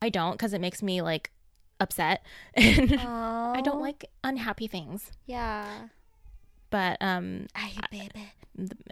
I 0.00 0.08
don't 0.08 0.38
cuz 0.38 0.52
it 0.52 0.60
makes 0.60 0.82
me 0.82 1.02
like 1.02 1.30
upset 1.80 2.24
and. 2.54 2.92
I 3.00 3.60
don't 3.60 3.80
like 3.80 4.04
unhappy 4.22 4.68
things. 4.68 5.10
Yeah. 5.26 5.88
But 6.70 6.96
um 7.02 7.48
Ay, 7.56 7.72
baby. 7.90 8.08
th- 8.14 8.26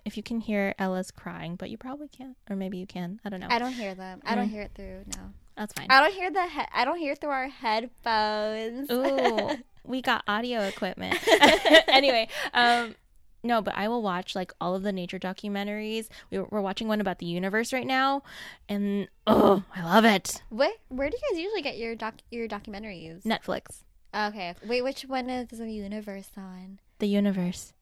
if 0.05 0.17
you 0.17 0.23
can 0.23 0.41
hear 0.41 0.75
Ella's 0.79 1.11
crying, 1.11 1.57
but 1.57 1.71
you 1.71 1.77
probably 1.79 2.09
can't 2.09 2.37
or 2.49 2.57
maybe 2.57 2.79
you 2.79 2.87
can. 2.87 3.21
I 3.25 3.29
don't 3.29 3.41
know. 3.41 3.49
I 3.51 3.59
don't 3.59 3.73
hear 3.73 3.95
them. 3.95 4.21
I 4.25 4.35
don't 4.35 4.49
Mm. 4.49 4.51
hear 4.53 4.63
it 4.63 4.73
through. 4.75 5.05
No. 5.17 5.23
That's 5.57 5.73
fine. 5.75 5.87
I 5.91 6.01
don't 6.01 6.15
hear 6.15 6.31
the. 6.31 6.43
He- 6.49 6.69
I 6.73 6.85
don't 6.87 6.99
hear 6.99 7.15
through 7.15 7.31
our 7.31 7.49
headphones. 7.49 8.91
Ooh, 8.91 9.51
we 9.85 10.01
got 10.01 10.23
audio 10.27 10.61
equipment. 10.63 11.19
anyway, 11.89 12.29
um, 12.55 12.95
no, 13.43 13.61
but 13.61 13.75
I 13.77 13.89
will 13.89 14.01
watch 14.03 14.35
like 14.35 14.53
all 14.61 14.75
of 14.75 14.83
the 14.83 14.93
nature 14.93 15.19
documentaries. 15.19 16.09
We, 16.31 16.39
we're 16.39 16.61
watching 16.63 16.89
one 16.89 17.01
about 17.03 17.19
the 17.19 17.27
universe 17.27 17.73
right 17.75 17.87
now, 17.87 18.23
and 18.69 19.09
oh, 19.27 19.63
I 19.75 19.83
love 19.85 20.05
it. 20.07 20.43
Where 20.49 20.71
Where 20.89 21.11
do 21.11 21.17
you 21.17 21.31
guys 21.35 21.41
usually 21.41 21.63
get 21.63 21.77
your 21.77 21.95
doc 21.95 22.15
your 22.31 22.49
documentaries? 22.49 23.23
Netflix, 23.25 23.83
Okay. 24.15 24.55
Wait, 24.67 24.83
which 24.83 25.03
one 25.03 25.29
is 25.29 25.49
the 25.49 25.71
universe 25.71 26.31
on? 26.39 26.79
the 27.01 27.09
universe. 27.09 27.73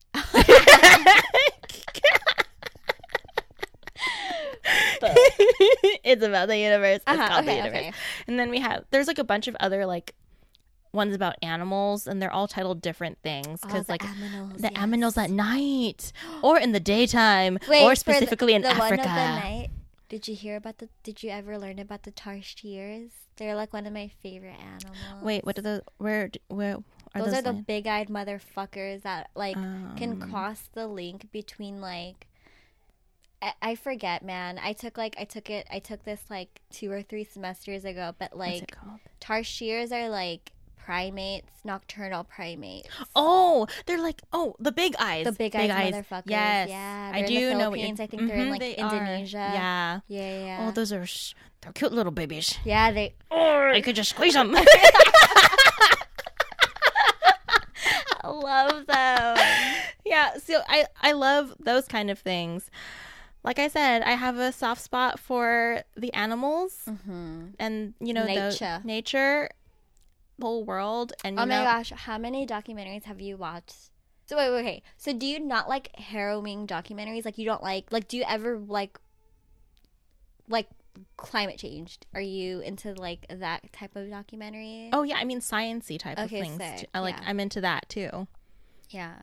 it's 6.05 6.23
about 6.23 6.49
the 6.49 6.59
universe. 6.59 7.01
Uh-huh, 7.07 7.29
called 7.29 7.45
the 7.47 7.51
okay, 7.51 7.57
universe. 7.59 7.79
okay. 7.79 7.93
And 8.27 8.39
then 8.39 8.51
we 8.51 8.61
have 8.61 8.85
there's 8.91 9.07
like 9.07 9.19
a 9.19 9.25
bunch 9.25 9.49
of 9.49 9.57
other 9.61 9.87
like 9.87 10.15
ones 10.93 11.15
about 11.15 11.37
animals, 11.43 12.07
and 12.07 12.21
they're 12.21 12.33
all 12.33 12.49
titled 12.49 12.81
different 12.81 13.19
things 13.23 13.61
Oh, 13.63 13.67
because 13.67 13.87
the 13.87 13.93
like 13.93 14.03
aminals, 14.03 14.57
the 14.57 14.71
yes. 14.73 14.83
aminals 14.83 15.17
at 15.23 15.31
night 15.31 16.13
or 16.43 16.59
in 16.59 16.73
the 16.73 16.81
daytime 16.81 17.59
Wait, 17.69 17.83
or 17.85 17.91
for 17.91 17.95
the- 17.95 17.97
specifically 18.17 18.55
in 18.55 18.63
the 18.63 18.69
One 18.69 18.81
Africa. 18.81 19.03
of 19.03 19.09
the 19.09 19.15
night. 19.15 19.71
Did 20.09 20.27
you 20.27 20.35
hear 20.35 20.57
about 20.57 20.79
the? 20.79 20.89
Did 21.03 21.23
you 21.23 21.29
ever 21.31 21.59
learn 21.59 21.79
about 21.79 22.05
the 22.05 22.13
tarsiers? 22.13 23.11
They're 23.37 23.55
like 23.55 23.75
one 23.75 23.87
of 23.87 23.93
my 23.93 24.09
favorite 24.23 24.57
animals. 24.59 24.97
Wait, 25.23 25.45
what 25.45 25.59
are 25.59 25.63
the 25.63 25.83
where 25.99 26.31
where 26.49 26.77
are 27.15 27.23
those, 27.23 27.33
those? 27.33 27.39
are 27.41 27.43
the 27.43 27.53
big-eyed 27.53 28.09
motherfuckers 28.09 29.03
that 29.03 29.29
like 29.35 29.55
can 29.55 30.23
Um, 30.23 30.31
cross 30.31 30.71
the 30.73 30.87
link 30.87 31.31
between 31.31 31.83
like 31.83 32.27
I, 33.41 33.53
I 33.63 33.75
forget 33.77 34.25
man 34.25 34.59
i 34.63 34.73
took 34.73 34.97
like 34.99 35.15
i 35.19 35.25
took 35.25 35.49
it 35.51 35.67
i 35.71 35.79
took 35.79 36.03
this 36.05 36.21
like 36.29 36.61
two 36.71 36.91
or 36.91 37.03
three 37.03 37.25
semesters 37.25 37.85
ago 37.85 38.15
but 38.19 38.37
like 38.37 38.75
tarsiers 39.21 39.93
are 39.93 40.09
like 40.09 40.53
primates 40.77 41.53
nocturnal 41.65 42.25
primates 42.25 42.89
Oh, 43.15 43.67
they're 43.87 44.01
like 44.01 44.23
oh 44.33 44.57
the 44.59 44.73
big 44.73 44.95
eyes. 44.99 45.27
the 45.27 45.33
big 45.33 45.55
eyes 45.55 45.71
motherfuckers 45.71 46.23
Yes, 46.27 46.69
yeah 46.71 47.13
I 47.15 47.23
do 47.23 47.55
know 47.55 47.71
what 47.71 47.79
i 47.79 47.95
think 47.95 48.11
they're 48.11 48.37
in 48.37 48.49
Mhm, 48.49 48.51
like 48.51 48.61
they 48.61 48.75
indonesia 48.75 49.37
Yeah. 49.37 50.01
yeah 50.09 50.31
yeah, 50.31 50.45
yeah. 50.47 50.67
Oh, 50.69 50.71
those 50.73 50.93
are 50.93 51.05
sh- 51.07 51.35
they're 51.61 51.73
cute 51.73 51.93
little 51.93 52.13
babies. 52.13 52.59
yeah 52.65 52.91
they 52.91 53.15
I 53.31 53.81
could 53.85 53.97
just 53.97 54.11
squeeze 54.11 54.35
them. 54.35 54.55
I 58.25 58.29
love 58.31 58.87
them 58.87 59.37
yeah. 60.05 60.37
So 60.39 60.61
I 60.69 60.87
I 61.03 61.13
love 61.13 61.55
those 61.61 61.87
kind 61.87 62.11
of 62.11 62.19
things. 62.19 62.71
Like 63.45 63.59
I 63.59 63.69
said, 63.69 64.03
I 64.03 64.13
have 64.13 64.37
a 64.37 64.53
soft 64.53 64.83
spot 64.83 65.19
for 65.19 65.83
the 65.97 66.13
animals 66.13 66.83
hmm 67.07 67.49
and 67.59 67.95
you 68.01 68.13
know 68.13 68.27
Nature. 68.27 68.81
the 68.83 68.87
nature, 68.87 69.49
the 70.39 70.47
whole 70.47 70.65
world, 70.65 71.13
and 71.25 71.39
oh 71.39 71.47
my 71.47 71.59
know, 71.59 71.65
gosh 71.65 71.91
how 71.91 72.19
many 72.19 72.47
documentaries 72.47 73.05
have 73.05 73.21
you 73.21 73.37
watched 73.37 73.91
so 74.27 74.37
wait, 74.37 74.51
wait, 74.51 74.61
okay. 74.61 74.83
So 74.99 75.15
do 75.15 75.25
you 75.25 75.41
not 75.41 75.71
like 75.71 75.89
harrowing 75.97 76.67
documentaries? 76.67 77.25
Like 77.25 77.39
you 77.39 77.47
don't 77.47 77.63
like 77.63 77.91
like 77.91 78.09
do 78.09 78.19
you 78.19 78.25
ever 78.29 78.59
like 78.59 78.99
like 80.49 80.69
climate 81.17 81.59
change? 81.59 81.99
Are 82.15 82.21
you 82.21 82.61
into 82.61 82.93
like 82.93 83.25
that 83.31 83.73
type 83.73 83.97
of 83.97 84.11
documentary? 84.11 84.91
Oh 84.93 85.03
yeah, 85.03 85.17
I 85.17 85.25
mean 85.25 85.41
sciency 85.41 85.99
type 85.99 86.19
Okay, 86.19 86.41
of 86.41 86.47
things. 86.47 86.63
sick. 86.63 86.91
I 86.93 87.01
like 87.01 87.17
yeah. 87.17 87.25
I'm 87.27 87.41
into 87.41 87.63
that 87.63 87.89
too. 87.89 88.27
yeah. 88.91 89.15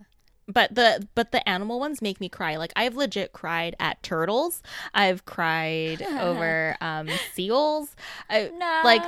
But 0.48 0.76
the 0.76 1.08
but 1.16 1.32
the 1.32 1.48
animal 1.50 1.80
ones 1.80 2.02
make 2.02 2.22
me 2.22 2.30
cry. 2.30 2.58
Like 2.58 2.72
I've 2.76 2.96
legit 2.96 3.34
cried 3.34 3.76
at 3.80 4.02
turtles. 4.04 4.62
I've 4.94 5.26
cried 5.26 6.02
over 6.20 6.78
um 6.82 7.10
seals. 7.34 7.96
I, 8.30 8.52
No. 8.56 8.82
Like 8.84 9.04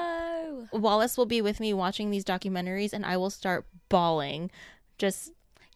Wallace 0.72 1.18
will 1.18 1.26
be 1.28 1.42
with 1.42 1.60
me 1.60 1.74
watching 1.74 2.10
these 2.10 2.24
documentaries 2.26 2.92
and 2.94 3.06
I 3.06 3.18
will 3.18 3.30
start 3.30 3.68
bawling 3.90 4.50
just 4.98 5.32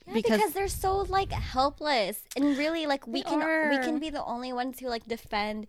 yeah, 0.07 0.13
because- 0.15 0.37
because, 0.39 0.53
they're 0.53 0.67
so 0.67 1.01
like 1.01 1.31
helpless 1.31 2.23
and 2.35 2.57
really 2.57 2.87
like 2.87 3.05
we 3.05 3.21
can 3.21 3.69
we 3.69 3.77
can 3.77 3.99
be 3.99 4.09
the 4.09 4.23
only 4.23 4.51
ones 4.51 4.79
who 4.79 4.87
like 4.87 5.05
defend 5.05 5.67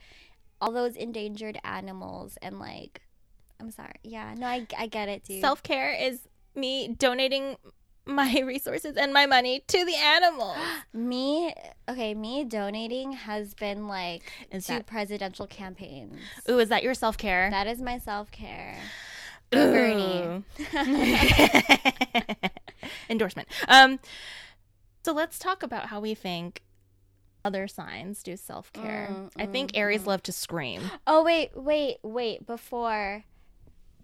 all 0.61 0.73
those 0.73 0.97
endangered 0.97 1.59
animals 1.65 2.39
and 2.41 2.59
like 2.59 3.03
I'm 3.61 3.71
sorry. 3.71 3.95
Yeah. 4.03 4.35
No, 4.37 4.47
I, 4.47 4.67
I 4.77 4.87
get 4.87 5.09
it, 5.09 5.23
dude. 5.25 5.41
self-care 5.41 5.93
is 5.93 6.21
me 6.57 6.89
donating 6.89 7.57
my 8.07 8.41
resources 8.47 8.97
and 8.97 9.13
my 9.13 9.27
money 9.27 9.63
to 9.69 9.85
the 9.85 9.95
animals. 9.97 10.57
Me, 10.93 11.53
okay, 11.89 12.15
me 12.15 12.45
donating 12.45 13.13
has 13.13 13.55
been 13.55 13.87
like 13.89 14.23
Is 14.51 14.67
two 14.67 14.75
that- 14.75 14.87
presidential 14.87 15.47
campaigns. 15.47 16.19
Ooh, 16.51 16.59
is 16.59 16.69
that 16.71 16.83
your 16.83 16.95
self-care? 16.95 17.51
That 17.51 17.67
is 17.67 17.81
my 17.81 17.99
self 17.99 18.31
care. 18.31 18.77
Bernie. 19.51 20.43
Endorsement. 23.09 23.49
Um, 23.69 23.99
so 25.05 25.13
let's 25.13 25.39
talk 25.39 25.63
about 25.63 25.87
how 25.87 26.01
we 26.01 26.15
think 26.15 26.63
other 27.45 27.67
signs 27.69 28.23
do 28.23 28.37
self 28.37 28.73
care. 28.73 29.09
Mm, 29.11 29.31
I 29.39 29.47
think 29.47 29.73
Aries 29.77 30.07
love 30.07 30.23
to 30.25 30.33
scream. 30.33 30.83
Oh 31.07 31.23
wait, 31.23 31.51
wait, 31.55 31.99
wait. 32.03 32.47
Before 32.47 33.25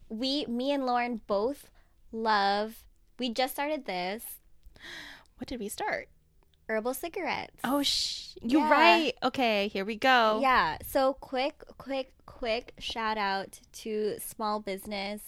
we, 0.09 0.45
me 0.47 0.73
and 0.73 0.85
Lauren 0.87 1.21
both 1.27 1.71
love. 2.13 2.85
We 3.19 3.31
just 3.31 3.55
started 3.55 3.85
this. 3.87 4.23
What 5.39 5.49
did 5.49 5.61
we 5.61 5.69
start? 5.69 6.09
herbal 6.71 6.93
cigarettes. 6.93 7.57
Oh, 7.65 7.83
sh- 7.83 8.35
you're 8.43 8.61
Yeah. 8.61 8.71
right. 8.71 9.15
Okay, 9.23 9.69
here 9.69 9.87
we 9.87 9.97
go. 9.97 10.39
Yeah. 10.43 10.77
So 10.87 11.15
quick, 11.15 11.63
quick, 11.79 12.13
quick 12.27 12.75
shout 12.79 13.17
out 13.17 13.59
to 13.85 14.19
small 14.21 14.61
business 14.61 15.23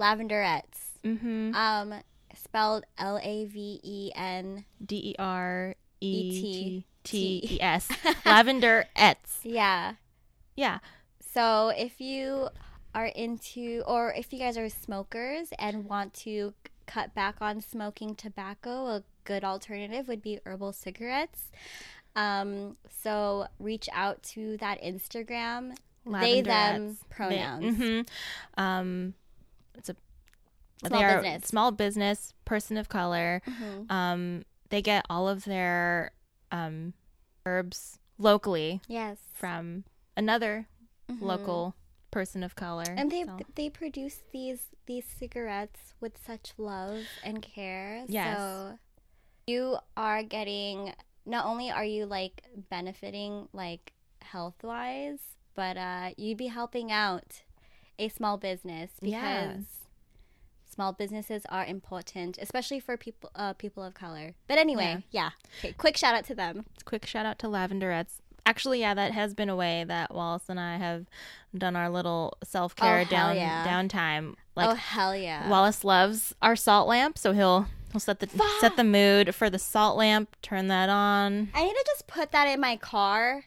Lavenderettes. 0.00 0.96
Mm-hmm. 1.04 1.54
Um, 1.54 1.94
spelled 2.34 2.84
L 2.96 3.18
A 3.22 3.44
V 3.44 3.80
E 3.82 4.12
N. 4.14 4.64
D 4.84 5.10
E 5.10 5.14
R 5.18 5.74
E 6.00 6.30
T. 6.40 6.86
T 7.04 7.48
E 7.52 7.60
S. 7.60 7.88
Lavender 8.24 8.86
Etz. 8.96 9.16
Yeah. 9.42 9.94
Yeah. 10.56 10.78
So 11.34 11.68
if 11.76 12.00
you 12.00 12.48
are 12.94 13.06
into, 13.06 13.82
or 13.86 14.12
if 14.14 14.32
you 14.32 14.38
guys 14.38 14.56
are 14.56 14.68
smokers 14.70 15.48
and 15.58 15.84
want 15.84 16.14
to 16.14 16.54
cut 16.92 17.14
back 17.14 17.36
on 17.40 17.60
smoking 17.60 18.14
tobacco, 18.14 18.86
a 18.88 19.02
good 19.24 19.44
alternative 19.44 20.08
would 20.08 20.20
be 20.22 20.38
herbal 20.44 20.72
cigarettes. 20.72 21.50
Um, 22.14 22.76
so 23.02 23.46
reach 23.58 23.88
out 23.92 24.22
to 24.34 24.56
that 24.58 24.82
Instagram. 24.82 25.74
they 26.04 26.42
them 26.42 26.98
pronouns. 27.10 27.76
Mm-hmm. 27.76 28.62
Um, 28.62 29.14
it's 29.76 29.88
a 29.88 29.96
Small 30.84 30.98
they 31.00 31.04
are 31.06 31.22
business. 31.22 31.48
small 31.48 31.70
business 31.70 32.34
person 32.44 32.76
of 32.76 32.88
color. 32.88 33.40
Mhm. 33.46 33.90
Um, 33.90 34.42
they 34.70 34.82
get 34.82 35.06
all 35.08 35.28
of 35.28 35.44
their 35.44 36.10
um 36.50 36.92
herbs 37.46 37.98
locally 38.18 38.80
Yes. 38.88 39.18
from 39.32 39.84
another 40.16 40.66
Mhm. 41.08 41.20
local 41.22 41.74
person 42.12 42.44
of 42.44 42.54
color. 42.54 42.84
And 42.86 43.10
they 43.10 43.24
so- 43.24 43.40
they 43.56 43.68
produce 43.68 44.22
these 44.32 44.68
these 44.86 45.04
cigarettes 45.04 45.94
with 46.00 46.12
such 46.24 46.52
love 46.58 47.00
and 47.24 47.42
care. 47.42 48.04
Yes. 48.06 48.36
So 48.38 48.78
you 49.48 49.78
are 49.96 50.22
getting 50.22 50.92
not 51.26 51.44
only 51.46 51.70
are 51.70 51.84
you 51.84 52.06
like 52.06 52.42
benefiting 52.70 53.48
like 53.52 53.92
health 54.20 54.62
wise, 54.62 55.18
but 55.54 55.76
uh 55.76 56.10
you'd 56.16 56.38
be 56.38 56.46
helping 56.48 56.92
out 56.92 57.42
a 57.98 58.08
small 58.08 58.36
business 58.36 58.90
because 59.00 59.12
Yeah. 59.12 59.56
small 60.68 60.92
businesses 60.92 61.42
are 61.48 61.64
important, 61.64 62.38
especially 62.40 62.80
for 62.80 62.96
people 62.96 63.30
uh 63.34 63.52
people 63.54 63.82
of 63.82 63.94
color. 63.94 64.34
But 64.48 64.58
anyway, 64.58 65.04
yeah. 65.10 65.30
Okay, 65.58 65.72
quick 65.72 65.96
shout 65.96 66.14
out 66.14 66.24
to 66.26 66.34
them. 66.34 66.64
quick 66.84 67.04
shout 67.06 67.26
out 67.26 67.38
to 67.40 67.46
Lavenderettes. 67.46 68.20
Actually, 68.44 68.80
yeah, 68.80 68.94
that 68.94 69.12
has 69.12 69.34
been 69.34 69.48
a 69.48 69.56
way 69.56 69.84
that 69.86 70.12
Wallace 70.14 70.44
and 70.48 70.58
I 70.58 70.76
have 70.76 71.06
done 71.56 71.76
our 71.76 71.88
little 71.88 72.36
self 72.42 72.74
care 72.74 73.00
Oh, 73.00 73.04
down 73.10 73.36
yeah. 73.36 73.64
downtime. 73.66 74.32
Oh, 74.32 74.36
like 74.56 74.68
oh 74.70 74.74
hell 74.74 75.14
yeah. 75.16 75.48
Wallace 75.48 75.84
loves 75.84 76.34
our 76.42 76.56
salt 76.56 76.88
lamp, 76.88 77.18
so 77.18 77.32
he'll 77.32 77.66
he'll 77.92 78.00
set 78.00 78.18
the 78.20 78.28
set 78.60 78.76
the 78.76 78.84
mood 78.84 79.34
for 79.34 79.48
the 79.48 79.58
salt 79.58 79.96
lamp, 79.96 80.34
turn 80.42 80.68
that 80.68 80.88
on. 80.88 81.50
I 81.54 81.62
need 81.64 81.72
to 81.74 81.84
just 81.86 82.06
put 82.08 82.32
that 82.32 82.46
in 82.48 82.60
my 82.60 82.76
car. 82.76 83.44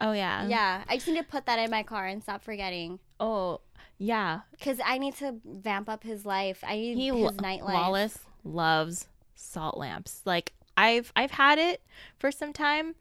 Oh 0.00 0.12
yeah. 0.12 0.46
Yeah, 0.48 0.84
I 0.88 0.96
just 0.96 1.08
need 1.08 1.18
to 1.18 1.24
put 1.24 1.44
that 1.46 1.58
in 1.58 1.70
my 1.70 1.82
car 1.82 2.06
and 2.06 2.22
stop 2.22 2.42
forgetting. 2.42 3.00
Oh 3.20 3.60
yeah. 3.98 4.40
Because 4.52 4.78
I 4.84 4.96
need 4.98 5.16
to 5.16 5.34
vamp 5.44 5.88
up 5.88 6.02
his 6.04 6.24
life. 6.24 6.64
I 6.66 6.76
need 6.76 6.96
He 6.96 7.06
his 7.08 7.14
lo- 7.16 7.30
nightlife. 7.32 7.72
Wallace 7.74 8.18
loves 8.44 9.06
salt 9.34 9.76
lamps. 9.76 10.22
Like 10.24 10.52
I've 10.76 11.12
I've 11.16 11.32
had 11.32 11.58
it 11.58 11.82
for 12.18 12.30
some 12.30 12.52
time, 12.52 12.94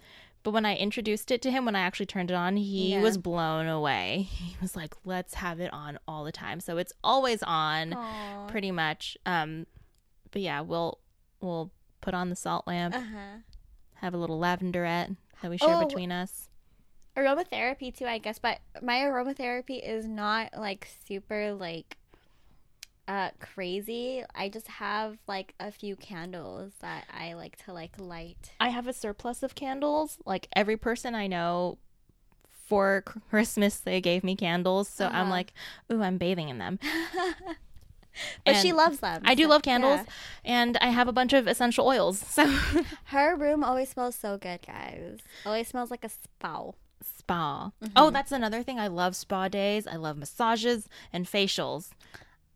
but 0.47 0.53
when 0.53 0.65
I 0.65 0.77
introduced 0.77 1.29
it 1.29 1.41
to 1.41 1.51
him, 1.51 1.65
when 1.65 1.75
I 1.75 1.81
actually 1.81 2.05
turned 2.05 2.31
it 2.31 2.35
on, 2.35 2.55
he 2.55 2.93
Yeah. 2.93 3.01
was 3.01 3.17
blown 3.17 3.67
away. 3.67 4.29
He 4.31 4.55
was 4.61 4.77
like, 4.77 4.95
"Let's 5.03 5.33
have 5.33 5.59
it 5.59 5.73
on 5.73 5.99
all 6.07 6.23
the 6.23 6.31
time." 6.31 6.61
So 6.61 6.77
it's 6.77 6.93
always 7.03 7.43
on, 7.43 7.93
Aw. 7.93 8.47
pretty 8.47 8.71
much. 8.71 9.17
Um, 9.25 9.67
but 10.31 10.41
yeah, 10.41 10.61
we'll 10.61 10.99
we'll 11.41 11.73
put 11.99 12.13
on 12.13 12.29
the 12.29 12.35
salt 12.37 12.65
lamp, 12.65 12.95
Uh-huh. 12.95 13.39
have 13.95 14.13
a 14.13 14.17
little 14.17 14.39
lavenderette 14.39 15.17
that 15.41 15.51
we 15.51 15.57
share 15.57 15.75
Oh. 15.75 15.85
between 15.85 16.13
us. 16.13 16.49
Aromatherapy 17.17 17.93
too, 17.93 18.05
I 18.05 18.17
guess. 18.17 18.39
But 18.39 18.59
my 18.81 18.99
aromatherapy 18.99 19.81
is 19.83 20.07
not 20.07 20.57
like 20.57 20.87
super 21.05 21.51
like 21.53 21.97
uh 23.07 23.29
crazy. 23.39 24.23
I 24.35 24.49
just 24.49 24.67
have 24.67 25.17
like 25.27 25.53
a 25.59 25.71
few 25.71 25.95
candles 25.95 26.73
that 26.81 27.05
I 27.13 27.33
like 27.33 27.57
to 27.65 27.73
like 27.73 27.93
light. 27.99 28.51
I 28.59 28.69
have 28.69 28.87
a 28.87 28.93
surplus 28.93 29.43
of 29.43 29.55
candles. 29.55 30.17
Like 30.25 30.47
every 30.53 30.77
person 30.77 31.15
I 31.15 31.27
know 31.27 31.77
for 32.67 33.01
Christmas 33.29 33.77
they 33.77 34.01
gave 34.01 34.23
me 34.23 34.35
candles. 34.35 34.89
So 34.89 35.05
I'm 35.07 35.13
Uh-huh. 35.27 35.31
like, 35.31 35.53
ooh, 35.91 36.01
I'm 36.03 36.17
bathing 36.17 36.49
in 36.49 36.57
them. 36.57 36.79
But 38.45 38.55
she 38.55 38.73
loves 38.73 38.99
them. 38.99 39.21
I 39.25 39.35
do 39.35 39.43
so- 39.43 39.49
love 39.49 39.61
candles 39.61 39.99
yeah. 40.03 40.11
and 40.43 40.77
I 40.77 40.87
have 40.87 41.07
a 41.07 41.11
bunch 41.11 41.33
of 41.33 41.45
essential 41.45 41.85
oils. 41.85 42.17
So 42.19 42.47
Her 43.05 43.35
room 43.35 43.63
always 43.63 43.89
smells 43.89 44.15
so 44.15 44.37
good, 44.39 44.61
guys. 44.65 45.19
Always 45.45 45.67
smells 45.67 45.91
like 45.91 46.03
a 46.03 46.09
spa. 46.09 46.71
spa. 47.03 47.71
Mm-hmm. 47.79 47.93
Oh, 47.95 48.09
that's 48.09 48.31
another 48.31 48.63
thing. 48.63 48.79
I 48.79 48.87
love 48.87 49.15
spa 49.15 49.47
days. 49.49 49.85
I 49.85 49.97
love 49.97 50.17
massages 50.17 50.89
and 51.13 51.27
facials. 51.27 51.89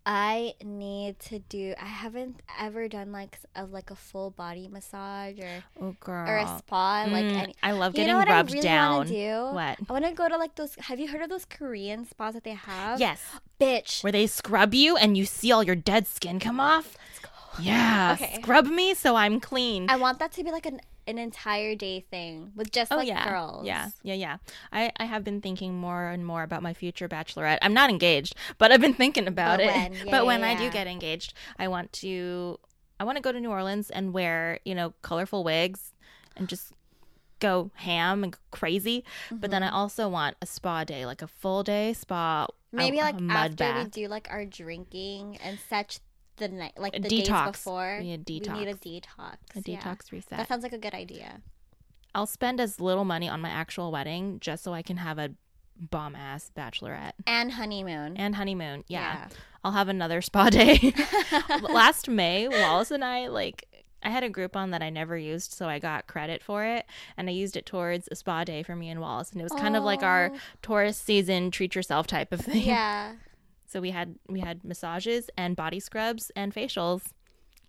I 0.05 0.55
need 0.63 1.19
to 1.29 1.37
do. 1.39 1.75
I 1.79 1.85
haven't 1.85 2.41
ever 2.59 2.87
done 2.87 3.11
like 3.11 3.37
a 3.55 3.65
like 3.65 3.91
a 3.91 3.95
full 3.95 4.31
body 4.31 4.67
massage 4.67 5.37
or 5.39 5.63
Oh 5.79 5.95
girl. 5.99 6.27
or 6.27 6.37
a 6.37 6.57
spa. 6.57 7.05
Like 7.07 7.25
Mm, 7.25 7.37
any, 7.37 7.55
I 7.61 7.71
love 7.73 7.93
you 7.93 7.97
getting 7.97 8.13
know 8.13 8.17
what 8.17 8.27
rubbed 8.27 8.49
I 8.49 8.53
really 8.53 8.63
down. 8.63 9.07
do? 9.07 9.49
What? 9.53 9.77
I 9.87 9.93
want 9.93 10.05
to 10.05 10.11
go 10.13 10.27
to 10.27 10.37
like 10.37 10.55
those. 10.55 10.75
Have 10.79 10.99
you 10.99 11.07
heard 11.07 11.21
of 11.21 11.29
those 11.29 11.45
Korean 11.45 12.05
spas 12.05 12.33
that 12.33 12.43
they 12.43 12.53
have? 12.53 12.99
Yes. 12.99 13.21
bitch. 13.59 14.03
Where 14.03 14.11
they 14.11 14.25
scrub 14.25 14.73
you 14.73 14.97
and 14.97 15.15
you 15.15 15.25
see 15.25 15.51
all 15.51 15.63
your 15.63 15.75
dead 15.75 16.07
skin 16.07 16.39
come 16.39 16.59
off. 16.59 16.97
Yeah. 17.59 18.17
Okay. 18.19 18.39
Scrub 18.41 18.65
me 18.67 18.93
so 18.95 19.15
I'm 19.15 19.39
clean. 19.39 19.85
I 19.89 19.97
want 19.97 20.19
that 20.19 20.31
to 20.33 20.43
be 20.43 20.51
like 20.51 20.65
an 20.65 20.79
an 21.07 21.17
entire 21.17 21.75
day 21.75 21.99
thing 22.09 22.51
with 22.55 22.71
just 22.71 22.91
Oh 22.91 22.97
like 22.97 23.07
yeah, 23.07 23.23
girls. 23.29 23.65
yeah, 23.65 23.89
yeah, 24.03 24.13
yeah. 24.13 24.37
I 24.71 24.91
I 24.97 25.05
have 25.05 25.23
been 25.23 25.41
thinking 25.41 25.75
more 25.79 26.07
and 26.09 26.25
more 26.25 26.43
about 26.43 26.61
my 26.63 26.73
future 26.73 27.07
bachelorette. 27.09 27.59
I'm 27.61 27.73
not 27.73 27.89
engaged, 27.89 28.35
but 28.57 28.71
I've 28.71 28.81
been 28.81 28.93
thinking 28.93 29.27
about 29.27 29.57
But 29.59 29.65
it. 29.65 29.75
when- 29.75 29.93
yeah, 30.05 30.11
but 30.11 30.25
when 30.25 30.41
yeah, 30.41 30.49
I 30.49 30.55
do 30.55 30.69
get 30.69 30.87
engaged, 30.87 31.33
I 31.57 31.67
want 31.67 31.91
to 31.93 32.59
I 32.99 33.03
want 33.03 33.17
to 33.17 33.21
go 33.21 33.31
to 33.31 33.39
New 33.39 33.49
Orleans 33.51 33.89
and 33.89 34.13
wear 34.13 34.59
you 34.65 34.75
know 34.75 34.93
colorful 35.01 35.43
wigs 35.43 35.93
and 36.37 36.47
just 36.47 36.71
go 37.39 37.71
ham 37.75 38.23
and 38.23 38.35
crazy. 38.51 39.03
But 39.31 39.49
then 39.51 39.63
I 39.63 39.67
Mm-hmm. 39.67 39.75
also 39.75 40.07
want 40.09 40.37
a 40.41 40.45
spa 40.45 40.83
day, 40.83 41.05
like 41.05 41.21
a 41.21 41.27
full 41.27 41.63
day 41.63 41.93
spa. 41.93 42.47
Maybe 42.71 42.99
a, 42.99 43.03
like 43.03 43.19
a 43.19 43.21
mud 43.21 43.51
after 43.51 43.73
we 43.73 43.83
bath. 43.83 43.91
do 43.91 44.07
like 44.07 44.27
our 44.31 44.45
drinking 44.45 45.37
and 45.43 45.59
such 45.69 45.99
the 46.37 46.47
night 46.47 46.73
like 46.77 46.93
the 46.93 46.99
detox. 46.99 47.45
days 47.45 47.51
before. 47.51 47.97
We 47.99 48.17
need 48.17 48.29
a 48.29 48.51
We 48.51 48.59
need 48.59 48.67
a 48.67 48.75
detox. 48.75 49.01
detox. 49.55 49.65
a 49.67 49.71
yeah. 49.71 49.79
detox 49.79 50.11
reset. 50.11 50.37
That 50.37 50.47
sounds 50.47 50.63
like 50.63 50.73
a 50.73 50.77
good 50.77 50.93
idea. 50.93 51.41
I'll 52.13 52.27
spend 52.27 52.59
as 52.59 52.79
little 52.79 53.05
money 53.05 53.29
on 53.29 53.39
my 53.41 53.49
actual 53.49 53.91
wedding 53.91 54.39
just 54.41 54.63
so 54.63 54.73
I 54.73 54.81
can 54.81 54.97
have 54.97 55.17
a 55.17 55.31
bomb 55.77 56.15
ass 56.15 56.51
bachelorette. 56.55 57.13
And 57.25 57.53
honeymoon. 57.53 58.17
and 58.17 58.35
honeymoon. 58.35 58.83
Yeah. 58.87 59.13
Yeah. 59.13 59.27
I'll 59.63 59.71
have 59.71 59.89
another 59.89 60.21
spa 60.21 60.49
day. 60.49 60.93
Last 61.61 62.09
May, 62.09 62.47
Wallace 62.47 62.91
and 62.91 63.03
I 63.03 63.27
like 63.27 63.67
I 64.03 64.09
had 64.09 64.23
a 64.23 64.29
Groupon 64.29 64.71
that 64.71 64.81
I 64.81 64.89
never 64.89 65.17
used, 65.17 65.53
so 65.53 65.67
I 65.67 65.77
got 65.77 66.07
credit 66.07 66.41
for 66.41 66.65
it, 66.65 66.85
and 67.17 67.29
I 67.29 67.33
used 67.33 67.55
it 67.55 67.67
towards 67.67 68.07
a 68.11 68.15
spa 68.15 68.43
day 68.43 68.63
for 68.63 68.75
me 68.75 68.89
and 68.89 68.99
Wallace, 68.99 69.31
and 69.31 69.39
it 69.39 69.43
was 69.43 69.53
kind 69.53 69.75
of 69.75 69.83
like 69.83 70.01
our 70.01 70.31
oh. 70.33 70.37
Taurus 70.61 70.97
season, 70.97 71.51
treat 71.51 71.75
yourself 71.75 72.07
type 72.07 72.31
of 72.31 72.41
thing. 72.41 72.63
Yeah. 72.63 73.13
So 73.71 73.79
we 73.79 73.91
had 73.91 74.15
we 74.27 74.41
had 74.41 74.63
massages 74.65 75.29
and 75.37 75.55
body 75.55 75.79
scrubs 75.79 76.29
and 76.35 76.53
facials, 76.53 77.03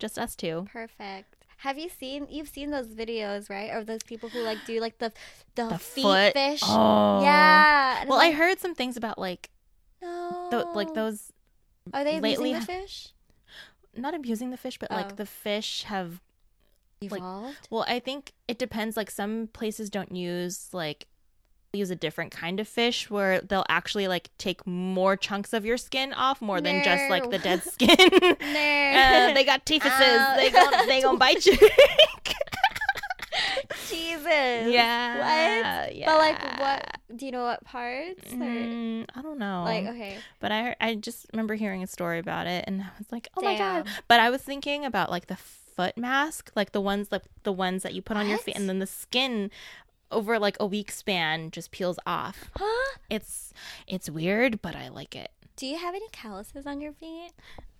just 0.00 0.18
us 0.18 0.34
two. 0.34 0.66
Perfect. 0.72 1.36
Have 1.58 1.78
you 1.78 1.88
seen 1.88 2.26
you've 2.28 2.48
seen 2.48 2.70
those 2.72 2.88
videos, 2.88 3.48
right? 3.48 3.70
Or 3.70 3.84
those 3.84 4.02
people 4.02 4.28
who 4.28 4.40
like 4.42 4.58
do 4.66 4.80
like 4.80 4.98
the 4.98 5.12
the, 5.54 5.68
The 5.68 5.78
feet 5.78 6.02
foot. 6.02 6.32
fish. 6.32 6.60
Oh. 6.64 7.22
Yeah. 7.22 8.00
and 8.00 8.08
Well, 8.10 8.18
I'm 8.18 8.30
I 8.32 8.32
heard 8.32 8.58
some 8.58 8.74
things 8.74 8.96
about 8.96 9.16
like 9.16 9.50
no. 10.02 10.48
the, 10.50 10.64
like 10.74 10.92
those 10.94 11.32
Are 11.94 12.02
they 12.02 12.18
lately- 12.18 12.52
abusing 12.52 12.60
the 12.60 12.66
fish? 12.66 13.08
not 13.94 14.14
abusing 14.14 14.50
the 14.50 14.56
fish, 14.56 14.78
but 14.78 14.88
Oh. 14.90 14.96
like 14.96 15.16
the 15.16 15.26
fish 15.26 15.84
have 15.84 16.20
Like- 17.00 17.20
Evolved? 17.20 17.68
Well, 17.70 17.84
I 17.86 18.00
think 18.00 18.32
it 18.48 18.58
depends. 18.58 18.96
Like 18.96 19.10
some 19.10 19.48
places 19.52 19.88
don't 19.90 20.14
use 20.16 20.68
like 20.72 21.06
use 21.72 21.90
a 21.90 21.96
different 21.96 22.30
kind 22.30 22.60
of 22.60 22.68
fish 22.68 23.08
where 23.08 23.40
they'll 23.40 23.64
actually 23.68 24.06
like 24.06 24.28
take 24.36 24.66
more 24.66 25.16
chunks 25.16 25.54
of 25.54 25.64
your 25.64 25.78
skin 25.78 26.12
off 26.12 26.42
more 26.42 26.60
than 26.60 26.84
just 26.84 27.08
like 27.08 27.30
the 27.30 27.38
dead 27.38 27.62
skin. 27.62 27.88
uh, 27.98 29.34
they 29.34 29.44
got 29.44 29.64
typhuses. 29.64 30.36
They 30.42 30.50
gon' 30.50 30.86
they 30.86 31.00
gonna 31.00 31.18
bite 31.18 31.46
you. 31.46 31.56
Jesus. 33.88 34.26
yeah. 34.26 35.18
What? 35.18 35.94
Yeah. 35.94 36.06
But 36.06 36.18
like 36.18 36.60
what 36.60 36.98
do 37.16 37.26
you 37.26 37.32
know 37.32 37.44
what 37.44 37.64
parts? 37.64 38.32
Mm, 38.32 39.06
I 39.14 39.22
don't 39.22 39.38
know. 39.38 39.62
like 39.64 39.86
okay. 39.86 40.18
but 40.40 40.52
I 40.52 40.76
I 40.80 40.94
just 40.96 41.26
remember 41.32 41.54
hearing 41.54 41.82
a 41.82 41.86
story 41.86 42.18
about 42.18 42.46
it 42.46 42.64
and 42.66 42.82
I 42.82 42.88
was 42.98 43.10
like, 43.10 43.28
"Oh 43.36 43.42
my 43.42 43.56
god." 43.56 43.86
But 44.08 44.20
I 44.20 44.30
was 44.30 44.42
thinking 44.42 44.84
about 44.84 45.10
like 45.10 45.26
the 45.28 45.36
foot 45.36 45.96
mask, 45.96 46.52
like 46.54 46.72
the 46.72 46.80
ones 46.80 47.08
like 47.10 47.22
the 47.42 47.52
ones 47.52 47.82
that 47.82 47.94
you 47.94 48.02
put 48.02 48.16
on 48.16 48.28
your 48.28 48.38
feet 48.38 48.56
and 48.56 48.68
then 48.68 48.78
the 48.78 48.86
skin 48.86 49.50
over 50.12 50.38
like 50.38 50.56
a 50.60 50.66
week 50.66 50.90
span 50.90 51.50
just 51.50 51.70
peels 51.72 51.98
off. 52.06 52.50
Huh? 52.56 52.96
It's 53.10 53.52
it's 53.86 54.08
weird, 54.10 54.62
but 54.62 54.76
I 54.76 54.88
like 54.88 55.16
it. 55.16 55.30
Do 55.56 55.66
you 55.66 55.76
have 55.78 55.94
any 55.94 56.08
calluses 56.12 56.66
on 56.66 56.80
your 56.80 56.92
feet? 56.92 57.32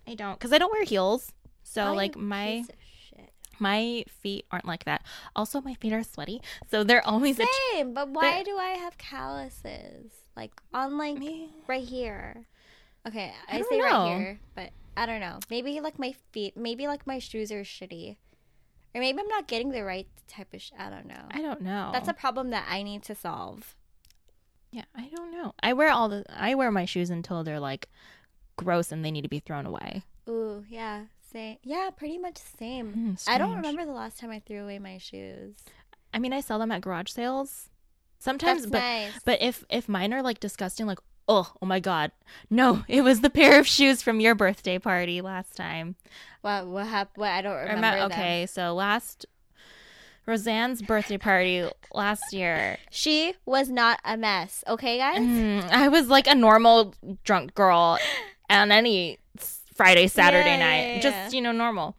I 0.07 0.15
don't 0.15 0.39
cuz 0.39 0.51
I 0.51 0.57
don't 0.57 0.71
wear 0.71 0.83
heels. 0.83 1.31
So 1.63 1.89
Oh, 1.89 1.93
like 1.93 2.15
my 2.15 2.45
piece 2.65 2.69
of 2.69 2.75
shit. 3.09 3.33
my 3.59 4.03
feet 4.21 4.45
aren't 4.51 4.65
like 4.65 4.83
that. 4.85 5.01
Also, 5.35 5.61
my 5.61 5.73
feet 5.75 5.93
are 5.93 6.03
sweaty, 6.03 6.41
so 6.69 6.83
they're 6.83 7.05
always 7.07 7.39
Same, 7.73 7.93
but 7.93 8.09
why 8.09 8.43
do 8.43 8.57
I 8.57 8.71
have 8.71 8.97
calluses? 8.97 10.11
Like 10.35 10.51
on 10.73 10.97
like 10.97 11.17
Me- 11.17 11.49
right 11.67 11.83
here. 11.83 12.45
Okay, 13.07 13.33
I, 13.49 13.57
I 13.59 13.61
say 13.63 13.77
know. 13.79 13.83
right 13.85 14.17
here, 14.17 14.39
but 14.55 14.69
I 14.95 15.05
don't 15.05 15.19
know. 15.19 15.39
Maybe 15.49 15.79
like 15.81 15.99
my 15.99 16.13
feet. 16.31 16.55
Maybe 16.55 16.87
like 16.87 17.05
my 17.07 17.19
shoes 17.19 17.51
are 17.51 17.63
shitty, 17.63 18.15
or 18.95 19.01
maybe 19.01 19.19
I'm 19.19 19.27
not 19.27 19.47
getting 19.47 19.71
the 19.71 19.83
right 19.83 20.07
type 20.27 20.53
of. 20.53 20.61
Sh- 20.61 20.71
I 20.77 20.89
don't 20.89 21.05
know. 21.07 21.23
I 21.31 21.41
don't 21.41 21.61
know. 21.61 21.89
That's 21.93 22.07
a 22.09 22.13
problem 22.13 22.49
that 22.51 22.65
I 22.69 22.83
need 22.83 23.03
to 23.03 23.15
solve. 23.15 23.75
yeah. 24.71 24.85
I 24.95 25.09
don't 25.15 25.31
know. 25.31 25.53
I 25.61 25.73
wear 25.73 25.91
all 25.91 26.09
the. 26.09 26.23
I 26.29 26.55
wear 26.55 26.71
my 26.71 26.85
shoes 26.85 27.09
until 27.09 27.43
they're 27.43 27.59
like 27.59 27.89
gross 28.57 28.91
and 28.91 29.03
they 29.03 29.11
need 29.11 29.23
to 29.23 29.29
be 29.29 29.39
thrown 29.39 29.65
away. 29.65 30.03
Ooh, 30.29 30.63
yeah, 30.69 31.05
same. 31.31 31.57
Yeah, 31.63 31.89
pretty 31.95 32.17
much 32.17 32.37
same. 32.37 32.93
Mm, 33.17 33.23
I 33.27 33.37
don't 33.37 33.55
remember 33.55 33.85
the 33.85 33.91
last 33.91 34.19
time 34.19 34.29
I 34.31 34.39
threw 34.39 34.63
away 34.63 34.79
my 34.79 34.97
shoes. 34.97 35.55
I 36.13 36.19
mean, 36.19 36.31
I 36.33 36.39
sell 36.41 36.59
them 36.59 36.71
at 36.71 36.81
garage 36.81 37.09
sales 37.09 37.69
sometimes, 38.19 38.61
That's 38.61 38.71
but 38.71 38.79
nice. 38.79 39.19
but 39.25 39.41
if 39.41 39.65
if 39.69 39.89
mine 39.89 40.13
are 40.13 40.21
like 40.21 40.39
disgusting, 40.39 40.85
like 40.85 40.99
oh 41.27 41.51
oh 41.61 41.65
my 41.65 41.79
god, 41.79 42.11
no, 42.49 42.83
it 42.87 43.01
was 43.01 43.21
the 43.21 43.29
pair 43.29 43.59
of 43.59 43.67
shoes 43.67 44.01
from 44.01 44.19
your 44.19 44.35
birthday 44.35 44.79
party 44.79 45.21
last 45.21 45.55
time. 45.55 45.95
what 46.41 46.67
what 46.67 46.87
happened? 46.87 47.21
What 47.21 47.29
I 47.31 47.41
don't 47.41 47.53
remember. 47.55 47.75
Remember? 47.75 47.99
them. 48.09 48.11
Okay, 48.19 48.45
so 48.45 48.73
last 48.73 49.25
Roseanne's 50.25 50.81
birthday 50.81 51.17
party 51.17 51.67
last 51.93 52.31
year, 52.33 52.77
She 52.89 53.33
was 53.45 53.69
not 53.69 53.99
a 54.05 54.15
mess. 54.15 54.63
Okay, 54.67 54.97
guys. 54.97 55.19
mm, 55.19 55.69
I 55.69 55.89
was 55.89 56.07
like 56.07 56.27
a 56.27 56.35
normal 56.35 56.95
drunk 57.25 57.53
girl 57.55 57.97
on 58.49 58.71
any 58.71 59.19
Friday 59.75 60.07
Saturday 60.07 60.51
Yeah, 60.51 60.57
night, 60.59 60.81
yeah, 60.87 60.93
yeah. 60.95 60.99
just 61.01 61.33
you 61.33 61.41
know 61.41 61.51
normal. 61.51 61.95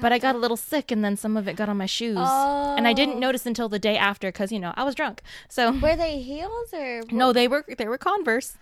But 0.00 0.12
I 0.12 0.18
got 0.18 0.34
a 0.34 0.38
little 0.38 0.56
sick, 0.58 0.90
and 0.90 1.02
then 1.04 1.16
some 1.16 1.36
of 1.36 1.48
it 1.48 1.56
got 1.56 1.68
on 1.68 1.76
my 1.78 1.86
shoes, 1.86 2.18
and 2.18 2.86
I 2.86 2.92
didn't 2.92 3.16
Oh. 3.16 3.18
notice 3.20 3.46
until 3.46 3.68
the 3.68 3.78
day 3.78 3.96
after 3.96 4.28
because 4.28 4.52
you 4.52 4.58
know 4.60 4.74
I 4.76 4.84
was 4.84 4.94
drunk. 4.94 5.22
So 5.48 5.72
Were 5.78 5.96
they 5.96 6.20
heels 6.20 6.72
or 6.74 7.02
no, 7.10 7.32
they 7.32 7.48
were 7.48 7.64
they 7.78 7.88
were 7.88 7.96
Converse, 7.98 8.58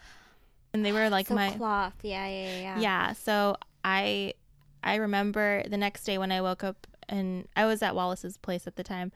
and 0.73 0.85
they 0.85 0.93
were 0.93 1.11
like 1.11 1.27
so 1.29 1.35
my 1.35 1.51
cloth? 1.51 1.95
Yeah, 2.03 2.27
yeah, 2.29 2.61
yeah. 2.61 2.81
yeah. 2.81 3.13
So 3.15 3.57
I 3.85 4.35
I 4.85 4.95
remember 4.97 5.65
the 5.69 5.77
next 5.77 6.05
day 6.05 6.19
when 6.19 6.31
I 6.31 6.41
woke 6.41 6.63
up 6.63 6.87
and 7.09 7.49
I 7.57 7.67
was 7.67 7.83
at 7.83 7.95
Wallace's 7.97 8.37
place 8.37 8.67
at 8.67 8.77
the 8.77 8.85
time. 8.85 9.11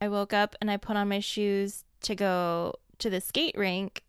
I 0.00 0.06
woke 0.08 0.32
up 0.32 0.54
and 0.60 0.70
I 0.70 0.76
put 0.76 0.96
on 0.96 1.08
my 1.08 1.18
shoes 1.18 1.84
to 2.02 2.14
go 2.14 2.74
to 2.98 3.10
the 3.10 3.20
skate 3.20 3.56
rink, 3.58 4.04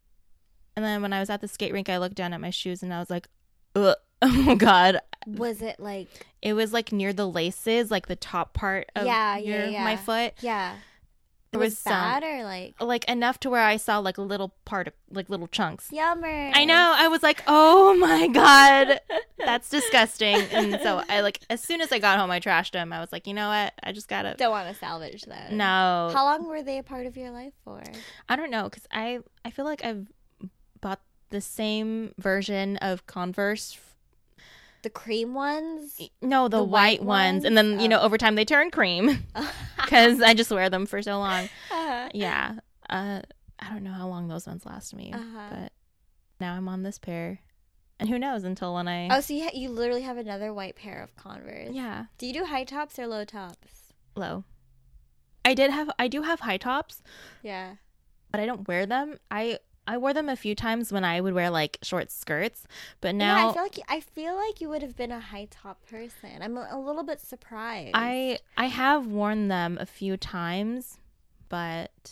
and 0.76 0.86
then 0.86 1.02
when 1.02 1.12
I 1.14 1.20
was 1.20 1.32
at 1.32 1.42
the 1.42 1.48
skate 1.48 1.74
rink, 1.74 1.90
I 1.90 1.98
looked 1.98 2.16
down 2.16 2.34
at 2.34 2.40
my 2.42 2.52
shoes 2.52 2.84
and 2.84 2.94
I 2.94 3.00
was 3.00 3.10
like, 3.10 3.28
Ugh, 3.76 3.96
oh 4.48 4.56
god. 4.56 5.00
Was 5.28 5.62
it 5.62 5.80
like 5.80 6.08
It 6.42 6.54
was 6.54 6.74
like 6.74 6.92
near 6.92 7.14
the 7.14 7.28
laces, 7.28 7.92
like 7.92 8.08
the 8.08 8.16
top 8.16 8.54
part 8.54 8.90
of 8.96 9.06
Yeah, 9.06 9.38
yeah, 9.38 9.58
your, 9.58 9.66
yeah. 9.68 9.84
my 9.84 9.96
foot. 9.96 10.34
yeah? 10.42 10.74
It 10.76 11.54
There 11.54 11.60
was, 11.62 11.72
was 11.72 11.80
some- 11.80 11.94
bad 11.94 12.24
or 12.24 12.44
like 12.44 12.76
Like 12.82 13.06
enough 13.10 13.40
to 13.42 13.50
where 13.50 13.64
I 13.66 13.78
saw 13.78 13.98
like 14.00 14.18
a 14.18 14.22
little 14.22 14.54
part 14.66 14.88
of 14.88 14.94
like 15.12 15.30
little 15.30 15.48
chunks. 15.48 15.92
yummer. 15.92 16.52
I 16.54 16.64
know. 16.66 16.94
I 16.96 17.08
was 17.08 17.24
like, 17.24 17.42
"Oh 17.48 17.96
my 17.96 18.28
god, 18.28 19.00
that's 19.38 19.68
disgusting." 19.70 20.36
And 20.52 20.80
so 20.84 21.02
I 21.10 21.22
like 21.22 21.40
as 21.50 21.62
soon 21.62 21.82
as 21.82 21.92
I 21.92 21.98
got 22.00 22.20
home, 22.20 22.30
I 22.30 22.40
trashed 22.40 22.72
them. 22.74 22.94
I 22.94 23.00
was 23.00 23.12
like, 23.12 23.26
"You 23.26 23.34
know 23.34 23.48
what? 23.50 23.74
I 23.82 23.92
just 23.94 24.08
gotta 24.08 24.36
Don't 24.38 24.52
want 24.52 24.68
to 24.70 24.76
salvage 24.76 25.24
that. 25.24 25.52
no." 25.52 26.12
How 26.14 26.24
long 26.26 26.48
were 26.48 26.62
they 26.62 26.78
a 26.78 26.84
part 26.84 27.08
of 27.08 27.18
your 27.18 27.32
life 27.32 27.54
for? 27.64 27.82
I 28.30 28.36
don't 28.36 28.52
know 28.52 28.66
because 28.66 28.86
I 28.92 29.20
I 29.44 29.50
feel 29.50 29.66
like 29.66 29.84
I've 29.84 30.06
bought 30.82 31.02
the 31.32 31.42
same 31.42 32.14
version 32.20 32.78
of 32.78 33.08
Converse. 33.08 33.78
The 34.82 34.90
cream 34.90 35.34
ones. 35.34 36.00
No, 36.22 36.48
the, 36.48 36.58
The 36.58 36.64
white, 36.64 37.02
white 37.02 37.04
ones, 37.04 37.44
and 37.46 37.58
then 37.58 37.72
ones? 37.72 37.82
you 37.84 37.90
know 37.90 38.00
Oh. 38.00 38.06
over 38.06 38.18
time 38.18 38.36
they 38.36 38.46
turn 38.46 38.72
cream 38.72 39.26
because 39.78 40.22
I 40.22 40.34
just 40.34 40.50
wear 40.52 40.70
them 40.70 40.86
for 40.86 41.02
so 41.02 41.18
long. 41.20 41.46
Uh-huh. 41.72 42.10
Yeah, 42.14 42.60
uh, 42.90 43.22
I 43.60 43.70
don't 43.70 43.84
know 43.84 43.92
how 43.92 44.08
long 44.08 44.28
those 44.30 44.48
ones 44.48 44.66
last 44.66 44.96
me, 44.96 45.12
Uh-huh. 45.14 45.48
but 45.52 45.72
now 46.40 46.54
I'm 46.56 46.70
on 46.70 46.84
this 46.84 46.98
pair, 46.98 47.40
and 48.00 48.08
who 48.08 48.18
knows 48.18 48.46
until 48.46 48.74
when 48.74 48.88
I 48.88 49.10
Oh, 49.16 49.20
so 49.20 49.34
you 49.34 49.44
ha- 49.44 49.52
you 49.54 49.70
literally 49.70 50.04
have 50.04 50.18
another 50.18 50.54
white 50.54 50.76
pair 50.78 51.04
of 51.04 51.14
Converse. 51.18 51.70
yeah 51.72 52.06
Do 52.18 52.26
you 52.26 52.34
do 52.34 52.46
high 52.46 52.64
tops 52.64 52.98
or 52.98 53.08
low 53.08 53.26
tops? 53.26 53.92
low. 54.16 54.46
I 55.46 55.54
did 55.54 55.72
have 55.72 55.90
I 56.00 56.08
do 56.08 56.22
have 56.22 56.40
high 56.42 56.58
tops, 56.58 57.02
Yeah. 57.44 57.76
but 58.32 58.40
I 58.40 58.46
don't 58.46 58.68
wear 58.68 58.86
them. 58.86 59.18
I 59.32 59.60
I 59.94 59.98
wore 59.98 60.14
them 60.14 60.30
a 60.30 60.36
few 60.36 60.54
times 60.56 60.92
when 60.92 61.04
I 61.04 61.20
would 61.20 61.34
wear 61.34 61.50
like 61.50 61.80
short 61.82 62.12
skirts, 62.12 62.66
but 63.02 63.10
yeah, 63.16 63.18
now 63.36 63.50
I 63.50 63.54
feel 63.54 63.64
like 63.64 63.78
you, 63.78 63.84
I 63.90 64.00
feel 64.02 64.36
like 64.36 64.62
you 64.62 64.70
would 64.70 64.82
have 64.82 64.96
been 64.96 65.12
a 65.12 65.20
high 65.20 65.48
top 65.50 65.78
person. 65.90 66.30
I'm 66.42 66.58
a, 66.58 66.68
a 66.72 66.80
little 66.80 67.04
bit 67.04 67.20
surprised. 67.20 67.92
I 67.96 68.40
I 68.56 68.66
have 68.68 69.08
worn 69.08 69.48
them 69.48 69.78
a 69.82 69.86
few 69.86 70.16
times, 70.16 71.00
but 71.50 72.12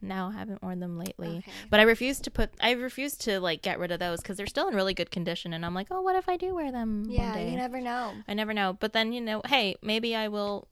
now 0.00 0.28
I 0.28 0.38
haven't 0.38 0.62
worn 0.62 0.80
them 0.80 0.98
lately. 0.98 1.38
Okay. 1.38 1.50
But 1.70 1.80
I 1.80 1.84
refuse 1.84 2.20
to 2.20 2.30
put 2.30 2.50
I 2.60 2.72
refuse 2.72 3.16
to 3.18 3.40
like 3.40 3.62
get 3.62 3.78
rid 3.78 3.90
of 3.90 3.98
those 3.98 4.20
because 4.20 4.36
they're 4.36 4.46
still 4.46 4.68
in 4.68 4.74
really 4.74 4.94
good 4.94 5.10
condition, 5.10 5.52
and 5.52 5.64
I'm 5.66 5.74
like, 5.74 5.88
oh, 5.90 6.02
what 6.02 6.16
if 6.16 6.28
I 6.28 6.36
do 6.36 6.54
wear 6.54 6.70
them 6.70 7.04
one 7.04 7.12
Yeah, 7.12 7.34
day? 7.34 7.50
you 7.50 7.56
never 7.56 7.80
know. 7.80 8.14
I 8.28 8.34
never 8.34 8.52
know. 8.54 8.76
But 8.78 8.92
then 8.92 9.12
you 9.12 9.20
know, 9.20 9.42
hey, 9.46 9.74
maybe 9.82 10.14
I 10.14 10.28
will 10.28 10.68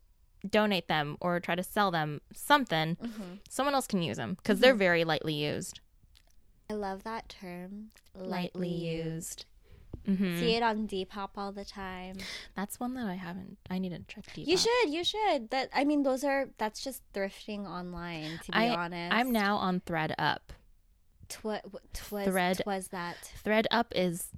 donate 0.48 0.88
them 0.88 1.16
or 1.20 1.40
try 1.40 1.54
to 1.54 1.62
sell 1.62 1.90
them 1.90 2.20
something. 2.34 2.96
Mhm. 3.02 3.38
Someone 3.48 3.74
else 3.74 3.86
can 3.86 4.02
use 4.02 4.18
them 4.18 4.34
because 4.34 4.56
Mm-hmm. 4.58 4.62
they're 4.62 4.74
very 4.74 5.04
lightly 5.04 5.34
used. 5.34 5.80
I 6.70 6.74
love 6.74 7.04
that 7.04 7.28
term. 7.28 7.90
Lightly, 8.14 8.68
used. 8.68 9.44
hmm 10.06 10.38
See 10.38 10.54
it 10.54 10.62
on 10.62 10.86
Depop 10.88 11.30
all 11.36 11.52
the 11.52 11.64
time. 11.64 12.16
That's 12.54 12.80
one 12.80 12.94
that 12.94 13.06
I 13.06 13.14
haven't. 13.14 13.58
I 13.70 13.78
need 13.78 13.90
to 13.90 14.00
check 14.12 14.24
deep. 14.34 14.46
You 14.48 14.56
should, 14.56 14.88
you 14.88 15.04
should. 15.04 15.50
That 15.50 15.70
I 15.74 15.84
mean, 15.84 16.02
those 16.02 16.24
are 16.24 16.48
that's 16.58 16.82
just 16.82 17.02
thrifting 17.12 17.66
online. 17.66 18.38
To 18.44 18.52
be 18.52 18.58
I, 18.58 18.68
honest, 18.70 19.14
I'm 19.14 19.30
now 19.30 19.56
on 19.56 19.80
ThredUp. 19.80 20.38
Twas 21.28 21.60
Thread- 21.92 22.62
was 22.66 22.88
that? 22.88 23.32
ThredUp 23.44 23.86
is, 23.94 24.28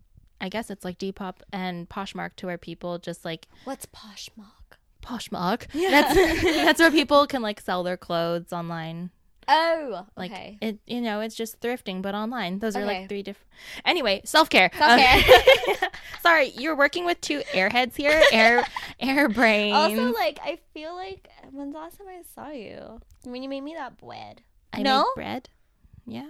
I 0.41 0.49
guess 0.49 0.71
it's 0.71 0.85
like 0.85 0.99
Depop 0.99 1.37
and 1.53 1.89
Poshmark 1.89 2.37
to 2.37 2.47
where 2.47 2.59
people 2.59 2.99
just 2.99 3.25
like 3.25 3.49
What's 3.65 3.87
Poshmark? 3.87 4.79
Poshmark. 5.03 5.67
That's 5.73 6.15
that's 6.43 6.81
where 6.81 6.91
people 6.91 7.27
can 7.27 7.43
like 7.43 7.61
sell 7.61 7.83
their 7.83 7.97
clothes 7.97 8.53
online. 8.53 9.11
Oh, 9.49 10.07
Like 10.17 10.33
okay. 10.33 10.59
it, 10.61 10.79
you 10.87 11.01
know, 11.01 11.21
it's 11.21 11.35
just 11.35 11.61
thrifting 11.61 12.03
but 12.03 12.15
online. 12.15 12.59
Those 12.59 12.75
are 12.75 12.85
like 12.85 13.09
three 13.09 13.23
different. 13.23 13.49
Anyway, 13.85 14.23
self 14.25 14.51
care. 14.51 14.71
Self-care. 14.77 15.17
Um, 15.83 15.89
sorry, 16.23 16.49
you're 16.57 16.77
working 16.77 17.05
with 17.05 17.21
two 17.21 17.41
airheads 17.53 17.95
here. 17.97 18.21
Air, 18.33 18.67
air 19.01 19.29
brain. 19.29 19.73
Also, 19.73 20.13
like 20.13 20.41
I 20.43 20.59
feel 20.75 20.95
like 20.97 21.29
when's 21.53 21.73
the 21.73 21.79
last 21.79 21.99
time 21.99 22.09
I 22.09 22.23
saw 22.35 22.51
you? 22.51 23.01
When 23.25 23.43
you 23.43 23.49
made 23.49 23.61
me 23.63 23.75
that 23.75 23.99
bread. 23.99 24.43
I 24.73 24.83
no? 24.83 25.07
bread. 25.15 25.49
Yeah. 26.07 26.27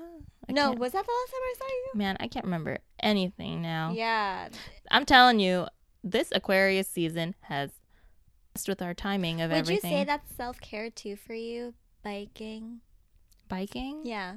I 0.48 0.52
no, 0.52 0.68
can't- 0.68 0.79
was 0.79 0.92
that 0.92 1.05
the 1.07 1.12
last 1.12 1.31
time 1.33 1.40
I 1.42 1.55
saw 1.59 1.66
you? 1.66 1.98
Man, 1.98 2.16
I 2.20 2.29
can't 2.29 2.44
remember 2.44 2.79
anything 3.00 3.62
now. 3.62 3.92
Yeah. 3.94 4.48
I'm 4.90 5.05
telling 5.07 5.40
you, 5.40 5.66
this 6.05 6.29
Aquarius 6.33 6.88
season 6.88 7.35
has 7.42 7.70
messed 8.55 8.68
with 8.68 8.81
our 8.83 8.94
timing 8.94 9.40
of 9.40 9.50
Would 9.50 9.57
everything. 9.59 9.90
Would 9.90 9.96
you 9.98 10.02
say 10.02 10.05
that's 10.05 10.35
self 10.37 10.61
care 10.61 10.90
too 10.90 11.16
for 11.16 11.35
you? 11.35 11.74
Biking. 12.02 12.81
Biking? 13.48 14.02
Yeah. 14.04 14.37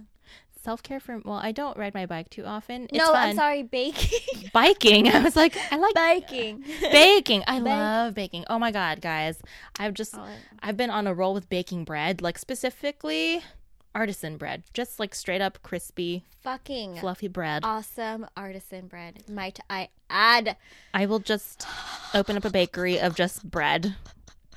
Self 0.62 0.84
care 0.84 1.00
for 1.00 1.20
well, 1.24 1.38
I 1.42 1.54
don't 1.54 1.78
ride 1.78 1.94
my 1.94 2.06
bike 2.06 2.30
too 2.30 2.44
often. 2.46 2.84
It's 2.84 2.94
no, 2.98 3.14
fun. 3.14 3.30
I'm 3.30 3.36
sorry, 3.36 3.64
baking. 3.64 4.50
Biking. 4.54 5.08
I 5.08 5.22
was 5.24 5.36
like, 5.36 5.56
I 5.72 5.78
like 5.78 5.96
Biking. 5.96 6.66
baking. 6.82 7.44
I 7.48 7.60
love 7.60 8.14
baking. 8.14 8.44
Oh 8.50 8.60
my 8.60 8.70
god, 8.72 9.00
guys. 9.00 9.42
I've 9.80 9.94
just 9.94 10.16
Oh, 10.16 10.28
I've 10.62 10.76
been 10.76 10.90
on 10.90 11.08
a 11.08 11.14
roll 11.14 11.34
with 11.34 11.48
baking 11.50 11.86
bread, 11.86 12.22
like 12.22 12.38
specifically 12.38 13.42
artisan 13.96 14.36
bread. 14.38 14.64
Just 14.74 15.00
like 15.00 15.16
straight 15.16 15.42
up 15.42 15.64
crispy, 15.64 16.26
fucking 16.44 16.98
fluffy 16.98 17.30
bread. 17.30 17.64
awesome 17.64 18.28
artisan 18.36 18.88
bread. 18.88 19.24
Might 19.30 19.60
I 19.70 19.88
add? 20.10 20.58
I 20.94 21.06
will 21.06 21.20
just 21.20 21.66
open 22.14 22.36
up 22.36 22.44
a 22.44 22.50
bakery 22.50 23.00
of 23.00 23.16
just 23.16 23.50
bread. 23.50 23.96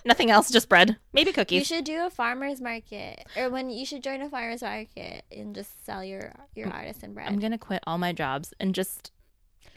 Nothing 0.04 0.30
else, 0.30 0.50
just 0.50 0.68
bread. 0.68 0.96
Maybe 1.12 1.32
cookies. 1.32 1.58
You 1.60 1.76
should 1.76 1.84
do 1.84 2.04
a 2.04 2.10
farmers 2.10 2.60
market, 2.60 3.24
or 3.36 3.50
when 3.50 3.70
you 3.70 3.86
should 3.86 4.02
join 4.02 4.20
a 4.20 4.28
farmers 4.28 4.62
market 4.62 5.24
and 5.30 5.54
just 5.54 5.84
sell 5.84 6.02
your 6.04 6.32
your 6.54 6.68
mm. 6.68 6.74
artisan 6.74 7.14
bread. 7.14 7.28
I'm 7.28 7.38
gonna 7.38 7.58
quit 7.58 7.82
all 7.86 7.98
my 7.98 8.12
jobs 8.12 8.52
and 8.58 8.74
just 8.74 9.12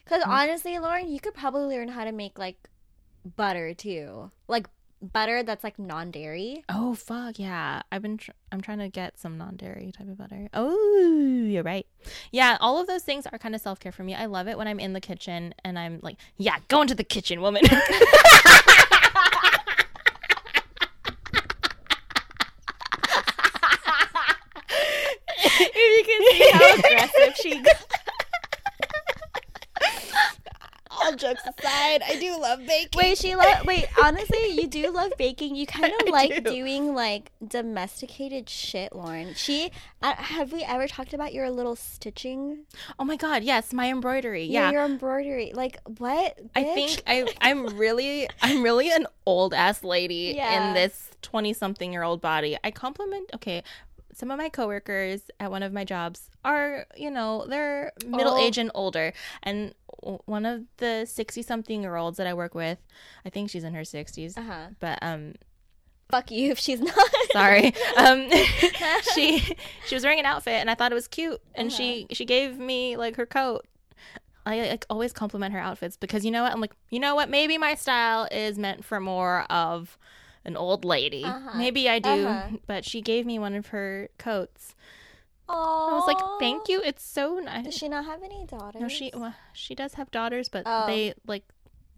Because 0.04 0.24
mm. 0.24 0.28
honestly, 0.28 0.80
Lauren, 0.80 1.12
you 1.12 1.20
could 1.20 1.34
probably 1.34 1.76
learn 1.76 1.90
how 1.90 2.04
to 2.04 2.12
make 2.12 2.40
like 2.40 2.70
butter 3.36 3.74
too, 3.74 4.32
like 4.48 4.68
butter 5.02 5.44
that's 5.44 5.64
like 5.64 5.78
non 5.78 6.10
dairy. 6.10 6.64
oh 6.70 6.96
fuck 6.96 7.38
yeah. 7.38 7.82
I've 7.92 8.02
been 8.02 8.18
tr- 8.18 8.32
I'm 8.52 8.62
trying 8.62 8.80
to 8.80 8.90
get 8.90 9.20
some 9.20 9.38
non-dairy 9.38 9.92
type 9.96 10.08
of 10.08 10.18
butter. 10.18 10.50
Oh, 10.54 11.46
you're 11.46 11.64
right. 11.64 11.86
Yeah, 12.32 12.58
all 12.62 12.80
of 12.80 12.88
those 12.88 13.04
things 13.04 13.28
are 13.28 13.38
kind 13.38 13.54
of 13.54 13.62
self-care 13.62 13.92
for 13.92 14.04
me. 14.04 14.16
I 14.16 14.26
love 14.26 14.48
it 14.48 14.58
when 14.58 14.68
I'm 14.68 14.80
in 14.80 14.94
the 14.94 15.02
kitchen 15.02 15.54
and 15.64 15.78
I'm 15.78 16.00
like, 16.02 16.18
yeah, 16.38 16.58
go 16.70 16.82
into 16.82 16.96
the 16.96 17.04
kitchen, 17.04 17.42
woman. 17.42 17.64
if 25.48 25.76
you 25.76 26.04
can 26.06 26.22
see 26.32 26.45
how 26.56 26.74
aggressive 26.76 27.36
she 27.42 27.62
got. 27.62 27.76
oh 30.92 31.02
All 31.08 31.16
jokes 31.16 31.42
aside, 31.44 32.02
I 32.08 32.18
do 32.20 32.40
love 32.40 32.60
baking. 32.66 32.90
Wait, 32.98 33.18
she 33.18 33.36
lo- 33.36 33.44
wait. 33.66 33.86
Honestly, 34.02 34.48
you 34.54 34.66
do 34.68 34.92
love 34.92 35.12
baking. 35.18 35.56
You 35.56 35.68
kind 35.68 35.92
of 36.02 36.08
like 36.12 36.44
do. 36.44 36.52
doing 36.52 36.94
like 36.96 37.32
domesticated 37.46 38.50
shit, 38.50 38.96
Lauren. 38.96 39.34
She 39.36 39.72
uh, 40.02 40.14
have 40.16 40.52
we 40.54 40.64
ever 40.64 40.88
talked 40.88 41.14
about 41.14 41.34
your 41.34 41.50
little 41.50 41.76
stitching? 41.76 42.60
Oh 42.98 43.04
my 43.04 43.18
god, 43.18 43.44
yes, 43.44 43.74
my 43.74 43.90
embroidery. 43.90 44.46
Yeah, 44.46 44.68
Yeah. 44.68 44.72
your 44.72 44.86
embroidery. 44.86 45.52
Like 45.54 45.78
what? 45.98 46.38
I 46.56 46.64
think 46.64 47.02
I 47.06 47.26
I'm 47.42 47.78
really 47.78 48.28
I'm 48.42 48.64
really 48.64 48.90
an 48.90 49.06
old 49.26 49.54
ass 49.54 49.84
lady 49.84 50.34
Yeah. 50.36 50.70
in 50.70 50.74
this 50.76 51.12
20 51.24 51.54
something 51.54 51.92
year 51.92 52.04
old 52.04 52.22
body. 52.22 52.58
I 52.64 52.72
compliment 52.72 53.30
okay, 53.36 53.64
some 54.16 54.32
of 54.32 54.38
my 54.38 54.48
coworkers 54.48 55.30
at 55.42 55.52
one 55.52 55.62
of 55.62 55.74
my 55.74 55.84
jobs 55.84 56.30
are, 56.46 56.86
you 56.96 57.12
know, 57.12 57.46
they're 57.48 57.92
middle 58.08 58.38
age 58.38 58.58
and 58.58 58.72
older. 58.74 59.12
And 59.44 59.76
one 60.26 60.46
of 60.46 60.64
the 60.78 61.06
60 61.06 61.42
something 61.42 61.82
year 61.82 61.98
olds 61.98 62.18
that 62.18 62.26
I 62.26 62.34
work 62.34 62.56
with, 62.56 62.80
I 63.26 63.30
think 63.30 63.50
she's 63.50 63.66
in 63.66 63.74
her 63.74 63.82
60s. 63.82 64.38
Uh-huh. 64.38 64.68
But 64.80 65.00
um 65.02 65.34
Fuck 66.10 66.32
you 66.32 66.52
if 66.52 66.60
she's 66.60 66.80
not. 66.80 66.96
sorry. 67.34 67.74
um 67.98 68.30
she 69.14 69.40
she 69.86 69.96
was 69.96 70.04
wearing 70.04 70.20
an 70.20 70.26
outfit 70.26 70.54
and 70.54 70.70
I 70.70 70.76
thought 70.76 70.94
it 70.94 70.96
was 70.96 71.10
cute 71.10 71.42
and 71.54 71.72
she 71.72 72.08
she 72.12 72.24
gave 72.24 72.58
me 72.58 72.96
like 72.96 73.18
her 73.18 73.26
coat. 73.26 73.66
I 74.46 74.62
like 74.62 74.86
always 74.90 75.12
compliment 75.12 75.54
her 75.54 75.60
outfits 75.60 75.98
because 75.98 76.24
you 76.24 76.32
know 76.32 76.44
what? 76.44 76.54
I'm 76.54 76.62
like, 76.62 76.74
you 76.90 77.00
know 77.00 77.16
what? 77.16 77.30
Maybe 77.30 77.58
my 77.58 77.76
style 77.76 78.30
is 78.32 78.58
meant 78.58 78.86
for 78.86 79.02
more 79.02 79.42
of 79.52 79.98
an 80.46 80.56
old 80.58 80.86
lady. 80.86 81.24
Uh-huh. 81.24 81.58
Maybe 81.58 81.90
I 81.90 82.00
do. 82.00 82.28
Uh-huh. 82.28 82.58
But 82.68 82.86
she 82.86 83.02
gave 83.02 83.26
me 83.26 83.40
one 83.40 83.56
of 83.56 83.68
her 83.68 84.10
coats. 84.18 84.76
Oh, 85.48 85.90
I 85.92 85.94
was 85.94 86.08
like, 86.08 86.40
thank 86.40 86.68
you. 86.70 86.82
It's 86.84 87.04
so 87.06 87.36
nice. 87.40 87.66
Does 87.66 87.74
she 87.76 87.88
not 87.88 88.06
have 88.06 88.24
any 88.24 88.46
daughters? 88.46 88.82
No, 88.82 88.88
she 88.88 89.12
well, 89.14 89.36
she 89.54 89.76
does 89.76 89.94
have 89.96 90.10
daughters, 90.12 90.50
but 90.50 90.64
Oh. 90.66 90.86
they 90.88 91.14
like 91.28 91.44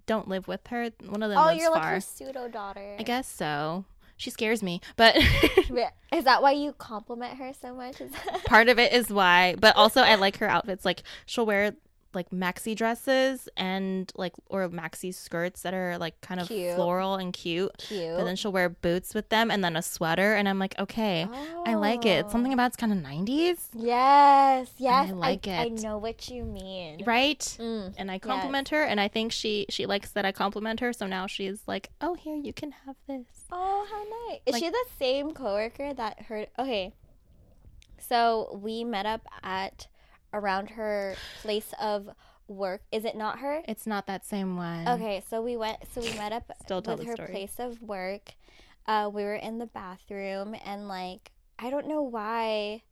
don't 0.05 0.27
live 0.27 0.47
with 0.47 0.65
her. 0.67 0.89
One 1.07 1.23
of 1.23 1.29
them 1.29 1.37
Oh, 1.39 1.49
you're 1.51 1.71
like 1.71 1.83
her 1.85 1.99
pseudo 2.01 2.47
daughter. 2.49 2.95
I 2.99 3.03
guess 3.03 3.27
so. 3.27 3.85
She 4.19 4.31
scares 4.31 4.63
me, 4.63 4.81
but 4.95 5.15
Is 6.11 6.23
that 6.23 6.41
why 6.41 6.51
you 6.53 6.73
compliment 6.73 7.37
her 7.37 7.51
so 7.53 7.75
much? 7.75 8.01
Part 8.45 8.67
of 8.67 8.79
it 8.79 8.91
is 8.91 9.09
why 9.11 9.55
but 9.59 9.75
also 9.75 10.01
i 10.01 10.15
like 10.15 10.37
her 10.37 10.47
outfits 10.49 10.83
like 10.85 11.03
she'll 11.27 11.45
wear 11.45 11.73
like 12.13 12.29
maxi 12.31 12.75
dresses 12.75 13.47
and 13.57 14.11
like 14.15 14.33
or 14.47 14.67
maxi 14.69 15.13
skirts 15.13 15.61
that 15.63 15.73
are 15.73 15.97
like 15.97 16.19
kind 16.21 16.39
of 16.39 16.47
Cute. 16.47 16.75
floral 16.75 17.15
and 17.15 17.33
cute 17.33 17.71
cute? 17.77 18.15
but 18.17 18.23
then 18.23 18.35
she'll 18.35 18.51
wear 18.51 18.69
boots 18.69 19.13
with 19.13 19.29
them 19.29 19.51
and 19.51 19.63
then 19.63 19.75
a 19.75 19.81
sweater 19.81 20.33
and 20.35 20.47
i'm 20.49 20.57
like 20.59 20.77
okay 20.79 21.27
i 21.65 21.73
like 21.75 22.05
it 22.05 22.25
Oh. 22.27 22.31
something 22.31 22.53
about 22.53 22.67
it's 22.67 22.77
kind 22.77 22.91
of 22.93 22.99
90s 22.99 23.59
Yes, 23.73 24.69
yes. 24.77 25.09
I 25.09 25.11
like 25.13 25.47
I 25.47 25.51
it. 25.51 25.59
I 25.59 25.67
know 25.69 25.97
what 25.97 26.29
you 26.29 26.43
mean. 26.43 27.03
right 27.05 27.39
Mm. 27.59 27.93
and 27.97 28.09
i 28.11 28.19
compliment 28.19 28.69
her 28.69 28.83
and 28.83 28.99
i 28.99 29.07
think 29.07 29.31
she 29.31 29.65
she 29.69 29.85
likes 29.85 30.11
that 30.11 30.25
i 30.25 30.31
compliment 30.31 30.79
her 30.79 30.93
so 30.93 31.07
now 31.07 31.27
she's 31.27 31.61
like 31.67 31.89
oh 32.01 32.13
here 32.15 32.35
you 32.35 32.53
can 32.53 32.71
have 32.85 32.95
this 33.07 33.25
Oh, 33.49 33.87
how 33.89 34.29
nice. 34.33 34.41
Is 34.45 34.53
Like- 34.53 34.63
she 34.63 34.69
the 34.69 34.85
same 34.99 35.31
coworker 35.33 35.93
that 35.93 36.23
heard? 36.23 36.49
Okay. 36.59 36.91
So 37.99 38.59
we 38.61 38.83
met 38.83 39.05
up 39.05 39.25
at 39.41 39.87
around 40.33 40.71
her 40.71 41.15
place 41.41 41.73
of 41.79 42.09
work. 42.47 42.81
Is 42.91 43.05
it 43.05 43.15
not 43.15 43.39
her? 43.39 43.61
it's 43.67 43.85
not 43.87 44.07
that 44.07 44.25
same 44.25 44.55
one 44.57 44.87
Okay, 44.87 45.23
so 45.29 45.41
we 45.41 45.57
went. 45.57 45.77
So 45.93 46.01
we 46.01 46.11
met 46.17 46.31
up 46.31 46.51
Still 46.63 46.81
with 46.81 47.03
her 47.05 47.13
story. 47.13 47.29
place 47.29 47.55
of 47.59 47.81
work. 47.81 48.35
Uh, 48.85 49.09
we 49.13 49.23
were 49.23 49.35
in 49.35 49.57
the 49.57 49.65
bathroom, 49.65 50.55
and 50.65 50.87
like 50.87 51.31
I 51.59 51.69
don't 51.69 51.87
know 51.87 52.01
why 52.01 52.83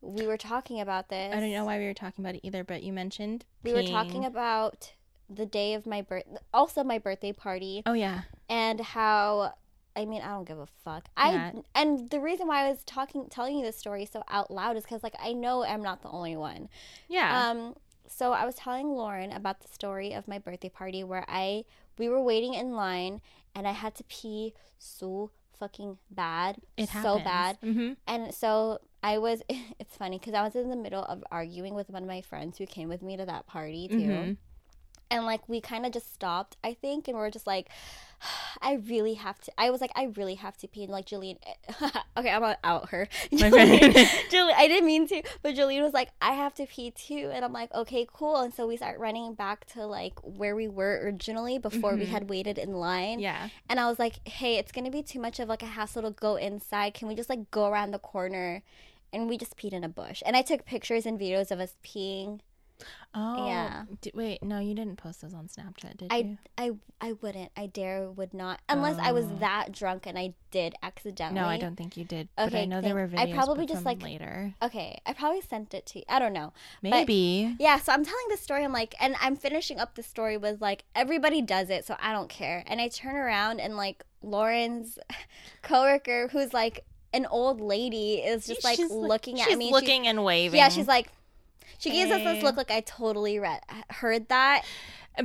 we 0.00 0.26
were 0.26 0.36
talking 0.36 0.80
about 0.80 1.08
this. 1.08 1.34
i 1.34 1.40
don't 1.40 1.52
know 1.52 1.64
why 1.64 1.78
we 1.78 1.86
were 1.86 1.94
talking 1.94 2.24
about 2.24 2.34
it 2.36 2.40
either 2.44 2.62
but 2.62 2.82
you 2.82 2.92
mentioned 2.92 3.44
We 3.64 3.72
were 3.72 3.82
talking 3.82 4.24
about 4.24 4.92
the 5.28 5.46
day 5.46 5.74
of 5.74 5.86
my 5.86 6.02
birth, 6.02 6.24
also 6.54 6.84
my 6.84 6.98
birthday 6.98 7.32
party, 7.32 7.82
oh 7.86 7.92
yeah 7.94 8.22
and 8.48 8.80
how. 8.80 9.54
I 9.96 10.04
mean, 10.04 10.22
I 10.22 10.28
don't 10.28 10.46
give 10.46 10.58
a 10.58 10.66
fuck. 10.84 11.08
Yeah. 11.16 11.52
I 11.54 11.80
and 11.80 12.10
the 12.10 12.20
reason 12.20 12.46
why 12.46 12.64
I 12.64 12.70
was 12.70 12.84
talking, 12.84 13.26
telling 13.30 13.56
you 13.58 13.64
this 13.64 13.76
story 13.76 14.04
so 14.06 14.22
out 14.28 14.50
loud 14.50 14.76
is 14.76 14.84
because 14.84 15.02
like 15.02 15.16
I 15.18 15.32
know 15.32 15.64
I'm 15.64 15.82
not 15.82 16.02
the 16.02 16.10
only 16.10 16.36
one. 16.36 16.68
yeah 17.08 17.48
Um, 17.50 17.74
so 18.08 18.32
I 18.32 18.44
was 18.44 18.54
telling 18.54 18.88
Lauren 18.90 19.32
about 19.32 19.60
the 19.60 19.68
story 19.68 20.12
of 20.12 20.28
my 20.28 20.38
birthday 20.38 20.68
party 20.68 21.02
where 21.02 21.24
I 21.28 21.64
we 21.98 22.08
were 22.08 22.22
waiting 22.22 22.54
in 22.54 22.74
line 22.74 23.20
and 23.54 23.66
I 23.66 23.72
had 23.72 23.94
to 23.96 24.04
pee 24.04 24.52
so 24.78 25.30
fucking 25.58 25.96
bad, 26.10 26.58
it 26.76 26.90
so 26.90 27.18
bad, 27.18 27.58
mm-hmm. 27.62 27.94
and 28.06 28.34
so 28.34 28.80
I 29.02 29.18
was. 29.18 29.42
It's 29.78 29.96
funny 29.96 30.18
because 30.18 30.34
I 30.34 30.42
was 30.42 30.56
in 30.56 30.68
the 30.70 30.76
middle 30.76 31.04
of 31.04 31.22
arguing 31.30 31.74
with 31.74 31.88
one 31.90 32.02
of 32.02 32.08
my 32.08 32.20
friends 32.20 32.58
who 32.58 32.66
came 32.66 32.88
with 32.88 33.02
me 33.02 33.16
to 33.16 33.24
that 33.24 33.46
party 33.46 33.88
too. 33.88 33.96
Mhm. 33.96 34.36
And 35.10 35.24
like 35.24 35.48
we 35.48 35.60
kind 35.60 35.86
of 35.86 35.92
just 35.92 36.12
stopped, 36.12 36.56
I 36.64 36.74
think, 36.74 37.06
and 37.08 37.16
we 37.16 37.22
are 37.22 37.30
just 37.30 37.46
like, 37.46 37.68
I 38.62 38.74
really 38.88 39.14
have 39.14 39.38
to. 39.42 39.52
I 39.58 39.70
was 39.70 39.80
like, 39.80 39.92
I 39.94 40.04
really 40.16 40.34
have 40.36 40.56
to 40.58 40.68
pee. 40.68 40.82
And 40.84 40.92
like 40.92 41.06
Jillian, 41.06 41.36
okay, 42.16 42.30
I'm 42.30 42.40
gonna 42.40 42.58
out 42.64 42.88
her. 42.90 43.06
Jillian, 43.32 44.52
I 44.56 44.66
didn't 44.68 44.86
mean 44.86 45.06
to, 45.08 45.22
but 45.42 45.54
Jillian 45.54 45.82
was 45.82 45.92
like, 45.92 46.10
I 46.20 46.32
have 46.32 46.54
to 46.54 46.66
pee 46.66 46.90
too, 46.90 47.30
and 47.32 47.44
I'm 47.44 47.52
like, 47.52 47.72
okay, 47.74 48.06
cool. 48.12 48.36
And 48.36 48.52
so 48.52 48.66
we 48.66 48.76
start 48.76 48.98
running 48.98 49.34
back 49.34 49.66
to 49.74 49.86
like 49.86 50.14
where 50.22 50.56
we 50.56 50.68
were 50.68 51.00
originally 51.04 51.58
before 51.58 51.94
we 51.96 52.06
Mhm. 52.06 52.08
had 52.08 52.30
waited 52.30 52.58
in 52.58 52.72
line. 52.72 53.20
yeah 53.20 53.48
And 53.68 53.78
I 53.80 53.88
was 53.88 53.98
like, 53.98 54.26
hey, 54.28 54.56
it's 54.56 54.72
gonna 54.72 54.90
be 54.90 55.02
too 55.02 55.20
much 55.20 55.38
of 55.40 55.48
like 55.48 55.62
a 55.62 55.66
hassle 55.66 56.02
to 56.02 56.10
go 56.10 56.36
inside. 56.36 56.94
Can 56.94 57.08
we 57.08 57.14
just 57.14 57.28
like 57.30 57.50
go 57.50 57.66
around 57.68 57.90
the 57.92 57.98
corner? 57.98 58.62
And 59.12 59.28
we 59.28 59.38
just 59.38 59.56
peed 59.56 59.72
in 59.72 59.84
a 59.84 59.88
bush. 59.88 60.22
And 60.26 60.36
I 60.36 60.42
took 60.42 60.64
pictures 60.64 61.06
and 61.06 61.18
videos 61.18 61.50
of 61.50 61.60
us 61.60 61.74
peeing. 61.84 62.40
Oh, 63.14 63.46
Yeah. 63.46 63.84
D- 64.02 64.12
wait, 64.14 64.42
no, 64.42 64.58
you 64.58 64.74
didn't 64.74 64.96
post 64.96 65.22
those 65.22 65.32
on 65.32 65.48
Snapchat, 65.48 65.96
did 65.96 66.08
I, 66.12 66.16
you? 66.18 66.38
I 66.58 66.70
I 67.00 67.12
wouldn't. 67.12 67.50
I 67.56 67.66
dare 67.66 68.10
would 68.10 68.32
not 68.34 68.60
unless 68.68 68.98
I 68.98 69.12
was 69.12 69.24
Oh. 69.26 69.36
that 69.40 69.72
drunk 69.72 70.06
and 70.06 70.18
I 70.18 70.34
did 70.50 70.74
accidentally. 70.82 71.40
No, 71.40 71.46
I 71.46 71.58
don't 71.58 71.76
think 71.76 71.96
you 71.96 72.04
did. 72.04 72.28
but 72.36 72.42
I 72.44 72.46
Okay, 72.46 72.66
know 72.66 72.80
there 72.82 72.94
were 72.94 73.08
thank- 73.08 73.30
I 73.30 73.34
probably 73.34 73.64
just, 73.66 73.84
like- 73.84 74.02
later. 74.02 74.54
Okay, 74.62 74.98
I 75.06 75.12
probably 75.14 75.40
sent 75.40 75.72
it 75.74 75.86
to 75.86 75.98
you. 76.00 76.04
I 76.08 76.18
don't 76.18 76.32
know. 76.34 76.52
Maybe. 76.82 77.56
Yeah, 77.58 77.78
so 77.78 77.92
I'm 77.92 78.04
telling 78.04 78.26
the 78.30 78.36
story. 78.36 78.64
I'm 78.64 78.72
like, 78.72 78.94
and 79.00 79.14
I'm 79.20 79.36
finishing 79.36 79.78
up 79.78 79.94
the 79.94 80.02
story 80.02 80.36
with 80.36 80.60
like 80.60 80.84
everybody 80.94 81.40
does 81.42 81.70
it, 81.70 81.84
so 81.86 81.96
I 82.00 82.12
don't 82.12 82.28
care. 82.28 82.64
And 82.66 82.80
I 82.80 82.88
turn 82.88 83.16
around 83.16 83.60
and 83.60 83.76
like 83.76 84.04
Lauren's 84.22 84.98
coworker, 85.62 86.28
who's 86.28 86.52
like 86.52 86.84
an 87.12 87.26
old 87.26 87.60
lady, 87.60 88.14
is 88.16 88.46
just 88.46 88.64
like 88.64 88.76
She's, 88.76 88.90
looking 88.90 89.40
at 89.40 89.48
she's 89.48 89.56
me. 89.56 89.66
She- 89.68 89.72
looking 89.72 90.06
and 90.06 90.24
waving. 90.24 90.58
yeah, 90.58 90.68
she's 90.68 90.88
like, 90.88 91.08
she 91.78 91.90
gives 91.90 92.10
us 92.10 92.22
this 92.22 92.42
look 92.42 92.54
eh. 92.54 92.58
like 92.58 92.70
I 92.70 92.80
totally 92.80 93.38
read, 93.38 93.60
heard 93.90 94.28
that. 94.28 94.64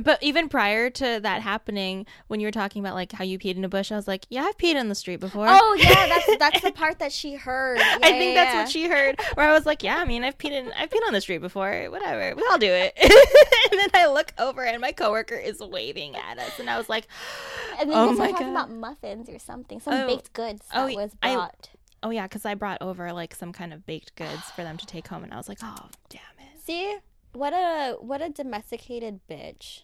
But 0.00 0.22
even 0.22 0.48
prior 0.48 0.88
to 0.88 1.20
that 1.22 1.42
happening, 1.42 2.06
when 2.28 2.40
you 2.40 2.46
were 2.46 2.50
talking 2.52 2.80
about 2.80 2.94
like 2.94 3.12
how 3.12 3.24
you 3.24 3.38
peed 3.38 3.56
in 3.56 3.64
a 3.64 3.68
bush, 3.68 3.92
I 3.92 3.96
was 3.96 4.08
like, 4.08 4.24
"Yeah, 4.30 4.44
I've 4.44 4.56
peed 4.56 4.74
in 4.74 4.88
the 4.88 4.94
street 4.94 5.20
before." 5.20 5.44
Oh 5.46 5.76
yeah, 5.78 6.06
that's 6.06 6.36
that's 6.38 6.60
the 6.62 6.72
part 6.72 6.98
that 7.00 7.12
she 7.12 7.34
heard. 7.34 7.78
Yeah, 7.78 7.98
I 8.02 8.12
think 8.12 8.34
yeah, 8.34 8.44
that's 8.44 8.54
yeah. 8.54 8.60
what 8.62 8.70
she 8.70 8.88
heard. 8.88 9.20
Where 9.34 9.46
I 9.46 9.52
was 9.52 9.66
like, 9.66 9.82
"Yeah, 9.82 9.96
I 9.98 10.06
mean, 10.06 10.24
I've 10.24 10.38
peed 10.38 10.52
in, 10.52 10.72
I've 10.72 10.88
peed 10.88 11.06
on 11.06 11.12
the 11.12 11.20
street 11.20 11.42
before. 11.42 11.88
Whatever, 11.90 12.34
we 12.34 12.42
all 12.50 12.56
do 12.56 12.70
it." 12.70 12.94
and 13.70 13.80
then 13.80 13.90
I 13.92 14.06
look 14.06 14.32
over 14.38 14.64
and 14.64 14.80
my 14.80 14.92
coworker 14.92 15.34
is 15.34 15.60
waving 15.60 16.16
at 16.16 16.38
us, 16.38 16.58
and 16.58 16.70
I 16.70 16.78
was 16.78 16.88
like, 16.88 17.06
And 17.78 17.90
then 17.90 17.98
Oh 17.98 18.12
my 18.12 18.30
talking 18.30 18.46
God. 18.46 18.52
about 18.52 18.70
muffins 18.70 19.28
or 19.28 19.38
something, 19.38 19.78
some 19.80 19.92
Oh. 19.92 20.06
baked 20.06 20.32
goods 20.32 20.62
Oh, 20.74 20.86
that 20.86 20.96
was 20.96 21.10
I- 21.22 21.34
brought. 21.34 21.68
"Oh 22.02 22.08
yeah," 22.10 22.22
because 22.22 22.46
I 22.46 22.54
brought 22.54 22.78
over 22.80 23.12
like 23.12 23.34
some 23.34 23.52
kind 23.52 23.74
of 23.74 23.84
baked 23.84 24.16
goods 24.16 24.42
for 24.56 24.62
them 24.62 24.78
to 24.78 24.86
take 24.86 25.06
home, 25.06 25.22
and 25.22 25.34
I 25.34 25.36
was 25.36 25.50
like, 25.50 25.58
"Oh, 25.62 25.90
damn 26.08 26.20
it." 26.20 26.31
See, 26.64 26.96
what 27.32 27.52
a 27.52 27.96
what 28.00 28.20
a 28.22 28.28
domesticated 28.28 29.20
bitch. 29.28 29.82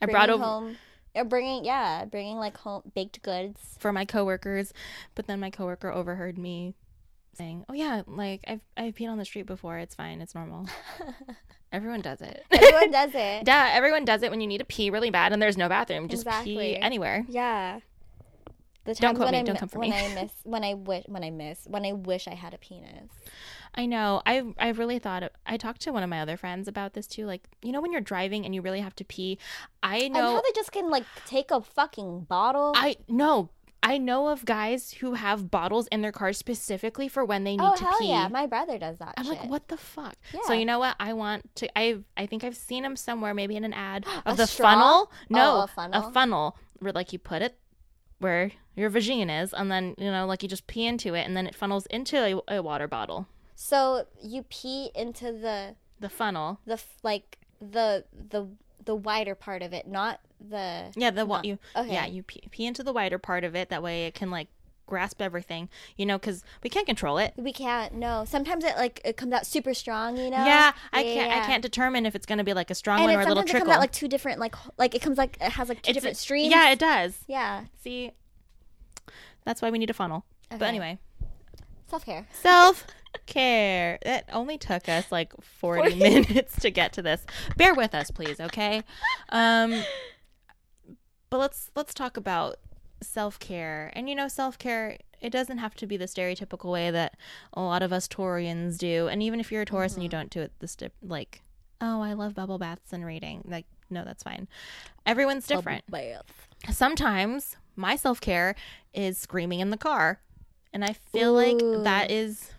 I 0.00 0.06
brought 0.06 0.30
over 0.30 0.42
home, 0.44 0.76
uh, 1.14 1.24
bringing 1.24 1.64
yeah, 1.64 2.04
bringing 2.04 2.36
like 2.38 2.56
home 2.56 2.82
baked 2.94 3.22
goods. 3.22 3.60
for 3.78 3.92
my 3.92 4.04
coworkers, 4.04 4.72
but 5.14 5.26
then 5.26 5.40
my 5.40 5.50
coworker 5.50 5.90
overheard 5.92 6.38
me 6.38 6.74
saying, 7.34 7.64
"Oh 7.68 7.74
yeah, 7.74 8.02
like 8.06 8.42
I've 8.48 8.60
I've 8.76 8.94
peed 8.94 9.08
on 9.08 9.18
the 9.18 9.24
street 9.24 9.46
before. 9.46 9.78
It's 9.78 9.94
fine. 9.94 10.20
It's 10.20 10.34
normal. 10.34 10.66
everyone 11.72 12.00
does 12.00 12.20
it. 12.20 12.44
Everyone 12.50 12.90
does 12.90 13.10
it. 13.14 13.46
yeah, 13.46 13.70
everyone 13.72 14.04
does 14.04 14.22
it 14.22 14.30
when 14.30 14.40
you 14.40 14.46
need 14.46 14.58
to 14.58 14.64
pee 14.64 14.90
really 14.90 15.10
bad 15.10 15.32
and 15.32 15.40
there's 15.40 15.56
no 15.56 15.68
bathroom. 15.68 16.08
Just 16.08 16.22
Exactly. 16.26 16.54
pee 16.74 16.76
anywhere. 16.76 17.24
Yeah. 17.28 17.80
The 18.84 18.94
Don't 18.94 19.14
quote 19.16 19.26
when 19.26 19.32
me, 19.34 19.38
I 19.40 19.42
don't 19.42 19.58
come 19.58 19.68
for 19.68 19.78
when 19.80 19.90
me. 19.90 19.96
I 19.96 20.14
miss 20.22 20.32
when 20.44 20.64
I 20.64 20.74
wish 20.74 21.04
when 21.06 21.22
I 21.22 21.30
miss 21.30 21.64
when 21.66 21.84
I 21.84 21.92
wish 21.92 22.26
I 22.26 22.34
had 22.34 22.54
a 22.54 22.58
penis. 22.58 23.10
I 23.74 23.86
know. 23.86 24.22
I 24.26 24.42
I 24.58 24.68
really 24.70 24.98
thought. 24.98 25.30
I 25.46 25.56
talked 25.56 25.80
to 25.82 25.92
one 25.92 26.02
of 26.02 26.10
my 26.10 26.20
other 26.20 26.36
friends 26.36 26.68
about 26.68 26.94
this 26.94 27.06
too. 27.06 27.26
Like 27.26 27.48
you 27.62 27.72
know 27.72 27.80
when 27.80 27.92
you're 27.92 28.00
driving 28.00 28.44
and 28.44 28.54
you 28.54 28.62
really 28.62 28.80
have 28.80 28.94
to 28.96 29.04
pee. 29.04 29.38
I 29.82 29.98
And 29.98 30.16
how 30.16 30.34
know. 30.34 30.42
they 30.44 30.52
just 30.54 30.72
can 30.72 30.90
like 30.90 31.04
take 31.26 31.50
a 31.50 31.60
fucking 31.60 32.22
bottle. 32.28 32.72
I 32.76 32.96
know. 33.08 33.50
I 33.80 33.96
know 33.96 34.26
of 34.28 34.44
guys 34.44 34.90
who 34.94 35.14
have 35.14 35.52
bottles 35.52 35.86
in 35.92 36.02
their 36.02 36.10
car 36.10 36.32
specifically 36.32 37.06
for 37.06 37.24
when 37.24 37.44
they 37.44 37.52
need 37.56 37.64
oh 37.64 37.76
to 37.76 37.84
hell 37.84 37.98
pee. 38.00 38.08
yeah, 38.08 38.26
my 38.26 38.44
brother 38.46 38.76
does 38.76 38.98
that. 38.98 39.14
I'm 39.16 39.24
shit. 39.24 39.38
like, 39.38 39.48
what 39.48 39.68
the 39.68 39.76
fuck? 39.76 40.16
Yeah. 40.34 40.40
So 40.46 40.52
you 40.52 40.64
know 40.66 40.80
what? 40.80 40.96
I 40.98 41.12
want 41.12 41.54
to. 41.56 41.78
I 41.78 41.98
I 42.16 42.26
think 42.26 42.42
I've 42.42 42.56
seen 42.56 42.84
him 42.84 42.96
somewhere, 42.96 43.34
maybe 43.34 43.54
in 43.54 43.64
an 43.64 43.72
ad 43.72 44.04
of 44.26 44.36
the 44.36 44.46
straw? 44.46 44.70
funnel. 44.74 45.10
Oh, 45.12 45.16
no, 45.30 45.56
Oh, 45.58 45.62
a 45.62 45.66
funnel? 45.68 46.08
a 46.08 46.12
funnel 46.12 46.56
where 46.80 46.92
like 46.92 47.12
you 47.12 47.18
put 47.20 47.40
it 47.42 47.56
where 48.18 48.50
your 48.74 48.90
vagina 48.90 49.42
is, 49.42 49.52
and 49.54 49.70
then 49.70 49.94
you 49.96 50.10
know 50.10 50.26
like 50.26 50.42
you 50.42 50.48
just 50.48 50.66
pee 50.66 50.84
into 50.84 51.14
it, 51.14 51.22
and 51.22 51.36
then 51.36 51.46
it 51.46 51.54
funnels 51.54 51.86
into 51.86 52.16
a, 52.48 52.56
a 52.56 52.62
water 52.62 52.88
bottle. 52.88 53.28
So 53.60 54.06
you 54.22 54.44
pee 54.44 54.90
into 54.94 55.32
the 55.32 55.74
The 55.98 56.08
funnel. 56.08 56.60
the 56.64 56.74
f- 56.74 56.96
like 57.02 57.38
the 57.60 58.04
the 58.12 58.46
the 58.84 58.94
wider 58.94 59.34
part 59.34 59.62
of 59.62 59.72
it, 59.72 59.88
not 59.88 60.20
the 60.40 60.92
Yeah, 60.94 61.10
the 61.10 61.26
what 61.26 61.44
you 61.44 61.58
Okay. 61.74 61.92
yeah 61.92 62.06
you 62.06 62.22
pee, 62.22 62.40
pee 62.52 62.66
into 62.66 62.84
the 62.84 62.92
wider 62.92 63.18
part 63.18 63.42
of 63.42 63.56
it. 63.56 63.68
That 63.68 63.82
way 63.82 64.06
it 64.06 64.14
can 64.14 64.30
like 64.30 64.46
grasp 64.86 65.20
everything. 65.20 65.68
You 65.96 66.06
know, 66.06 66.18
because 66.18 66.44
we 66.62 66.70
can't 66.70 66.86
control 66.86 67.18
it. 67.18 67.34
We 67.36 67.52
can't. 67.52 67.94
No, 67.94 68.24
sometimes 68.24 68.62
it 68.62 68.76
like 68.76 69.00
it 69.04 69.16
comes 69.16 69.32
out 69.32 69.44
super 69.44 69.74
strong. 69.74 70.16
You 70.16 70.30
know. 70.30 70.44
Yeah, 70.44 70.72
I 70.92 71.02
can't. 71.02 71.28
Yeah. 71.28 71.42
I 71.42 71.44
can't 71.44 71.60
determine 71.62 72.06
if 72.06 72.14
it's 72.14 72.26
going 72.26 72.38
to 72.38 72.44
be 72.44 72.54
like 72.54 72.70
a 72.70 72.76
strong 72.76 73.00
And 73.00 73.06
one 73.10 73.16
or 73.16 73.22
a 73.22 73.26
little 73.26 73.42
trickle. 73.42 73.58
sometimes 73.58 73.62
it 73.62 73.64
comes 73.66 73.76
out 73.76 73.80
like 73.80 73.92
two 73.92 74.06
different, 74.06 74.38
like 74.38 74.54
like 74.78 74.94
it 74.94 75.02
comes 75.02 75.18
like 75.18 75.36
it 75.40 75.50
has 75.50 75.68
like 75.68 75.82
two 75.82 75.90
It's- 75.90 75.94
different 75.96 76.16
streams. 76.16 76.52
Yeah, 76.52 76.70
it 76.70 76.78
does. 76.78 77.18
yeah. 77.26 77.64
See, 77.82 78.12
that's 79.44 79.60
why 79.60 79.70
we 79.70 79.78
need 79.78 79.90
a 79.90 79.94
funnel. 79.94 80.24
But 80.48 80.62
anyway, 80.62 80.98
Self 81.88 82.04
care. 82.06 82.26
self 82.32 82.86
care. 83.26 83.98
It 84.02 84.24
only 84.32 84.58
took 84.58 84.88
us 84.88 85.10
like 85.10 85.32
40, 85.40 85.90
40. 85.90 85.96
minutes 85.96 86.60
to 86.60 86.70
get 86.70 86.92
to 86.94 87.02
this. 87.02 87.24
Bear 87.56 87.74
with 87.74 87.94
us, 87.94 88.10
please, 88.10 88.40
okay? 88.40 88.82
Um 89.28 89.82
but 91.30 91.38
let's 91.38 91.70
let's 91.76 91.94
talk 91.94 92.16
about 92.16 92.56
self-care. 93.02 93.92
And 93.94 94.08
you 94.08 94.14
know, 94.14 94.28
self-care 94.28 94.98
it 95.20 95.30
doesn't 95.30 95.58
have 95.58 95.74
to 95.74 95.86
be 95.86 95.96
the 95.96 96.04
stereotypical 96.04 96.70
way 96.70 96.90
that 96.90 97.16
a 97.52 97.60
lot 97.60 97.82
of 97.82 97.92
us 97.92 98.06
Taurians 98.06 98.78
do. 98.78 99.08
And 99.08 99.22
even 99.22 99.40
if 99.40 99.50
you're 99.50 99.62
a 99.62 99.66
Taurus 99.66 99.94
and 99.94 100.02
you 100.02 100.08
don't 100.08 100.30
do 100.30 100.40
it 100.42 100.52
this 100.60 100.76
dip, 100.76 100.92
like, 101.02 101.42
oh, 101.80 102.00
I 102.00 102.12
love 102.12 102.34
bubble 102.34 102.58
baths 102.58 102.92
and 102.92 103.04
reading. 103.04 103.42
Like, 103.44 103.66
no, 103.90 104.04
that's 104.04 104.22
fine. 104.22 104.46
Everyone's 105.06 105.46
different 105.46 105.84
Bath. 105.90 106.22
sometimes 106.70 107.56
my 107.76 107.96
self-care 107.96 108.54
is 108.92 109.18
screaming 109.18 109.60
in 109.60 109.70
the 109.70 109.76
car 109.76 110.20
and 110.72 110.84
i 110.84 110.92
feel 110.92 111.32
like 111.32 111.58
that 111.84 112.10
Ooh. 112.10 112.14
is 112.14 112.50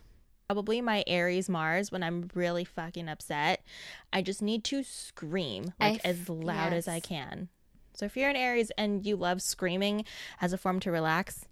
probably 0.50 0.80
my 0.80 1.04
aries 1.06 1.48
mars 1.48 1.92
when 1.92 2.02
i'm 2.02 2.28
really 2.34 2.64
fucking 2.64 3.08
upset 3.08 3.62
i 4.12 4.20
just 4.20 4.42
need 4.42 4.64
to 4.64 4.82
scream 4.82 5.72
like 5.78 5.94
f- 5.94 6.00
as 6.04 6.28
loud 6.28 6.72
as 6.72 6.88
i 6.88 6.98
can 6.98 7.48
so 7.94 8.04
if 8.04 8.16
you're 8.16 8.28
an 8.28 8.34
aries 8.34 8.72
and 8.76 9.06
you 9.06 9.14
love 9.14 9.40
screaming 9.40 10.04
as 10.40 10.52
a 10.52 10.58
form 10.58 10.80
to 10.80 10.90
relax 10.90 11.44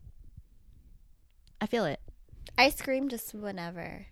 i 1.61 1.67
feel 1.67 1.85
it 1.85 2.01
I 2.57 2.71
scream 2.71 3.09
just 3.09 3.35
whenever. 3.35 4.07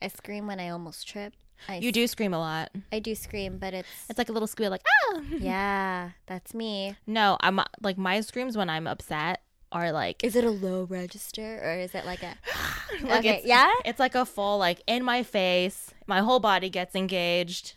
I 0.00 0.08
scream 0.08 0.48
when 0.48 0.58
I 0.58 0.70
almost 0.70 1.06
trip. 1.06 1.32
I 1.68 1.76
you 1.76 1.92
do 1.92 2.08
scream 2.08 2.34
a 2.34 2.38
lot 2.40 2.70
I 2.90 2.98
do 2.98 3.14
scream, 3.14 3.58
but 3.58 3.72
it's, 3.72 3.88
it's 4.08 4.18
like 4.18 4.30
a 4.30 4.32
little 4.32 4.48
squeal 4.48 4.70
like 4.70 4.82
ah 5.14 5.20
yeah, 5.38 6.10
that's 6.26 6.54
me. 6.54 6.96
no 7.06 7.36
i'm 7.40 7.60
like 7.80 7.96
my 7.96 8.20
screams 8.20 8.56
when 8.56 8.68
i'm 8.68 8.88
upset 8.88 9.42
are 9.72 9.90
like 9.92 10.22
Is 10.22 10.36
it 10.36 10.44
a 10.44 10.50
low 10.50 10.84
register 10.84 11.60
or 11.62 11.72
is 11.78 11.94
it 11.94 12.04
like 12.06 12.22
a 12.22 12.34
like 13.02 13.18
Okay, 13.20 13.36
it's, 13.38 13.46
yeah? 13.46 13.72
it's 13.84 13.98
like 13.98 14.14
a 14.14 14.24
full 14.24 14.58
like 14.58 14.80
in 14.86 15.02
my 15.04 15.22
face 15.22 15.90
my 16.06 16.20
whole 16.20 16.40
body 16.40 16.70
gets 16.70 16.94
engaged 16.94 17.74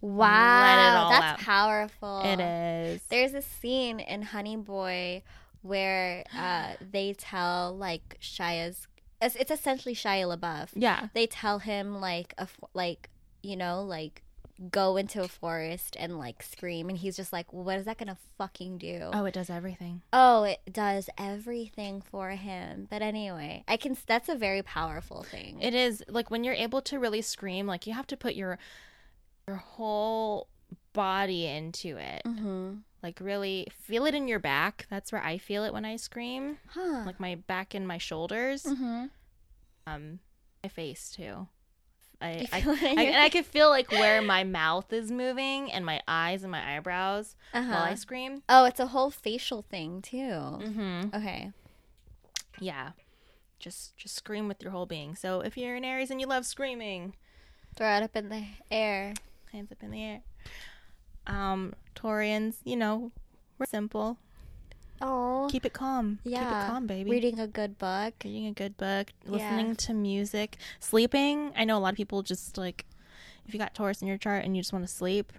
wow? 0.00 1.08
that's 1.10 1.24
out. 1.24 1.38
powerful. 1.40 2.22
it 2.24 2.40
is 2.40 3.02
There's 3.08 3.34
a 3.34 3.42
scene 3.42 4.00
in 4.00 4.22
Honey 4.22 4.56
Boy 4.56 5.22
where 5.62 6.24
uh, 6.36 6.74
they 6.92 7.14
tell 7.14 7.76
like 7.76 8.18
Shia's. 8.20 8.86
It's, 9.20 9.34
it's 9.34 9.50
essentially 9.50 9.94
Shia 9.94 10.36
LaBeouf. 10.38 10.68
yeah 10.74 11.08
They 11.14 11.26
tell 11.26 11.58
him 11.58 12.00
like 12.00 12.34
a 12.38 12.46
like 12.74 13.10
you 13.42 13.56
know 13.56 13.82
like 13.82 14.22
go 14.70 14.96
into 14.96 15.22
a 15.22 15.28
forest 15.28 15.96
and 15.98 16.18
like 16.18 16.42
scream, 16.42 16.88
and 16.88 16.98
he's 16.98 17.16
just 17.16 17.32
like, 17.32 17.52
what 17.52 17.76
is 17.78 17.84
that 17.84 17.98
gonna 17.98 18.16
fucking 18.36 18.78
do? 18.78 19.10
oh 19.12 19.24
it 19.24 19.34
does 19.34 19.48
everything 19.50 20.02
Oh, 20.12 20.42
it 20.44 20.60
does 20.72 21.08
everything 21.16 22.00
for 22.00 22.30
him. 22.30 22.86
But 22.90 23.02
anyway, 23.02 23.64
I 23.68 23.76
can. 23.76 23.96
That's 24.06 24.28
a 24.28 24.34
very 24.34 24.62
powerful 24.62 25.22
thing. 25.22 25.60
it 25.60 25.74
is 25.74 26.02
like 26.08 26.30
when 26.30 26.44
you're 26.44 26.54
able 26.54 26.82
to 26.82 26.98
really 26.98 27.22
scream 27.22 27.66
like 27.66 27.86
you 27.86 27.92
have 27.94 28.06
to 28.08 28.16
put 28.16 28.34
your 28.34 28.58
your 29.46 29.56
whole 29.56 30.48
body 30.92 31.46
into 31.46 31.96
it 31.96 32.22
mm-hmm. 32.26 32.74
like 33.02 33.18
really 33.20 33.66
feel 33.82 34.04
it 34.04 34.14
in 34.14 34.26
your 34.26 34.38
back 34.40 34.86
that's 34.90 35.12
where 35.12 35.22
i 35.22 35.38
feel 35.38 35.62
it 35.64 35.72
when 35.72 35.84
i 35.84 35.94
scream 35.96 36.58
Huh. 36.70 37.04
like 37.06 37.20
my 37.20 37.36
back 37.36 37.72
and 37.74 37.86
my 37.86 37.98
shoulders 37.98 38.64
mm-hmm. 38.64 39.04
um 39.86 40.18
my 40.62 40.68
face 40.68 41.10
too 41.10 41.46
I, 42.20 42.46
I, 42.52 42.62
I, 42.66 43.02
and 43.04 43.16
I 43.16 43.28
can 43.36 43.44
feel 43.44 43.68
like 43.70 43.90
where 43.92 44.20
my 44.20 44.42
mouth 44.44 44.92
is 44.92 45.10
moving 45.10 45.70
and 45.70 45.84
my 45.86 46.00
eyes 46.08 46.42
and 46.42 46.50
my 46.50 46.76
eyebrows 46.76 47.36
Uh-huh. 47.54 47.70
while 47.70 47.82
I 47.82 47.94
scream. 47.94 48.42
Oh, 48.48 48.64
it's 48.64 48.80
a 48.80 48.88
whole 48.88 49.10
facial 49.10 49.62
thing 49.62 50.02
too. 50.02 50.16
Mm-hmm. 50.16 51.14
Okay. 51.14 51.52
Yeah, 52.60 52.90
just 53.60 53.96
just 53.96 54.16
scream 54.16 54.48
with 54.48 54.62
your 54.62 54.72
whole 54.72 54.86
being. 54.86 55.14
So 55.14 55.40
if 55.42 55.56
you're 55.56 55.76
an 55.76 55.84
Aries 55.84 56.10
and 56.10 56.20
you 56.20 56.26
love 56.26 56.44
screaming, 56.44 57.14
Throw 57.76 57.96
it 57.96 58.02
up 58.02 58.16
in 58.16 58.28
the 58.30 58.44
air. 58.70 59.14
hands 59.52 59.70
up 59.70 59.82
in 59.82 59.92
the 59.92 60.02
air. 60.02 60.20
Um, 61.28 61.74
Taurians, 61.94 62.56
you 62.64 62.76
know, 62.76 63.12
we're 63.58 63.66
simple. 63.66 64.18
Oh. 65.00 65.48
Keep 65.50 65.64
it 65.66 65.72
calm. 65.72 66.18
Yeah. 66.24 66.38
Keep 66.40 66.48
it 66.48 66.72
calm, 66.72 66.86
baby. 66.86 67.10
Reading 67.10 67.38
a 67.40 67.46
good 67.46 67.78
book. 67.78 68.14
Reading 68.24 68.46
a 68.46 68.52
good 68.52 68.76
book, 68.76 69.12
Yeah. 69.24 69.30
listening 69.32 69.76
to 69.76 69.94
music, 69.94 70.56
sleeping. 70.80 71.52
I 71.56 71.64
know 71.64 71.78
a 71.78 71.80
lot 71.80 71.90
of 71.92 71.96
people 71.96 72.22
just 72.22 72.58
like 72.58 72.84
if 73.46 73.54
you 73.54 73.58
got 73.60 73.74
Taurus 73.74 74.02
in 74.02 74.08
your 74.08 74.18
chart 74.18 74.44
and 74.44 74.54
you 74.56 74.62
just 74.62 74.72
want 74.72 74.86
to 74.86 74.92
sleep, 74.92 75.32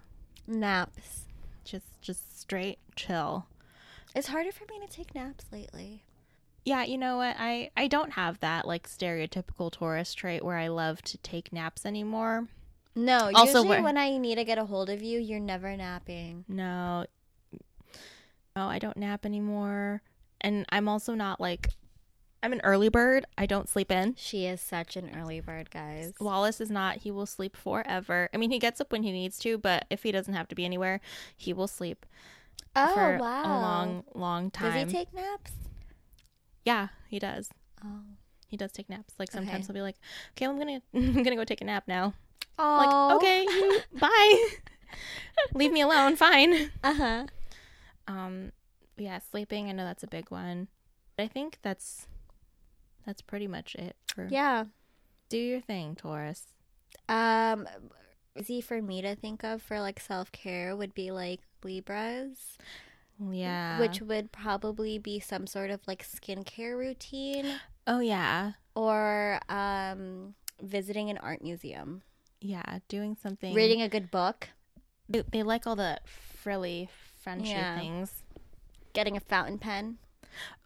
Naps. 0.48 1.26
just 1.64 2.02
just 2.02 2.40
straight 2.40 2.80
chill. 2.96 3.46
It's 4.16 4.28
harder 4.30 4.52
for 4.52 4.64
me 4.66 4.80
to 4.86 4.92
take 4.92 5.14
naps 5.14 5.46
lately. 5.52 6.04
Yeah, 6.66 6.84
you 6.84 6.98
know 6.98 7.18
what? 7.18 7.36
I 7.40 7.70
I 7.78 7.88
don't 7.88 8.12
have 8.14 8.40
that 8.40 8.68
like 8.68 8.88
stereotypical 8.90 9.72
Taurus 9.72 10.14
trait 10.14 10.44
where 10.44 10.58
I 10.58 10.68
love 10.70 11.02
to 11.04 11.18
take 11.20 11.54
naps 11.54 11.86
anymore. 11.86 12.48
No, 12.96 13.32
Also, 13.36 13.60
usually 13.62 13.82
when 13.82 13.98
I 13.98 14.18
need 14.18 14.36
to 14.36 14.44
get 14.44 14.58
a 14.58 14.66
hold 14.66 14.90
of 14.90 15.02
you, 15.04 15.20
you're 15.20 15.40
never 15.40 15.78
napping. 15.78 16.44
No. 16.48 17.06
No, 18.56 18.68
I 18.68 18.80
don't 18.80 18.98
nap 18.98 19.26
anymore. 19.26 20.02
And 20.42 20.66
I'm 20.70 20.88
also 20.88 21.14
not 21.14 21.40
like 21.40 21.70
I'm 22.42 22.54
an 22.54 22.62
early 22.64 22.88
bird. 22.90 23.26
I 23.38 23.46
don't 23.46 23.68
sleep 23.68 23.92
in. 23.92 24.16
She 24.18 24.46
is 24.46 24.62
such 24.62 24.96
an 24.96 25.12
early 25.18 25.42
bird, 25.42 25.70
guys. 25.72 26.14
Wallace 26.22 26.62
is 26.62 26.70
not. 26.72 26.98
He 26.98 27.12
will 27.12 27.26
sleep 27.26 27.58
forever. 27.58 28.30
I 28.34 28.38
mean, 28.38 28.50
he 28.52 28.60
gets 28.60 28.80
up 28.80 28.92
when 28.92 29.04
he 29.04 29.12
needs 29.12 29.38
to, 29.40 29.58
but 29.58 29.86
if 29.90 30.04
he 30.04 30.12
doesn't 30.14 30.34
have 30.34 30.48
to 30.48 30.56
be 30.56 30.64
anywhere, 30.64 31.02
he 31.36 31.52
will 31.52 31.68
sleep 31.68 32.06
Oh 32.76 32.94
for 32.94 33.18
wow! 33.18 33.44
a 33.44 33.56
long, 33.62 34.04
long 34.14 34.52
time. 34.52 34.72
Does 34.86 34.92
he 34.94 34.98
take 35.00 35.14
naps? 35.14 35.52
yeah, 36.66 36.90
he 37.10 37.20
does. 37.20 37.50
Oh. 37.84 38.02
He 38.48 38.58
does 38.58 38.72
take 38.72 38.90
naps. 38.90 39.14
Like 39.20 39.32
sometimes 39.32 39.66
Okay. 39.66 39.68
he'll 39.68 39.76
be 39.76 39.82
like, 39.82 39.98
"Okay, 40.32 40.46
I'm 40.46 40.58
gonna, 40.58 40.82
I'm 40.94 41.24
gonna 41.24 41.36
go 41.36 41.44
take 41.44 41.62
a 41.62 41.66
nap 41.66 41.84
now." 41.88 42.14
Oh. 42.58 42.78
Like, 42.78 43.16
okay, 43.18 43.46
bye. 44.00 44.48
Leave 45.54 45.72
me 45.72 45.82
alone. 45.82 46.16
Fine. 46.16 46.72
Uh 46.84 46.94
huh. 46.94 47.26
Um, 48.10 48.52
yeah, 48.98 49.20
sleeping. 49.20 49.70
I 49.70 49.72
know 49.72 49.86
that's 49.86 50.04
a 50.04 50.08
big 50.08 50.30
one. 50.32 50.68
But 51.16 51.24
I 51.24 51.28
think 51.28 51.60
that's 51.62 52.08
that's 53.06 53.22
pretty 53.22 53.48
much 53.48 53.76
it 53.76 53.96
for 54.14 54.28
Yeah. 54.30 54.66
do 55.30 55.38
your 55.38 55.62
thing, 55.62 55.96
Taurus. 55.96 56.48
Um, 57.08 57.68
easy 58.38 58.62
for 58.62 58.82
me 58.82 59.02
to 59.02 59.16
think 59.16 59.44
of 59.44 59.62
for 59.62 59.80
like 59.80 60.00
self 60.00 60.32
care 60.32 60.76
would 60.76 60.94
be 60.94 61.12
like 61.12 61.42
Libras, 61.64 62.58
Yeah. 63.32 63.80
which 63.80 64.02
would 64.02 64.32
probably 64.32 64.98
be 64.98 65.20
some 65.20 65.46
sort 65.48 65.70
of 65.72 65.82
like 65.88 66.04
skincare 66.04 66.78
routine 66.78 67.60
oh 67.88 68.00
yeah, 68.00 68.54
or 68.76 69.40
um 69.50 70.36
visiting 70.62 71.10
an 71.10 71.18
art 71.18 71.42
museum, 71.42 72.02
yeah, 72.42 72.80
doing 72.88 73.16
something. 73.22 73.54
reading 73.54 73.82
a 73.82 73.90
good 73.90 74.10
book, 74.12 74.50
They, 75.10 75.24
they 75.32 75.44
like 75.44 75.66
all 75.68 75.76
the 75.76 76.00
frilly, 76.06 76.90
Frenchy 77.20 77.50
Yeah. 77.52 77.78
things. 77.78 78.24
getting 78.94 79.16
a 79.16 79.20
fountain 79.20 79.60
pen. 79.60 79.98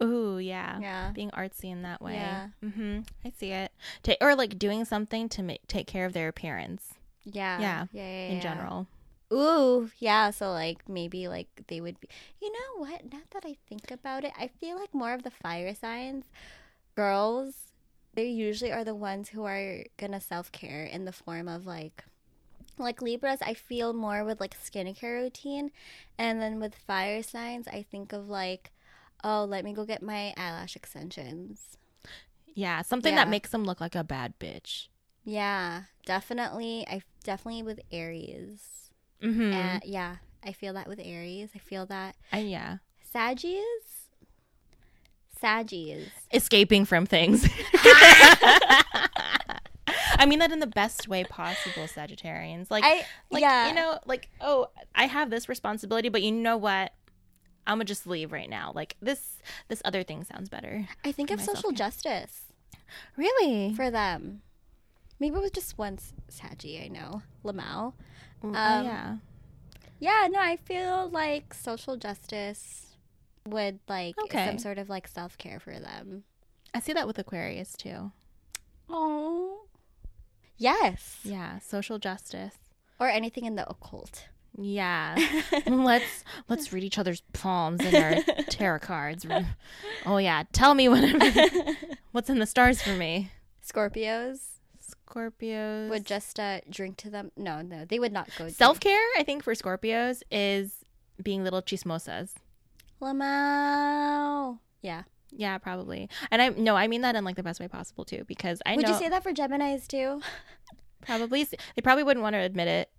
Ooh, 0.01 0.37
yeah. 0.37 0.79
Yeah. 0.79 1.11
Being 1.13 1.29
artsy 1.31 1.65
in 1.71 1.81
that 1.81 2.01
way. 2.01 2.13
Yeah. 2.13 2.47
Mm-hmm. 2.63 3.01
I 3.25 3.31
see 3.37 3.51
it. 3.51 3.71
Ta 4.01 4.13
or 4.21 4.33
like 4.35 4.57
doing 4.57 4.85
something 4.85 5.27
to 5.29 5.43
make 5.43 5.67
take 5.67 5.87
care 5.87 6.05
of 6.05 6.13
their 6.13 6.27
appearance 6.29 6.93
Yeah. 7.25 7.59
Yeah, 7.59 7.85
Yeah. 7.91 8.01
yeah, 8.03 8.27
in 8.29 8.35
yeah. 8.37 8.41
general. 8.41 8.87
Ooh, 9.31 9.89
yeah. 9.99 10.31
So 10.31 10.51
like 10.51 10.87
maybe 10.87 11.27
like 11.27 11.47
they 11.67 11.81
would 11.81 11.99
be. 11.99 12.07
You 12.41 12.51
know 12.51 12.85
what? 12.85 13.11
Now 13.11 13.21
that 13.31 13.43
I 13.45 13.55
think 13.67 13.91
about 13.91 14.23
it, 14.23 14.31
I 14.39 14.47
feel 14.47 14.77
like 14.79 14.93
more 14.93 15.13
of 15.13 15.23
the 15.23 15.31
fire 15.31 15.73
signs, 15.75 16.25
girls, 16.95 17.73
they 18.13 18.27
usually 18.27 18.71
are 18.71 18.83
the 18.83 18.95
ones 18.95 19.29
who 19.29 19.43
are 19.43 19.83
gonna 19.97 20.21
self 20.21 20.51
care 20.51 20.83
in 20.85 21.05
the 21.05 21.11
form 21.11 21.47
of 21.47 21.65
like. 21.65 22.03
Like 22.77 23.01
Libras, 23.01 23.39
I 23.41 23.53
feel 23.53 23.93
more 23.93 24.23
with 24.23 24.39
like 24.39 24.55
skincare 24.59 25.21
routine, 25.21 25.71
and 26.17 26.41
then 26.41 26.59
with 26.59 26.73
fire 26.75 27.21
signs, 27.23 27.67
I 27.67 27.83
think 27.89 28.13
of 28.13 28.29
like, 28.29 28.71
oh, 29.23 29.45
let 29.45 29.63
me 29.63 29.73
go 29.73 29.85
get 29.85 30.01
my 30.01 30.33
eyelash 30.37 30.75
extensions. 30.75 31.77
Yeah, 32.55 32.81
something 32.81 33.13
Yeah. 33.13 33.25
that 33.25 33.29
makes 33.29 33.49
them 33.49 33.63
look 33.63 33.79
like 33.81 33.95
a 33.95 34.03
bad 34.03 34.33
bitch. 34.39 34.87
Yeah, 35.23 35.83
definitely. 36.05 36.85
I 36.87 37.01
definitely 37.23 37.63
with 37.63 37.79
Aries. 37.91 38.89
Mm-hmm. 39.21 39.53
Uh, 39.53 39.79
yeah, 39.85 40.17
I 40.43 40.51
feel 40.51 40.73
that 40.73 40.87
with 40.87 40.99
Aries. 41.01 41.49
I 41.55 41.59
feel 41.59 41.85
that 41.87 42.15
I, 42.31 42.39
yeah. 42.39 42.77
Saggies? 43.13 43.61
Saggies. 45.41 46.07
Escaping 46.31 46.85
from 46.85 47.05
things. 47.05 47.47
I 50.19 50.25
mean 50.25 50.39
that 50.39 50.51
in 50.51 50.59
the 50.59 50.67
best 50.67 51.07
way 51.07 51.23
possible, 51.23 51.83
Sagittarians. 51.83 52.69
Like, 52.71 52.83
I 52.83 53.05
like 53.31 53.41
yeah. 53.41 53.67
you 53.67 53.73
know, 53.73 53.99
like 54.05 54.29
oh, 54.41 54.67
I 54.95 55.05
have 55.07 55.29
this 55.29 55.49
responsibility, 55.49 56.09
but 56.09 56.21
you 56.21 56.31
know 56.31 56.57
what? 56.57 56.93
I'm 57.65 57.75
gonna 57.75 57.85
just 57.85 58.05
leave 58.07 58.31
right 58.31 58.49
now. 58.49 58.71
Like 58.75 58.95
this, 59.01 59.37
this 59.69 59.81
other 59.85 60.03
thing 60.03 60.23
sounds 60.23 60.49
better. 60.49 60.87
I 61.05 61.11
think 61.11 61.31
of 61.31 61.39
social 61.41 61.71
justice 61.71 62.43
Really? 63.15 63.73
for 63.73 63.89
them. 63.89 64.41
Maybe 65.19 65.37
it 65.37 65.41
was 65.41 65.51
just 65.51 65.77
once 65.77 66.13
Saggy, 66.27 66.81
I 66.83 66.89
know. 66.89 67.21
Lamau. 67.45 67.93
Oh, 68.43 68.47
Um, 68.47 68.53
yeah. 68.85 69.15
Yeah, 69.99 70.27
no, 70.29 70.39
I 70.39 70.57
feel 70.57 71.09
like 71.09 71.53
social 71.53 71.95
justice 71.95 72.97
would 73.47 73.79
like 73.87 74.15
Okay. 74.25 74.45
some 74.45 74.57
sort 74.59 74.77
of 74.77 74.89
like 74.89 75.07
self 75.07 75.37
care 75.37 75.59
for 75.59 75.79
them. 75.79 76.25
I 76.73 76.79
see 76.81 76.91
that 76.93 77.07
with 77.07 77.17
Aquarius 77.19 77.73
too. 77.73 78.11
Oh. 78.89 79.61
Yes. 80.57 81.19
Yeah, 81.23 81.59
social 81.59 81.99
justice. 81.99 82.55
Or 82.99 83.09
anything 83.09 83.45
in 83.45 83.55
the 83.55 83.67
occult. 83.69 84.27
Yeah. 84.57 85.17
let's 85.67 86.23
let's 86.47 86.71
read 86.71 86.83
each 86.83 86.97
other's 86.99 87.21
palms 87.33 87.81
and 87.83 87.95
our 87.95 88.43
tarot 88.49 88.79
cards. 88.79 89.25
Oh 90.05 90.17
yeah, 90.17 90.43
tell 90.51 90.73
me 90.75 90.87
what 90.89 91.03
what's 92.11 92.29
in 92.29 92.39
the 92.39 92.45
stars 92.45 92.81
for 92.81 92.95
me. 92.95 93.31
Scorpios 93.65 94.39
Scorpios. 94.81 95.89
would 95.89 96.05
just 96.05 96.39
uh, 96.39 96.59
drink 96.69 96.97
to 96.97 97.09
them. 97.09 97.31
No, 97.35 97.61
no, 97.61 97.85
they 97.85 97.99
would 97.99 98.11
not 98.13 98.29
go. 98.37 98.49
Self 98.49 98.79
care, 98.79 99.01
I 99.17 99.23
think, 99.23 99.43
for 99.43 99.53
Scorpios 99.53 100.21
is 100.31 100.83
being 101.21 101.43
little 101.43 101.61
chismosas. 101.61 102.33
Lamau. 103.01 104.59
Yeah. 104.81 105.03
Yeah, 105.35 105.57
probably. 105.57 106.09
And 106.31 106.41
I 106.41 106.49
no, 106.49 106.75
I 106.75 106.87
mean 106.87 107.01
that 107.01 107.15
in 107.15 107.23
like 107.23 107.35
the 107.35 107.43
best 107.43 107.59
way 107.59 107.67
possible 107.67 108.05
too, 108.05 108.23
because 108.27 108.61
I 108.65 108.75
Would 108.75 108.85
know 108.85 108.91
you 108.93 108.99
say 108.99 109.09
that 109.09 109.23
for 109.23 109.31
Gemini's 109.33 109.87
too? 109.87 110.21
probably 111.01 111.43
they 111.43 111.81
probably 111.83 112.03
wouldn't 112.03 112.23
want 112.23 112.33
to 112.35 112.39
admit 112.39 112.67
it. 112.67 112.89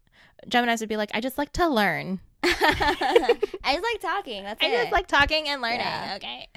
Gemini's 0.49 0.81
would 0.81 0.89
be 0.89 0.97
like, 0.97 1.11
I 1.15 1.21
just 1.21 1.39
like 1.39 1.53
to 1.53 1.69
learn. 1.69 2.21
I 2.43 3.39
just 3.67 3.83
like 3.83 4.01
talking. 4.01 4.43
That's 4.43 4.63
I 4.63 4.67
it. 4.69 4.73
just 4.83 4.93
like 4.93 5.07
talking 5.07 5.49
and 5.49 5.63
learning. 5.63 5.81
Yeah. 5.81 6.15
Okay. 6.17 6.49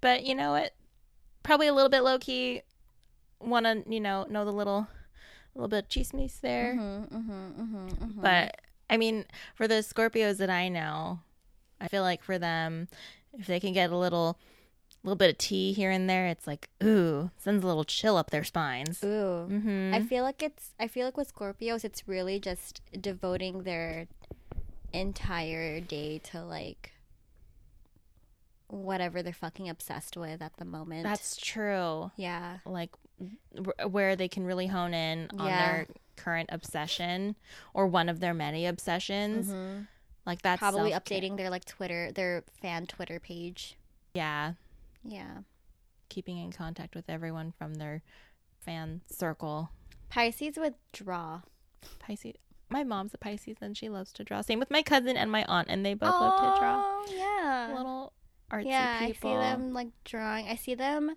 But 0.00 0.24
you 0.24 0.34
know 0.34 0.52
what? 0.52 0.72
Probably 1.42 1.68
a 1.68 1.74
little 1.74 1.90
bit 1.90 2.02
low 2.02 2.18
key. 2.18 2.62
Want 3.40 3.66
to, 3.66 3.84
you 3.88 4.00
know, 4.00 4.26
know 4.28 4.44
the 4.44 4.52
little, 4.52 4.88
little 5.54 5.68
bit 5.68 5.84
of 5.84 5.88
chismes 5.88 6.40
there. 6.40 6.74
Mhm, 6.76 7.12
mhm, 7.12 7.52
mhm, 7.54 7.98
mhm. 7.98 8.20
But 8.22 8.60
I 8.90 8.96
mean, 8.96 9.26
for 9.54 9.68
the 9.68 9.74
Scorpios 9.74 10.38
that 10.38 10.50
I 10.50 10.68
know, 10.68 11.20
I 11.80 11.86
feel 11.86 12.02
like 12.02 12.24
for 12.24 12.38
them, 12.38 12.88
if 13.38 13.46
they 13.46 13.60
can 13.60 13.72
get 13.72 13.90
a 13.90 13.96
little, 13.96 14.38
little 15.04 15.16
bit 15.16 15.30
of 15.30 15.38
tea 15.38 15.72
here 15.72 15.90
and 15.90 16.08
there, 16.10 16.26
it's 16.26 16.46
like, 16.46 16.68
ooh, 16.82 17.30
sends 17.38 17.62
a 17.64 17.66
little 17.66 17.84
chill 17.84 18.16
up 18.16 18.30
their 18.30 18.44
spines. 18.44 19.02
Ooh. 19.04 19.46
Mm-hmm. 19.50 19.92
I 19.94 20.02
feel 20.02 20.24
like 20.24 20.42
it's 20.42 20.74
I 20.78 20.88
feel 20.88 21.04
like 21.06 21.16
with 21.16 21.32
Scorpios 21.34 21.84
it's 21.84 22.06
really 22.08 22.38
just 22.40 22.80
devoting 23.00 23.62
their 23.62 24.06
entire 24.92 25.80
day 25.80 26.18
to 26.18 26.42
like 26.44 26.92
whatever 28.68 29.22
they're 29.22 29.32
fucking 29.32 29.68
obsessed 29.68 30.16
with 30.16 30.42
at 30.42 30.56
the 30.58 30.64
moment. 30.64 31.04
That's 31.04 31.36
true. 31.36 32.10
yeah. 32.16 32.58
Like 32.66 32.90
wh- 33.56 33.90
where 33.92 34.14
they 34.14 34.28
can 34.28 34.44
really 34.44 34.66
hone 34.66 34.92
in 34.94 35.28
on 35.38 35.46
Yeah. 35.46 35.72
their 35.72 35.86
current 36.16 36.50
obsession 36.52 37.36
or 37.72 37.86
one 37.86 38.08
of 38.08 38.20
their 38.20 38.34
many 38.34 38.66
obsessions. 38.66 39.48
Mhm. 39.48 39.86
Like 40.26 40.42
that's 40.42 40.58
Probably 40.58 40.90
self-care. 40.90 41.20
updating 41.20 41.36
their 41.38 41.48
like 41.48 41.64
Twitter, 41.64 42.12
their 42.12 42.44
fan 42.60 42.86
Twitter 42.86 43.18
page. 43.18 43.76
Yeah, 44.12 44.54
Yeah. 45.04 45.38
keeping 46.08 46.38
in 46.38 46.52
contact 46.52 46.94
with 46.94 47.08
everyone 47.08 47.52
from 47.56 47.74
their 47.74 48.02
fan 48.60 49.02
circle. 49.10 49.70
Pisces 50.08 50.56
would 50.56 50.74
draw. 50.92 51.42
Pisces. 51.98 52.34
My 52.70 52.84
mom's 52.84 53.14
a 53.14 53.18
Pisces 53.18 53.56
and 53.60 53.76
she 53.76 53.88
loves 53.88 54.12
to 54.14 54.24
draw. 54.24 54.40
Same 54.40 54.58
with 54.58 54.70
my 54.70 54.82
cousin 54.82 55.16
and 55.16 55.30
my 55.30 55.44
aunt, 55.44 55.68
and 55.70 55.84
they 55.84 55.94
both 55.94 56.10
love 56.10 56.54
to 56.54 56.60
draw. 56.60 56.82
Oh 56.84 57.06
yeah. 57.14 57.74
Little 57.76 58.12
artsy 58.50 58.66
yeah, 58.66 59.06
people. 59.06 59.30
I 59.30 59.34
see 59.34 59.38
them 59.38 59.72
like 59.72 59.88
drawing. 60.04 60.48
I 60.48 60.56
see 60.56 60.74
them. 60.74 61.14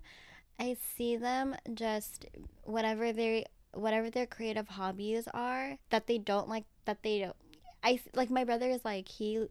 I 0.60 0.78
see 0.96 1.18
them 1.18 1.56
just 1.74 2.26
whatever 2.64 3.12
they 3.12 3.46
whatever 3.74 4.10
their 4.10 4.28
creative 4.28 4.68
hobbies 4.68 5.28
are 5.34 5.78
that 5.90 6.08
they 6.08 6.18
don't 6.18 6.48
like 6.48 6.66
that 6.86 7.04
they 7.04 7.20
don't. 7.20 7.36
I 7.84 8.00
like 8.14 8.30
my 8.30 8.44
brother 8.44 8.70
is 8.70 8.86
like 8.86 9.08
he 9.08 9.48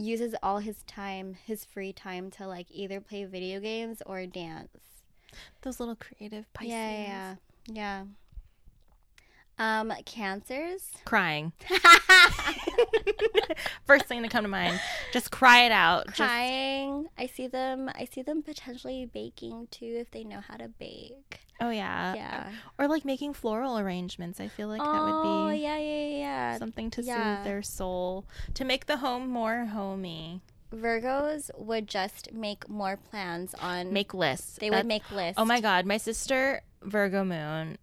uses 0.00 0.34
all 0.42 0.58
his 0.58 0.82
time, 0.84 1.36
his 1.46 1.64
free 1.64 1.92
time 1.92 2.30
to 2.32 2.46
like 2.46 2.66
either 2.70 3.00
play 3.00 3.24
video 3.24 3.60
games 3.60 4.02
or 4.06 4.26
dance. 4.26 4.78
Those 5.62 5.78
little 5.78 5.96
creative 5.96 6.52
Pisces. 6.52 6.72
Yeah, 6.72 6.90
yeah, 6.90 7.34
yeah. 7.66 8.04
Um, 9.60 9.92
cancers. 10.06 10.88
Crying. 11.04 11.52
First 13.86 14.06
thing 14.06 14.22
to 14.22 14.28
come 14.28 14.44
to 14.44 14.48
mind. 14.48 14.80
Just 15.12 15.30
cry 15.30 15.64
it 15.64 15.72
out. 15.72 16.06
Just 16.06 16.16
Crying. 16.16 17.08
I 17.18 17.26
see 17.26 17.46
them. 17.46 17.90
I 17.94 18.06
see 18.06 18.22
them 18.22 18.42
potentially 18.42 19.04
baking 19.12 19.68
too 19.70 19.98
if 20.00 20.10
they 20.12 20.24
know 20.24 20.40
how 20.40 20.56
to 20.56 20.68
bake. 20.68 21.40
oh 21.60 21.68
yeah. 21.68 22.14
Yeah. 22.14 22.48
Or 22.78 22.88
like 22.88 23.04
making 23.04 23.34
floral 23.34 23.78
arrangements. 23.78 24.40
I 24.40 24.48
feel 24.48 24.68
like 24.68 24.80
that 24.80 24.88
oh 24.88 25.44
would 25.44 25.52
be 25.52 25.58
yeah, 25.60 25.76
yeah, 25.76 26.06
yeah. 26.06 26.58
something 26.58 26.90
to 26.92 27.02
yeah. 27.02 27.36
soothe 27.36 27.44
their 27.44 27.62
soul, 27.62 28.24
to 28.54 28.64
make 28.64 28.86
the 28.86 28.96
home 28.96 29.28
more 29.28 29.66
homey. 29.66 30.40
Virgos 30.74 31.50
would 31.58 31.86
just 31.86 32.32
make 32.32 32.66
more 32.66 32.96
plans 32.96 33.54
on. 33.60 33.92
Make 33.92 34.14
lists. 34.14 34.56
they 34.58 34.70
That's- 34.70 34.84
would 34.84 34.88
make 34.88 35.10
lists. 35.10 35.34
Oh 35.36 35.44
my 35.44 35.60
god, 35.60 35.84
my 35.84 35.98
sister 35.98 36.62
Virgo 36.82 37.24
moon, 37.24 37.76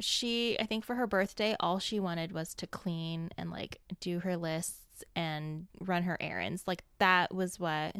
she 0.00 0.58
I 0.60 0.66
think 0.66 0.84
for 0.84 0.94
her 0.94 1.06
birthday 1.06 1.56
all 1.60 1.78
she 1.78 1.98
wanted 2.00 2.32
was 2.32 2.54
to 2.54 2.66
clean 2.66 3.30
and 3.36 3.50
like 3.50 3.80
do 4.00 4.20
her 4.20 4.36
lists 4.36 5.04
and 5.16 5.66
run 5.80 6.04
her 6.04 6.16
errands. 6.20 6.64
Like 6.66 6.84
that 6.98 7.34
was 7.34 7.58
what 7.58 7.96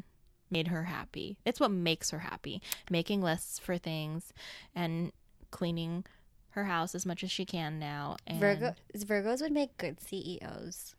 made 0.51 0.69
her 0.69 0.85
happy. 0.85 1.39
It's 1.45 1.61
what 1.61 1.71
makes 1.71 2.11
her 2.11 2.21
happy. 2.21 2.63
Making 2.91 3.21
lists 3.23 3.59
for 3.59 3.79
things 3.79 4.33
and 4.75 5.13
cleaning 5.51 6.05
her 6.51 6.65
house 6.65 6.95
as 6.95 7.05
much 7.07 7.23
as 7.23 7.31
she 7.31 7.45
can 7.45 7.79
now. 7.79 8.17
And 8.27 8.41
Virgo 8.41 8.75
Virgos 8.97 9.41
would 9.41 9.53
make 9.53 9.77
good 9.77 10.01
CEOs. 10.01 10.95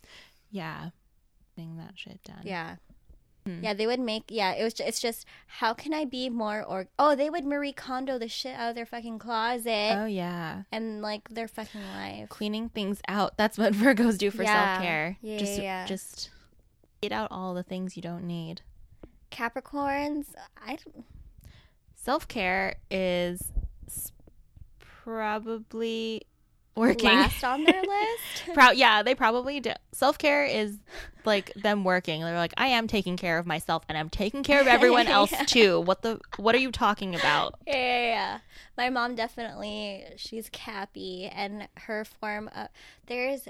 yeah. 0.51 0.89
Getting 1.55 1.77
that 1.77 1.93
shit 1.95 2.23
done. 2.23 2.41
Yeah. 2.43 2.75
Hmm. 3.45 3.63
Yeah, 3.63 3.73
they 3.73 3.87
would 3.87 3.99
make. 3.99 4.23
Yeah, 4.29 4.51
it 4.53 4.63
was. 4.63 4.73
Just, 4.73 4.89
it's 4.89 4.99
just 4.99 5.25
how 5.47 5.73
can 5.73 5.93
I 5.93 6.05
be 6.05 6.29
more 6.29 6.61
or 6.63 6.87
oh 6.99 7.15
they 7.15 7.29
would 7.29 7.45
Marie 7.45 7.71
Kondo 7.73 8.17
the 8.19 8.27
shit 8.27 8.55
out 8.55 8.69
of 8.69 8.75
their 8.75 8.85
fucking 8.85 9.19
closet 9.19 9.93
Oh 9.97 10.05
yeah. 10.05 10.63
and 10.71 11.01
like 11.01 11.29
their 11.29 11.47
fucking 11.47 11.81
life. 11.95 12.29
cleaning 12.29 12.69
things 12.69 13.01
out. 13.07 13.37
That's 13.37 13.57
what 13.57 13.73
Virgos 13.85 14.17
do 14.17 14.29
for 14.31 14.43
Yeah. 14.43 14.73
self 14.75 14.83
care. 14.83 15.17
Yeah, 15.21 15.37
just 15.37 15.59
yeah, 15.61 15.85
just 15.85 16.29
get 17.01 17.11
out 17.13 17.29
all 17.31 17.53
the 17.53 17.63
things 17.63 17.95
you 17.95 18.01
don't 18.01 18.25
need. 18.27 18.61
Capricorns, 19.31 20.25
I 20.61 20.77
don't- 20.83 21.05
Self 21.95 22.27
care 22.27 22.75
is 22.89 23.51
probably 24.79 26.23
working. 26.75 27.09
last 27.09 27.43
on 27.43 27.63
their 27.63 27.81
list. 27.81 28.53
Pro- 28.53 28.71
yeah, 28.71 29.03
they 29.03 29.15
probably 29.15 29.59
do. 29.59 29.71
Self 29.91 30.17
care 30.17 30.45
is 30.45 30.77
like 31.25 31.53
them 31.55 31.83
working. 31.83 32.21
They're 32.21 32.35
like, 32.37 32.53
I 32.57 32.67
am 32.67 32.87
taking 32.87 33.17
care 33.17 33.37
of 33.37 33.45
myself, 33.45 33.83
and 33.89 33.97
I'm 33.97 34.09
taking 34.09 34.43
care 34.43 34.61
of 34.61 34.67
everyone 34.75 35.07
else 35.07 35.31
Yeah. 35.31 35.43
too. 35.45 35.79
What 35.81 36.01
the? 36.01 36.19
What 36.37 36.55
are 36.55 36.59
you 36.59 36.71
talking 36.71 37.15
about? 37.15 37.55
Yeah, 37.67 37.73
yeah, 37.75 38.05
yeah. 38.05 38.39
My 38.77 38.89
mom 38.89 39.15
definitely, 39.15 40.05
she's 40.17 40.49
Cappy, 40.49 41.25
and 41.25 41.67
her 41.77 42.05
form 42.05 42.49
of 42.55 42.69
there's 43.07 43.47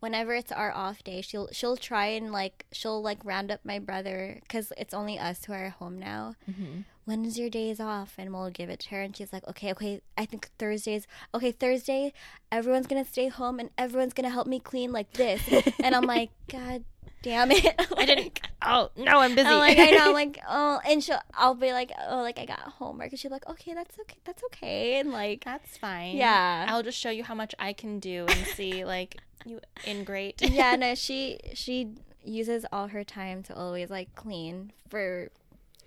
whenever 0.00 0.32
it's 0.34 0.50
our 0.50 0.72
off 0.72 1.04
day, 1.04 1.20
she'll 1.20 1.48
she'll 1.52 1.76
try 1.76 2.06
and 2.06 2.32
like 2.32 2.64
she'll 2.72 3.02
like 3.02 3.22
round 3.24 3.50
up 3.50 3.60
my 3.64 3.78
brother 3.78 4.38
because 4.42 4.72
it's 4.78 4.94
only 4.94 5.18
us 5.18 5.44
who 5.44 5.52
are 5.52 5.68
home 5.70 5.98
now. 5.98 6.34
Mm-hmm. 6.50 6.80
When 7.10 7.24
is 7.24 7.36
your 7.36 7.50
days 7.50 7.80
off? 7.80 8.14
And 8.18 8.32
we'll 8.32 8.50
give 8.50 8.70
it 8.70 8.78
to 8.78 8.90
her, 8.90 9.02
and 9.02 9.16
she's 9.16 9.32
like, 9.32 9.44
okay, 9.48 9.72
okay, 9.72 10.00
I 10.16 10.26
think 10.26 10.48
Thursdays. 10.60 11.08
Okay, 11.34 11.50
Thursday, 11.50 12.12
everyone's 12.52 12.86
gonna 12.86 13.04
stay 13.04 13.26
home, 13.26 13.58
and 13.58 13.70
everyone's 13.76 14.12
gonna 14.12 14.30
help 14.30 14.46
me 14.46 14.60
clean 14.60 14.92
like 14.92 15.10
this. 15.14 15.42
and 15.82 15.96
I'm 15.96 16.04
like, 16.04 16.30
God 16.48 16.84
damn 17.22 17.50
it! 17.50 17.74
I 17.98 18.06
didn't. 18.06 18.40
Oh 18.62 18.90
no, 18.96 19.18
I'm 19.18 19.34
busy. 19.34 19.48
I'm 19.48 19.58
like, 19.58 19.76
I 19.76 19.90
know, 19.90 20.10
I'm 20.10 20.12
like, 20.22 20.38
oh, 20.48 20.78
and 20.86 21.02
she'll, 21.02 21.18
I'll 21.34 21.56
be 21.56 21.72
like, 21.72 21.90
oh, 22.08 22.22
like 22.22 22.38
I 22.38 22.44
got 22.44 22.60
homework, 22.60 23.10
and 23.10 23.18
she'll 23.18 23.30
be 23.30 23.34
like, 23.34 23.48
okay, 23.48 23.74
that's 23.74 23.98
okay, 23.98 24.16
that's 24.24 24.44
okay, 24.44 25.00
and 25.00 25.10
like, 25.10 25.44
That's 25.44 25.76
fine. 25.78 26.16
Yeah. 26.16 26.66
I'll 26.68 26.84
just 26.84 26.96
show 26.96 27.10
you 27.10 27.24
how 27.24 27.34
much 27.34 27.56
I 27.58 27.72
can 27.72 27.98
do 27.98 28.26
and 28.28 28.46
see 28.46 28.84
like 28.84 29.16
you 29.44 29.58
ingrate. 29.84 30.42
yeah, 30.42 30.76
no, 30.76 30.94
she 30.94 31.40
she 31.54 31.94
uses 32.24 32.64
all 32.70 32.86
her 32.86 33.02
time 33.02 33.42
to 33.42 33.56
always 33.56 33.90
like 33.90 34.14
clean 34.14 34.70
for. 34.88 35.30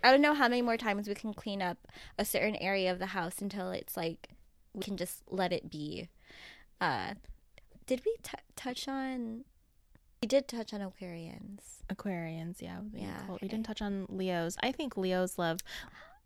I 0.04 0.12
don't 0.12 0.22
know 0.22 0.34
how 0.34 0.48
many 0.48 0.62
more 0.62 0.78
times 0.78 1.08
we 1.08 1.16
can 1.16 1.34
clean 1.34 1.62
up 1.62 1.78
a 2.20 2.26
certain 2.26 2.56
area 2.58 2.92
of 2.92 3.00
the 3.00 3.08
house 3.08 3.42
until 3.42 3.72
it's 3.72 3.96
like 3.96 4.30
we 4.74 4.82
can 4.82 4.98
just 4.98 5.22
let 5.30 5.54
it 5.54 5.70
be. 5.72 6.10
Uh, 6.82 7.14
did 7.86 8.02
we 8.06 8.16
t- 8.22 8.32
touch 8.56 8.88
on? 8.88 9.46
We 10.22 10.28
did 10.28 10.48
touch 10.48 10.74
on 10.74 10.82
Aquarians. 10.82 11.84
Aquarians, 11.90 12.62
yeah. 12.62 12.80
We, 12.94 13.02
Yeah, 13.02 13.22
cool. 13.28 13.40
we 13.42 13.48
didn't 13.48 13.66
touch 13.66 13.82
on 13.82 14.06
Leos. 14.10 14.58
I 14.62 14.72
think 14.72 14.98
Leos 14.98 15.38
love 15.38 15.60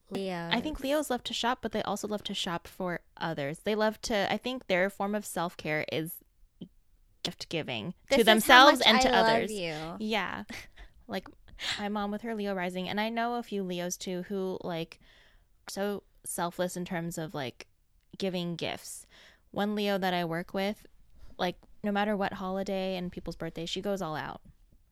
Leo. 0.09 0.49
I 0.51 0.61
think 0.61 0.79
Leos 0.79 1.09
love 1.09 1.23
to 1.25 1.33
shop, 1.33 1.59
but 1.61 1.71
they 1.71 1.81
also 1.83 2.07
love 2.07 2.23
to 2.23 2.33
shop 2.33 2.67
for 2.67 3.01
others. 3.17 3.59
They 3.63 3.75
love 3.75 4.01
to. 4.03 4.31
I 4.31 4.37
think 4.37 4.67
their 4.67 4.89
form 4.89 5.13
of 5.15 5.25
self 5.25 5.57
care 5.57 5.85
is 5.91 6.13
gift 7.23 7.49
giving 7.49 7.93
to 8.11 8.23
themselves 8.23 8.81
and 8.81 9.01
to 9.01 9.13
others. 9.13 9.51
You. 9.51 9.75
Yeah, 9.99 10.43
like 11.07 11.27
my 11.79 11.89
mom 11.89 12.11
with 12.11 12.21
her 12.21 12.35
Leo 12.35 12.53
rising, 12.53 12.89
and 12.89 12.99
I 12.99 13.09
know 13.09 13.35
a 13.35 13.43
few 13.43 13.63
Leos 13.63 13.97
too 13.97 14.23
who 14.23 14.57
like 14.63 14.99
so 15.69 16.03
selfless 16.25 16.77
in 16.77 16.85
terms 16.85 17.17
of 17.17 17.33
like 17.33 17.67
giving 18.17 18.55
gifts. 18.55 19.05
One 19.51 19.75
Leo 19.75 19.97
that 19.97 20.13
I 20.13 20.25
work 20.25 20.53
with, 20.53 20.85
like 21.37 21.55
no 21.83 21.91
matter 21.91 22.15
what 22.15 22.33
holiday 22.33 22.97
and 22.97 23.11
people's 23.11 23.35
birthdays, 23.35 23.69
she 23.69 23.81
goes 23.81 24.01
all 24.01 24.15
out 24.15 24.41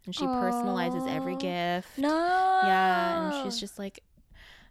and 0.06 0.16
she 0.16 0.26
personalizes 0.26 1.10
every 1.10 1.36
gift. 1.36 1.98
No. 1.98 2.10
Yeah, 2.64 3.34
and 3.34 3.44
she's 3.44 3.60
just 3.60 3.80
like, 3.80 4.02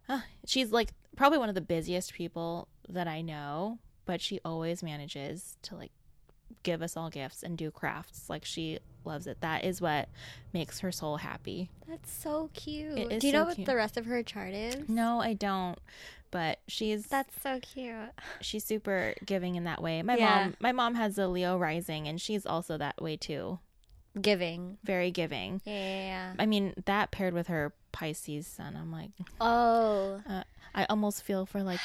uh, 0.08 0.20
she's 0.46 0.72
like 0.72 0.90
probably 1.16 1.38
one 1.38 1.48
of 1.48 1.54
the 1.54 1.60
busiest 1.60 2.14
people 2.14 2.68
that 2.88 3.08
I 3.08 3.20
know, 3.20 3.78
but 4.04 4.20
she 4.20 4.40
always 4.44 4.82
manages 4.82 5.56
to 5.62 5.76
like 5.76 5.92
give 6.62 6.82
us 6.82 6.96
all 6.96 7.10
gifts 7.10 7.42
and 7.42 7.58
do 7.58 7.70
crafts. 7.70 8.28
Like 8.28 8.44
she 8.44 8.78
loves 9.06 9.26
it. 9.26 9.40
That 9.40 9.64
is 9.64 9.80
what 9.80 10.08
makes 10.52 10.80
her 10.80 10.92
soul 10.92 11.16
happy. 11.18 11.70
That's 11.88 12.10
so 12.12 12.50
cute. 12.54 12.96
Do 12.96 13.26
you 13.26 13.32
so 13.32 13.38
know 13.38 13.44
what 13.44 13.56
cute. 13.56 13.66
the 13.66 13.76
rest 13.76 13.96
of 13.96 14.06
her 14.06 14.22
chart 14.22 14.54
is? 14.54 14.88
No, 14.88 15.20
I 15.20 15.34
don't. 15.34 15.78
But 16.30 16.58
she's 16.66 17.06
That's 17.06 17.32
so 17.42 17.60
cute. 17.60 17.94
she's 18.40 18.64
super 18.64 19.14
giving 19.24 19.54
in 19.54 19.64
that 19.64 19.80
way. 19.80 20.02
My 20.02 20.16
Yeah. 20.16 20.44
mom 20.44 20.56
my 20.60 20.72
mom 20.72 20.94
has 20.96 21.16
a 21.18 21.28
Leo 21.28 21.56
rising 21.56 22.08
and 22.08 22.20
she's 22.20 22.44
also 22.44 22.76
that 22.78 23.00
way 23.00 23.16
too. 23.16 23.60
Giving. 24.20 24.78
Very 24.84 25.10
giving. 25.10 25.60
Yeah, 25.64 25.72
yeah, 25.74 26.04
yeah. 26.06 26.34
I 26.38 26.46
mean, 26.46 26.74
that 26.86 27.10
paired 27.10 27.34
with 27.34 27.48
her 27.48 27.72
Pisces 27.92 28.46
sun, 28.46 28.76
I'm 28.76 28.90
like 28.90 29.10
Oh. 29.40 30.20
Uh, 30.28 30.42
I 30.74 30.86
almost 30.86 31.22
feel 31.22 31.46
for 31.46 31.62
like 31.62 31.80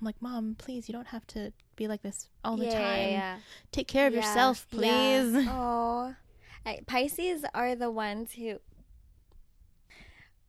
I'm 0.00 0.04
like, 0.04 0.20
Mom, 0.20 0.54
please, 0.58 0.88
you 0.88 0.92
don't 0.92 1.08
have 1.08 1.26
to 1.28 1.52
be 1.76 1.88
like 1.88 2.02
this 2.02 2.28
all 2.44 2.56
the 2.56 2.66
yeah, 2.66 2.72
time. 2.72 2.98
Yeah, 2.98 3.08
yeah. 3.10 3.36
Take 3.72 3.88
care 3.88 4.06
of 4.06 4.14
yourself, 4.14 4.66
yeah. 4.70 4.78
please. 4.78 5.46
Oh, 5.50 6.14
Pisces 6.86 7.44
are 7.54 7.74
the 7.74 7.90
ones 7.90 8.32
who 8.32 8.58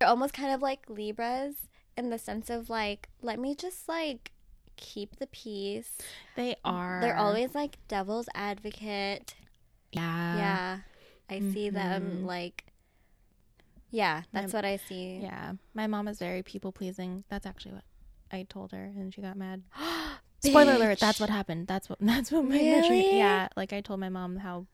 are 0.01 0.07
almost 0.07 0.33
kind 0.33 0.53
of 0.53 0.61
like 0.61 0.89
Libras 0.89 1.55
in 1.97 2.09
the 2.09 2.17
sense 2.17 2.49
of 2.49 2.69
like, 2.69 3.09
let 3.21 3.39
me 3.39 3.55
just 3.55 3.87
like 3.87 4.31
keep 4.77 5.17
the 5.17 5.27
peace. 5.27 5.97
They 6.35 6.55
are. 6.63 6.99
They're 7.01 7.17
always 7.17 7.53
like 7.53 7.77
devil's 7.87 8.29
advocate. 8.33 9.35
Yeah. 9.91 10.37
yeah, 10.37 10.77
I 11.29 11.39
see 11.39 11.69
them 11.69 12.19
mhm. 12.21 12.25
like. 12.25 12.65
Yeah, 13.91 14.21
that's 14.31 14.53
My- 14.53 14.57
what 14.57 14.65
I 14.65 14.77
see. 14.77 15.19
Yeah. 15.21 15.53
My 15.73 15.87
mom 15.87 16.07
is 16.07 16.19
very 16.19 16.43
people 16.43 16.71
pleasing. 16.71 17.23
That's 17.27 17.47
actually 17.47 17.73
what 17.73 17.83
I 18.31 18.45
told 18.47 18.71
her, 18.71 18.83
and 18.83 19.13
she 19.13 19.21
got 19.21 19.35
mad. 19.35 19.63
Spoiler 20.43 20.73
alert. 20.73 20.99
That's 20.99 21.19
what 21.19 21.29
happened. 21.29 21.67
That's 21.67 21.89
what. 21.89 21.97
That's 22.01 22.31
what 22.31 22.45
my 22.45 22.55
Really? 22.55 23.17
Yeah. 23.17 23.47
Like 23.57 23.73
I 23.73 23.81
told 23.81 23.99
my 23.99 24.09
mom 24.09 24.37
how 24.37 24.67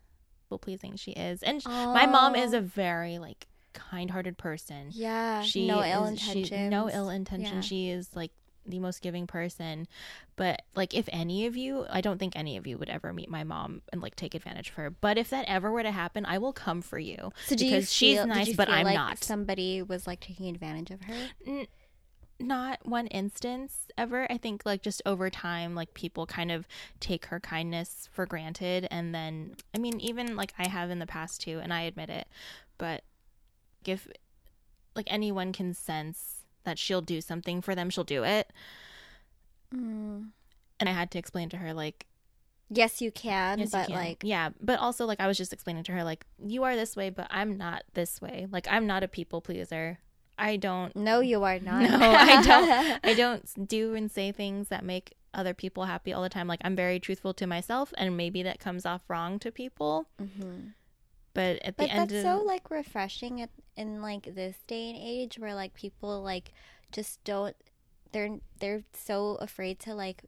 people 0.46 0.60
pleasing 0.60 0.96
she 0.96 1.12
is, 1.12 1.42
and 1.44 1.64
my 1.66 2.06
mom 2.06 2.36
is 2.36 2.54
a 2.54 2.62
very 2.62 3.18
like 3.18 3.48
kind-hearted 3.74 4.38
person. 4.38 4.90
Yeah, 4.92 5.42
She 5.42 5.68
no 5.68 5.84
ill 5.84 6.06
is- 6.06 6.20
she- 6.22 6.44
no 6.70 6.90
ill 6.90 7.10
intention. 7.10 7.56
Yeah. 7.56 7.62
She 7.62 7.90
is 7.90 8.10
like 8.16 8.32
the 8.68 8.80
most 8.80 9.02
giving 9.02 9.28
person. 9.28 9.88
But 10.38 10.62
like 10.76 10.94
if 10.94 11.08
any 11.12 11.46
of 11.46 11.56
you, 11.58 11.86
I 11.90 12.02
don't 12.02 12.18
think 12.18 12.36
any 12.36 12.58
of 12.58 12.66
you 12.68 12.78
would 12.78 12.90
ever 12.90 13.12
meet 13.14 13.30
my 13.30 13.44
mom 13.44 13.82
and 13.92 14.02
like 14.02 14.16
take 14.16 14.34
advantage 14.34 14.70
of 14.70 14.76
her. 14.76 14.90
But 14.90 15.18
if 15.18 15.30
that 15.32 15.46
ever 15.48 15.72
were 15.72 15.84
to 15.84 15.92
happen, 15.92 16.26
I 16.26 16.38
will 16.38 16.54
come 16.54 16.82
for 16.82 16.98
you. 17.00 17.32
So 17.48 17.56
do 17.56 17.66
you 17.66 17.72
because 17.72 17.92
she's 17.94 18.16
feel- 18.18 18.24
did 18.26 18.30
nice, 18.34 18.48
you 18.48 18.56
but 18.56 18.70
I'm 18.70 18.86
like 18.86 18.96
not. 18.96 19.24
Somebody 19.24 19.82
was 19.82 20.08
like 20.08 20.20
taking 20.20 20.48
advantage 20.50 20.92
of 20.92 21.02
her. 21.04 21.14
N- 21.46 21.68
not 22.40 22.80
one 22.86 23.08
instance 23.08 23.88
ever. 23.98 24.30
I 24.30 24.38
think 24.38 24.66
like 24.66 24.82
just 24.82 25.02
over 25.06 25.30
time, 25.30 25.76
like 25.76 25.94
people 25.94 26.26
kind 26.26 26.52
of 26.52 26.68
take 27.00 27.28
her 27.28 27.40
kindness 27.40 28.10
for 28.12 28.26
granted, 28.26 28.88
and 28.92 29.14
then 29.16 29.56
I 29.74 29.78
mean, 29.78 30.00
even 30.00 30.36
like 30.36 30.54
I 30.58 30.68
have 30.68 30.90
in 30.90 31.00
the 31.00 31.06
past 31.06 31.42
too, 31.42 31.60
and 31.62 31.74
I 31.74 31.82
admit 31.82 32.10
it. 32.10 32.28
But 32.78 33.04
if 33.86 34.08
like 34.96 35.08
anyone 35.10 35.54
can 35.54 35.74
sense 35.74 36.44
that 36.64 36.80
she'll 36.80 37.02
do 37.02 37.22
something 37.22 37.62
for 37.62 37.76
them, 37.76 37.90
she'll 37.90 38.04
do 38.04 38.24
it. 38.24 38.52
Mm. 39.74 40.30
And 40.80 40.90
I 40.90 40.92
had 40.92 41.12
to 41.12 41.20
explain 41.20 41.50
to 41.50 41.58
her 41.58 41.74
like 41.74 42.06
Yes, 42.70 43.00
you 43.00 43.12
can, 43.12 43.60
Yes, 43.60 43.68
you 43.74 43.80
but 43.80 43.88
can. 43.88 43.96
like, 43.96 44.24
yeah, 44.24 44.50
but 44.60 44.80
also 44.80 45.06
like 45.06 45.20
I 45.20 45.28
was 45.28 45.38
just 45.38 45.54
explaining 45.54 45.84
to 45.84 45.92
her 45.92 46.04
like 46.04 46.26
you 46.44 46.64
are 46.64 46.76
this 46.76 46.96
way, 46.96 47.10
but 47.12 47.28
I'm 47.30 47.58
not 47.58 47.84
this 47.94 48.20
way. 48.22 48.48
Like 48.50 48.68
I'm 48.70 48.88
not 48.88 49.04
a 49.04 49.08
people 49.08 49.40
pleaser. 49.40 50.00
I 50.38 50.58
don't. 50.58 50.96
no, 50.96 51.20
you 51.22 51.44
are 51.44 51.60
not. 51.60 51.82
No, 51.90 51.98
I 52.00 52.42
don't. 52.42 53.00
I 53.04 53.14
don't 53.14 53.68
do 53.68 53.94
and 53.96 54.12
say 54.12 54.32
things 54.32 54.68
that 54.70 54.84
make 54.84 55.14
other 55.34 55.54
people 55.54 55.86
happy 55.86 56.14
all 56.14 56.22
the 56.24 56.30
time. 56.30 56.48
Like 56.48 56.62
I'm 56.64 56.76
very 56.76 57.00
truthful 57.00 57.34
to 57.36 57.48
myself, 57.48 57.94
and 57.98 58.16
maybe 58.18 58.44
that 58.44 58.60
comes 58.60 58.86
off 58.86 59.02
wrong 59.08 59.40
to 59.40 59.52
people. 59.52 60.08
Mhm. 60.22 60.74
But 61.34 61.62
at 61.64 61.76
But 61.76 61.88
the 61.88 61.92
end 61.92 62.10
that's 62.10 62.24
so 62.24 62.42
like 62.42 62.70
refreshing 62.72 63.42
at, 63.42 63.50
in 63.76 64.02
like 64.02 64.36
this 64.36 64.56
day 64.68 64.90
and 64.90 64.98
age 64.98 65.38
where 65.38 65.54
like 65.56 65.74
people 65.74 66.22
like 66.22 66.52
just 66.92 67.24
don't. 67.24 67.56
They're 68.12 68.40
they're 68.60 68.84
so 68.94 69.36
afraid 69.42 69.80
to 69.82 69.94
like 69.94 70.24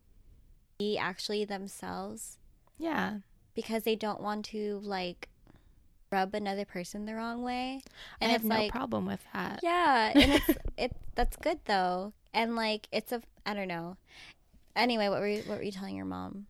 be 0.78 0.97
actually 0.97 1.45
themselves 1.45 2.38
yeah, 2.78 3.20
because 3.55 3.84
they 3.84 3.95
don't 3.95 4.22
want 4.22 4.45
to 4.45 4.80
like 4.84 5.30
rub 6.12 6.34
another 6.34 6.66
person 6.66 7.05
the 7.05 7.14
wrong 7.16 7.43
way. 7.43 7.82
And 8.22 8.30
I 8.30 8.34
have 8.34 8.43
no 8.43 8.55
like 8.55 8.72
problem 8.72 9.05
with 9.05 9.22
that. 9.34 9.60
Yeah, 9.64 10.12
and 10.16 10.34
it's 10.34 10.49
it 10.78 10.95
that's 11.16 11.36
good 11.38 11.60
though. 11.66 12.14
And 12.34 12.55
like 12.55 12.88
it's 12.91 13.12
a 13.12 13.22
I 13.45 13.53
don't 13.53 13.68
know. 13.68 13.97
Anyway, 14.76 15.10
what 15.10 15.20
were 15.20 15.28
you, 15.28 15.41
what 15.47 15.58
were 15.58 15.64
you 15.64 15.72
telling 15.72 15.95
your 15.95 16.05
mom? 16.05 16.45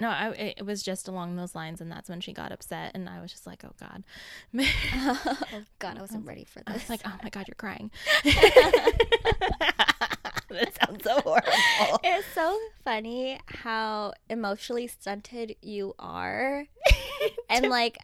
No, 0.00 0.08
I, 0.08 0.30
it 0.58 0.66
was 0.66 0.82
just 0.82 1.06
along 1.06 1.36
those 1.36 1.54
lines, 1.54 1.80
and 1.80 1.92
that's 1.92 2.08
when 2.08 2.20
she 2.20 2.32
got 2.32 2.50
upset, 2.50 2.90
and 2.94 3.08
I 3.08 3.20
was 3.20 3.30
just 3.30 3.46
like, 3.46 3.62
"Oh 3.64 3.72
God," 3.78 4.02
oh 4.96 5.62
God, 5.78 5.96
I 5.96 6.00
wasn't 6.06 6.26
ready 6.26 6.44
for 6.44 6.60
I 6.66 6.72
this. 6.72 6.82
was 6.82 6.90
like, 6.90 7.02
"Oh 7.04 7.14
my 7.22 7.28
God, 7.28 7.46
you're 7.46 7.54
crying." 7.54 7.88
that 10.50 10.72
sounds 10.80 11.04
so 11.04 11.20
horrible. 11.20 12.00
it's 12.02 12.26
so 12.34 12.58
funny 12.84 13.38
how 13.46 14.14
emotionally 14.28 14.88
stunted 14.88 15.54
you 15.62 15.94
are, 16.00 16.66
and 17.48 17.68
like, 17.68 17.96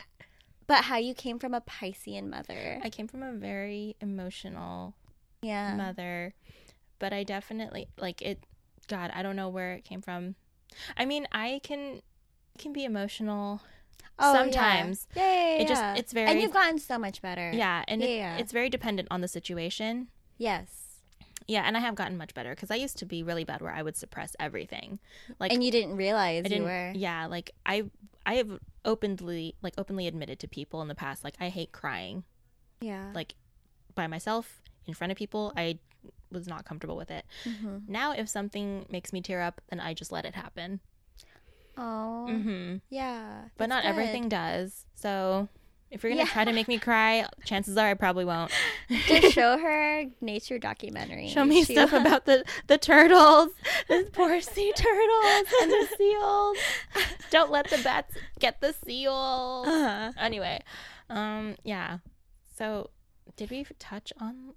but 0.68 0.84
how 0.84 0.96
you 0.98 1.14
came 1.14 1.40
from 1.40 1.52
a 1.54 1.60
Piscean 1.60 2.28
mother. 2.30 2.78
I 2.84 2.90
came 2.90 3.08
from 3.08 3.22
a 3.24 3.32
very 3.32 3.96
emotional 4.00 4.94
Yeah, 5.42 5.74
mother, 5.74 6.34
but 7.00 7.12
I 7.12 7.24
definitely 7.24 7.88
like 7.98 8.22
it. 8.22 8.44
God, 8.86 9.10
I 9.14 9.22
don't 9.22 9.34
know 9.36 9.48
where 9.48 9.72
it 9.72 9.84
came 9.84 10.00
from. 10.00 10.36
I 10.96 11.04
mean, 11.04 11.26
I 11.32 11.60
can 11.64 12.02
can 12.58 12.72
be 12.72 12.84
emotional 12.84 13.60
Oh, 14.20 14.32
sometimes. 14.32 15.06
Yeah, 15.14 15.22
yeah, 15.22 15.46
yeah, 15.56 15.62
It 15.62 15.68
just 15.68 15.84
it's 15.98 16.12
very 16.12 16.28
and 16.30 16.40
you've 16.40 16.52
gotten 16.52 16.78
so 16.78 16.98
much 16.98 17.22
better. 17.22 17.52
yeah, 17.54 17.84
and 17.88 18.02
it- 18.02 18.16
Yeah. 18.16 18.36
it's 18.38 18.52
very 18.52 18.68
dependent 18.68 19.08
on 19.10 19.20
the 19.20 19.28
situation. 19.28 20.08
Yes. 20.38 20.84
Yeah, 21.46 21.62
and 21.64 21.76
I 21.76 21.80
have 21.80 21.94
gotten 21.94 22.18
much 22.18 22.34
better 22.34 22.50
because 22.50 22.70
I 22.70 22.74
used 22.74 22.98
to 22.98 23.06
be 23.06 23.22
really 23.22 23.44
bad 23.44 23.62
where 23.62 23.72
I 23.72 23.82
would 23.82 23.96
suppress 23.96 24.34
everything. 24.38 24.98
Like 25.38 25.52
and 25.52 25.62
you 25.64 25.70
didn't 25.70 25.96
realize 25.96 26.44
I 26.44 26.48
you 26.48 26.54
didn't. 26.56 26.64
were. 26.64 26.92
Yeah, 26.94 27.26
like 27.26 27.52
I 27.64 27.84
I 28.26 28.34
have 28.34 28.58
openly 28.88 29.54
like 29.62 29.74
openly 29.78 30.06
admitted 30.08 30.38
to 30.40 30.48
people 30.48 30.82
in 30.82 30.88
the 30.88 30.94
past 30.94 31.22
like 31.22 31.34
I 31.38 31.48
hate 31.50 31.70
crying 31.72 32.24
Yeah. 32.80 33.12
like 33.14 33.34
by 33.94 34.06
myself 34.06 34.62
in 34.86 34.94
front 34.94 35.10
of 35.12 35.16
people. 35.18 35.52
I 35.56 35.78
was 36.32 36.46
not 36.48 36.64
comfortable 36.64 36.96
with 36.96 37.10
it. 37.10 37.24
hmm 37.44 37.78
Now 37.86 38.12
if 38.12 38.28
something 38.28 38.86
makes 38.90 39.12
me 39.12 39.20
tear 39.20 39.40
up, 39.42 39.60
then 39.68 39.78
I 39.80 39.94
just 39.94 40.10
let 40.12 40.24
it 40.24 40.34
happen. 40.34 40.80
Oh. 41.76 42.26
Mm-hmm. 42.28 42.76
Yeah. 42.90 43.42
But 43.56 43.68
not 43.68 43.82
good. 43.82 43.90
everything 43.90 44.28
does. 44.28 44.86
So 44.94 45.48
if 45.90 46.02
you're 46.02 46.10
gonna 46.10 46.22
Yeah. 46.24 46.28
try 46.32 46.44
to 46.44 46.52
make 46.52 46.68
me 46.68 46.78
cry, 46.78 47.26
chances 47.44 47.76
are 47.76 47.88
I 47.88 47.94
probably 47.94 48.24
won't. 48.24 48.50
Just 49.06 49.32
show 49.34 49.58
her 49.58 50.04
nature 50.20 50.58
documentary. 50.58 51.28
Show 51.28 51.44
me 51.44 51.64
She 51.64 51.74
stuff 51.74 51.92
about 51.92 52.26
the 52.26 52.44
the 52.66 52.78
turtles, 52.78 53.48
the 53.88 54.08
poor 54.12 54.40
sea 54.40 54.72
turtles 54.76 55.52
and 55.62 55.70
the 55.70 55.88
seals. 55.96 56.56
Don't 57.30 57.50
let 57.50 57.68
the 57.70 57.78
bats 57.78 58.14
get 58.38 58.60
the 58.60 58.74
seals. 58.84 59.66
Uh-huh. 59.66 60.12
Anyway, 60.18 60.60
um, 61.10 61.56
yeah. 61.64 61.98
So, 62.56 62.90
did 63.36 63.50
we 63.50 63.64
touch 63.78 64.12
on 64.20 64.54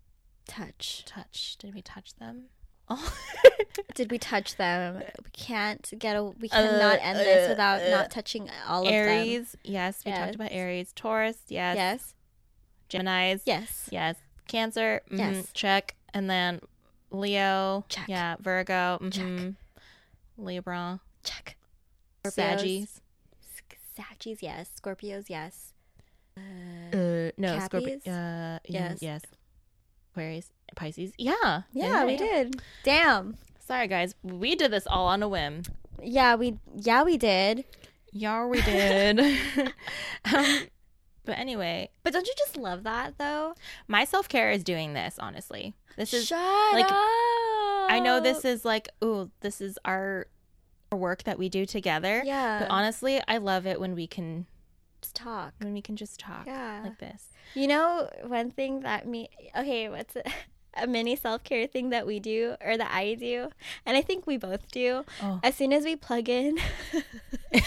touch. 0.48 1.04
touch? 1.06 1.56
Did 1.60 1.74
we 1.76 1.82
touch 1.82 2.16
them? 2.16 2.46
Oh, 2.90 3.14
Did 3.96 4.12
we 4.12 4.18
touch 4.18 4.56
them? 4.58 4.98
We 4.98 5.30
can't 5.34 5.92
get 5.98 6.16
a. 6.16 6.24
We 6.24 6.50
cannot 6.50 7.00
end 7.02 7.20
uh, 7.20 7.24
this 7.24 7.50
without 7.50 7.82
uh, 7.82 7.90
not 7.90 8.12
touching 8.12 8.50
all 8.68 8.82
of 8.82 8.88
them. 8.88 8.94
Aries. 8.94 9.56
Yes, 9.64 10.02
we 10.06 10.12
Yes. 10.12 10.20
talked 10.20 10.36
about 10.36 10.52
Aries. 10.52 10.92
Taurus. 10.94 11.38
Yes. 11.48 11.76
Yes. 11.78 12.16
Gemini's. 12.90 13.44
Yes. 13.46 13.88
Yes. 13.92 14.16
Cancer. 14.48 15.02
mhm, 15.10 15.18
Yes. 15.20 15.50
Check. 15.54 15.96
And 16.14 16.30
then 16.30 16.60
Leo. 17.12 17.86
Check. 17.88 18.08
Yeah. 18.10 18.36
Virgo. 18.42 18.98
Check. 19.10 19.24
mhm, 19.26 19.56
Libra. 20.38 21.00
Check. 21.24 21.56
Saggies. 22.26 23.00
Saggies. 23.98 24.40
Yes. 24.42 24.70
Scorpios. 24.82 25.26
Yes. 25.30 25.74
Uh, 26.38 27.32
no, 27.38 27.60
Scorpio. 27.60 27.96
Uh, 28.08 28.60
Yes. 28.68 28.98
yes. 29.00 29.02
Yes. 29.02 29.22
Aquarius. 30.12 30.50
Pisces. 30.76 31.12
Yeah. 31.18 31.64
Yeah, 31.74 32.06
we 32.06 32.18
did. 32.18 32.62
Damn. 32.84 33.38
Sorry, 33.60 33.88
guys. 33.88 34.16
We 34.24 34.56
did 34.56 34.72
this 34.72 34.88
all 34.88 35.08
on 35.08 35.24
a 35.24 35.30
whim. 35.30 35.64
Yeah, 36.04 36.36
we 36.36 36.58
yeah 36.76 37.04
we 37.04 37.18
did. 37.18 37.66
Yeah, 38.12 38.46
we 38.46 38.62
did. 38.62 39.20
um, 40.34 40.60
but 41.24 41.38
anyway, 41.38 41.90
But 42.04 42.14
don't 42.14 42.28
you 42.28 42.34
just 42.38 42.58
love 42.58 42.84
that 42.84 43.18
though? 43.18 43.54
my 43.88 44.04
self 44.06 44.28
care 44.28 44.52
is 44.52 44.64
doing 44.64 44.94
this. 44.94 45.18
Honestly, 45.20 45.74
this 45.98 46.14
is. 46.14 46.28
Shut 46.28 46.74
like, 46.74 46.86
up. 46.86 46.98
I 47.92 48.00
know 48.04 48.20
this 48.20 48.46
is 48.46 48.66
like, 48.66 48.90
ooh, 49.04 49.30
this 49.42 49.62
is 49.62 49.78
our 49.86 50.28
our 50.92 50.98
work 50.98 51.24
that 51.24 51.40
we 51.40 51.48
do 51.50 51.66
together. 51.66 52.22
Yeah. 52.26 52.60
But 52.60 52.70
honestly, 52.70 53.22
I 53.28 53.38
love 53.38 53.66
it 53.66 53.80
when 53.80 53.96
we 53.96 54.08
can 54.08 54.46
Just 55.02 55.16
talk. 55.16 55.54
when 55.60 55.74
we 55.74 55.82
can 55.82 55.96
just 55.96 56.20
talk 56.20 56.46
Yeah. 56.48 56.82
like 56.84 57.00
this. 57.00 57.30
You 57.54 57.68
know, 57.68 58.10
one 58.26 58.52
thing 58.52 58.82
that 58.82 59.08
me 59.08 59.30
okay, 59.56 59.88
what's 59.90 60.16
it? 60.16 60.28
A 60.76 60.88
mini 60.88 61.16
self 61.18 61.44
care 61.44 61.68
thing 61.68 61.90
that 61.90 62.08
we 62.08 62.20
do 62.22 62.56
or 62.64 62.78
that 62.78 62.92
I 62.94 63.16
do, 63.16 63.50
and 63.86 63.98
I 63.98 64.02
think 64.02 64.26
we 64.26 64.38
both 64.38 64.72
do. 64.72 65.04
Oh. 65.22 65.40
As 65.44 65.56
soon 65.56 65.74
as 65.74 65.84
we 65.84 65.98
plug 65.98 66.30
in, 66.30 66.58
as 67.54 67.66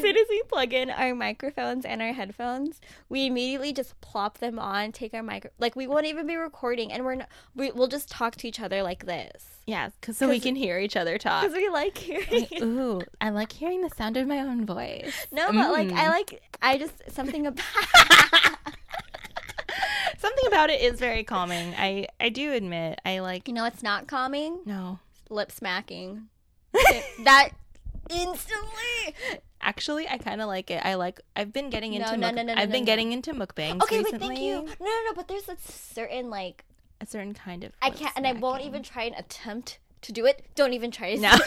soon 0.00 0.16
as 0.16 0.26
we 0.30 0.42
plug 0.48 0.72
in 0.72 0.90
our 0.90 1.14
microphones 1.14 1.84
and 1.84 2.00
our 2.02 2.12
headphones, 2.12 2.80
we 3.08 3.26
immediately 3.26 3.72
just 3.72 4.00
plop 4.00 4.38
them 4.38 4.58
on, 4.58 4.92
take 4.92 5.12
our 5.14 5.22
micro, 5.22 5.50
like 5.58 5.74
we 5.76 5.86
won't 5.86 6.06
even 6.06 6.26
be 6.26 6.36
recording, 6.36 6.92
and 6.92 7.04
we're 7.04 7.16
not, 7.16 7.28
we, 7.54 7.70
we'll 7.72 7.88
just 7.88 8.08
talk 8.08 8.36
to 8.36 8.48
each 8.48 8.60
other 8.60 8.82
like 8.82 9.06
this 9.06 9.44
Yeah, 9.66 9.90
cause 10.02 10.16
so 10.16 10.28
we 10.28 10.40
can 10.40 10.54
hear 10.56 10.78
each 10.78 10.96
other 10.96 11.18
talk. 11.18 11.42
because 11.42 11.56
we 11.56 11.68
like 11.68 11.98
hearing. 11.98 12.46
Ooh, 12.62 13.02
I 13.20 13.30
like 13.30 13.52
hearing 13.52 13.82
the 13.82 13.90
sound 13.96 14.16
of 14.16 14.26
my 14.28 14.38
own 14.40 14.64
voice. 14.66 15.26
No, 15.32 15.46
but 15.52 15.72
like 15.72 15.90
I 15.92 16.04
Mm. 16.06 16.10
like 16.10 16.42
I 16.62 16.78
just 16.78 16.94
something 17.12 17.46
about. 17.46 17.64
Something 20.36 20.52
about 20.52 20.70
it 20.70 20.80
is 20.82 20.98
very 20.98 21.24
calming. 21.24 21.74
I 21.76 22.08
I 22.20 22.28
do 22.28 22.52
admit 22.52 23.00
I 23.06 23.20
like 23.20 23.48
You 23.48 23.54
know, 23.54 23.64
it's 23.64 23.82
not 23.82 24.06
calming. 24.06 24.60
no. 24.66 24.98
Lip 25.30 25.50
smacking. 25.50 26.28
that 27.24 27.50
instantly. 28.10 29.14
Actually, 29.60 30.06
I 30.08 30.18
kind 30.18 30.40
of 30.40 30.46
like 30.46 30.70
it. 30.70 30.80
I 30.84 30.94
like. 30.94 31.20
I've 31.34 31.52
been 31.52 31.70
getting 31.70 31.94
into. 31.94 32.16
no, 32.16 32.28
muk- 32.28 32.34
no, 32.36 32.42
no, 32.42 32.54
no, 32.54 32.60
I've 32.60 32.70
been 32.70 32.82
no, 32.82 32.86
getting 32.86 33.12
into 33.12 33.32
mukbangs 33.32 33.82
Okay, 33.82 34.02
wait, 34.02 34.18
thank 34.20 34.38
you. 34.38 34.56
No, 34.56 34.62
no, 34.80 35.02
no, 35.06 35.14
but 35.14 35.26
there's 35.26 35.48
a 35.48 35.56
certain 35.58 36.30
like 36.30 36.64
A 37.00 37.06
certain 37.06 37.34
kind 37.34 37.64
of. 37.64 37.72
I 37.82 37.90
can't, 37.90 38.12
and 38.14 38.26
I 38.26 38.32
won't 38.34 38.62
even 38.62 38.82
try 38.82 39.04
and 39.04 39.16
attempt 39.16 39.78
to 40.06 40.12
do 40.12 40.26
it. 40.26 40.44
Don't 40.54 40.72
even 40.72 40.90
try 40.90 41.14
to. 41.14 41.20
No, 41.20 41.30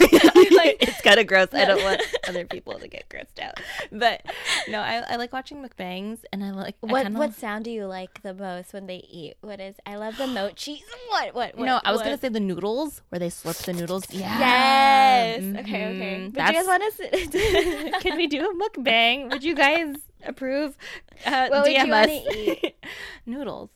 like 0.56 0.76
it's 0.80 1.00
kind 1.02 1.18
of 1.20 1.26
gross. 1.26 1.48
I 1.52 1.64
don't 1.64 1.82
want 1.82 2.00
other 2.28 2.44
people 2.46 2.78
to 2.78 2.88
get 2.88 3.08
grossed 3.08 3.40
out. 3.42 3.58
But 3.92 4.22
no, 4.68 4.80
I, 4.80 5.02
I 5.08 5.16
like 5.16 5.32
watching 5.32 5.62
mukbangs, 5.62 6.20
and 6.32 6.44
I 6.44 6.50
like. 6.52 6.76
I 6.82 6.86
What 6.86 7.02
kinda- 7.02 7.18
what 7.18 7.34
sound 7.34 7.64
do 7.64 7.70
you 7.70 7.86
like 7.86 8.22
the 8.22 8.32
most 8.34 8.72
when 8.72 8.86
they 8.86 9.04
eat? 9.10 9.34
What 9.40 9.60
is? 9.60 9.74
I 9.84 9.96
love 9.96 10.16
the 10.16 10.26
mochi. 10.26 10.82
What 11.08 11.34
what? 11.34 11.56
what 11.56 11.66
no, 11.66 11.80
I 11.84 11.92
was 11.92 12.00
gonna 12.02 12.18
say 12.18 12.28
the 12.28 12.40
noodles 12.40 13.02
where 13.10 13.18
they 13.18 13.28
slurp 13.28 13.64
the 13.64 13.72
noodles. 13.72 14.04
Yeah. 14.10 14.38
Yes. 14.38 15.38
Okay. 15.40 15.60
Okay. 15.60 16.30
Mhm. 16.30 16.34
But 16.34 16.46
do 16.46 16.52
you 16.52 16.58
guys 16.58 16.66
want 16.66 17.92
to? 17.92 17.98
Can 18.00 18.16
we 18.16 18.26
do 18.26 18.48
a 18.48 18.54
mukbang? 18.54 19.30
Would 19.30 19.42
you 19.44 19.54
guys 19.54 19.96
approve? 20.24 20.76
Uh, 21.26 21.48
What 21.48 21.62
would 21.64 21.72
you 21.72 21.78
DM 21.78 21.92
us. 21.92 22.34
eat? 22.36 22.74
Noodles. 23.26 23.70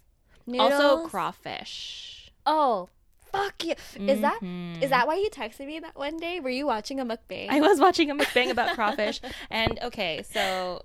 Noodles? 0.47 0.72
Also 0.72 1.09
crawfish. 1.09 2.30
Oh, 2.47 2.89
fuck 3.35 3.64
you! 3.64 3.74
Is 4.09 4.20
that 4.20 4.43
is 4.43 4.91
that 4.91 5.07
why 5.07 5.16
you 5.16 5.30
texted 5.30 5.66
me 5.66 5.78
that 5.80 5.97
one 5.97 6.16
day? 6.16 6.41
Were 6.41 6.51
you 6.51 6.66
watching 6.66 7.01
a 7.01 7.05
mukbang? 7.05 7.49
I 7.51 7.61
was 7.61 7.78
watching 7.80 8.11
a 8.11 8.14
mukbang 8.14 8.51
about 8.51 8.74
crawfish, 8.76 9.20
and 9.51 9.78
okay, 9.82 10.22
so 10.30 10.82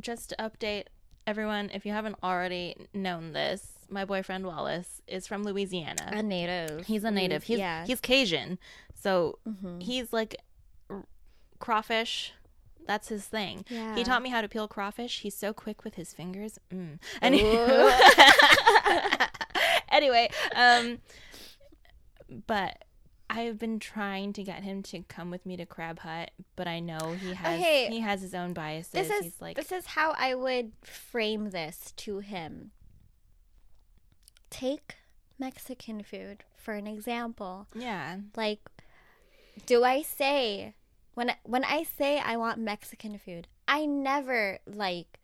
just 0.00 0.30
to 0.30 0.36
update 0.38 0.84
everyone, 1.26 1.70
if 1.74 1.84
you 1.84 1.92
haven't 1.92 2.16
already 2.22 2.74
known 2.94 3.32
this, 3.32 3.66
my 3.90 4.04
boyfriend 4.04 4.46
Wallace 4.46 5.02
is 5.06 5.26
from 5.26 5.42
Louisiana. 5.44 6.10
a 6.12 6.22
native. 6.22 6.86
He's 6.86 7.04
a 7.04 7.10
native. 7.10 7.42
He's 7.44 7.58
yeah. 7.58 7.84
he's 7.86 8.00
Cajun, 8.00 8.58
so 8.94 9.38
Mhm. 9.48 9.82
he's 9.82 10.12
like 10.12 10.36
r- 10.90 11.04
crawfish. 11.58 12.32
That's 12.86 13.08
his 13.08 13.26
thing. 13.26 13.66
Yeah. 13.68 13.94
He 13.96 14.02
taught 14.02 14.22
me 14.22 14.30
how 14.30 14.40
to 14.40 14.48
peel 14.48 14.66
crawfish. 14.66 15.20
He's 15.20 15.34
so 15.34 15.52
quick 15.52 15.84
with 15.84 15.96
his 15.96 16.14
fingers. 16.14 16.58
Mm. 16.72 16.98
Anyway, 17.20 17.92
anyway, 19.90 20.30
um, 20.54 20.98
but 22.46 22.84
I've 23.30 23.58
been 23.58 23.78
trying 23.78 24.32
to 24.34 24.42
get 24.42 24.62
him 24.64 24.82
to 24.84 25.02
come 25.08 25.30
with 25.30 25.44
me 25.44 25.56
to 25.58 25.66
Crab 25.66 25.98
Hut, 26.00 26.30
but 26.56 26.66
I 26.66 26.80
know 26.80 27.12
he 27.20 27.34
has 27.34 27.60
Okay. 27.60 27.88
he 27.90 28.00
has 28.00 28.22
his 28.22 28.34
own 28.34 28.52
biases. 28.54 28.92
this 28.92 29.10
is 29.10 29.24
He's 29.24 29.40
like, 29.40 29.56
this 29.56 29.70
is 29.72 29.86
how 29.86 30.14
I 30.18 30.34
would 30.34 30.72
frame 30.82 31.50
this 31.50 31.92
to 31.98 32.18
him. 32.20 32.70
Take 34.50 34.96
Mexican 35.38 36.02
food 36.02 36.44
for 36.56 36.74
an 36.74 36.86
example. 36.86 37.66
yeah, 37.74 38.18
Like, 38.34 38.60
do 39.66 39.84
I 39.84 40.02
say 40.02 40.74
when 41.14 41.32
when 41.42 41.64
I 41.64 41.82
say 41.82 42.18
I 42.18 42.36
want 42.36 42.58
Mexican 42.58 43.18
food, 43.18 43.46
I 43.66 43.84
never 43.86 44.58
like, 44.66 45.18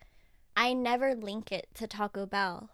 I 0.56 0.72
never 0.74 1.14
link 1.14 1.50
it 1.52 1.68
to 1.74 1.86
Taco 1.86 2.26
Bell. 2.26 2.68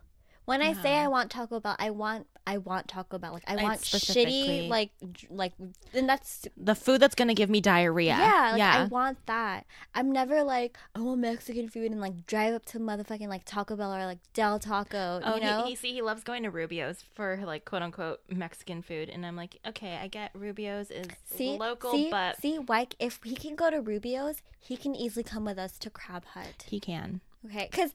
When 0.46 0.62
I 0.62 0.72
say 0.72 0.94
Uh-huh. 0.96 1.04
I 1.04 1.08
want 1.08 1.30
Taco 1.30 1.60
Bell, 1.60 1.76
I 1.78 1.90
want 1.90 2.26
I 2.46 2.58
want 2.58 2.88
Taco 2.88 3.18
Bell. 3.18 3.32
Like 3.32 3.44
I 3.46 3.54
Like, 3.54 3.62
want 3.62 3.80
specifically. 3.80 4.32
shitty 4.62 4.68
like 4.68 4.90
j- 5.12 5.28
like 5.30 5.52
and 5.94 6.08
that's 6.08 6.48
the 6.56 6.74
food 6.74 7.00
that's 7.00 7.14
gonna 7.14 7.34
give 7.34 7.48
me 7.48 7.60
diarrhea. 7.60 8.16
yeah, 8.18 8.48
like 8.52 8.58
yeah. 8.58 8.78
I 8.78 8.84
want 8.86 9.24
that. 9.26 9.66
I'm 9.94 10.10
never 10.10 10.42
like 10.42 10.76
I 10.96 11.00
want 11.00 11.20
Mexican 11.20 11.68
food 11.68 11.92
and 11.92 12.00
like 12.00 12.26
drive 12.26 12.54
up 12.54 12.64
to 12.66 12.80
motherfucking 12.80 13.28
like 13.28 13.42
Taco 13.44 13.76
Bell 13.76 13.94
or 13.94 14.04
like 14.06 14.18
Del 14.32 14.58
Taco. 14.58 15.20
Oh, 15.22 15.34
you 15.36 15.42
know, 15.42 15.62
he, 15.64 15.70
he 15.70 15.76
see 15.76 15.92
he 15.92 16.02
loves 16.02 16.24
going 16.24 16.42
to 16.42 16.50
Rubio's 16.50 17.04
for 17.14 17.40
like 17.44 17.64
quote 17.64 17.82
unquote 17.82 18.20
Mexican 18.28 18.82
food, 18.82 19.08
and 19.10 19.24
I'm 19.24 19.36
like, 19.36 19.58
okay, 19.68 19.96
I 20.02 20.08
get 20.08 20.32
Rubio's 20.34 20.90
is 20.90 21.06
see 21.26 21.56
local, 21.58 21.92
see, 21.92 22.10
but 22.10 22.40
see, 22.40 22.58
like 22.66 22.96
if 22.98 23.20
he 23.22 23.36
can 23.36 23.54
go 23.54 23.70
to 23.70 23.80
Rubio's, 23.80 24.42
he 24.58 24.76
can 24.76 24.96
easily 24.96 25.22
come 25.22 25.44
with 25.44 25.58
us 25.58 25.78
to 25.78 25.90
Crab 25.90 26.24
Hut. 26.24 26.64
he 26.66 26.80
can. 26.80 27.20
Okay, 27.46 27.68
because 27.70 27.92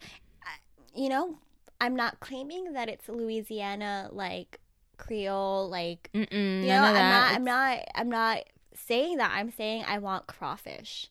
you 0.95 1.09
know, 1.09 1.39
I'm 1.81 1.95
not 1.95 2.19
claiming 2.19 2.73
that 2.73 2.89
it's 2.89 3.07
Louisiana 3.09 4.09
like 4.11 4.59
Creole 4.97 5.67
like 5.69 6.09
Mm-mm, 6.13 6.61
you 6.61 6.67
know. 6.67 6.83
I'm 6.83 6.93
not, 6.93 7.33
I'm 7.33 7.43
not, 7.43 7.79
I'm 7.95 8.09
not 8.09 8.37
saying 8.75 9.17
that. 9.17 9.31
I'm 9.35 9.51
saying 9.51 9.83
I 9.87 9.97
want 9.99 10.27
crawfish, 10.27 11.09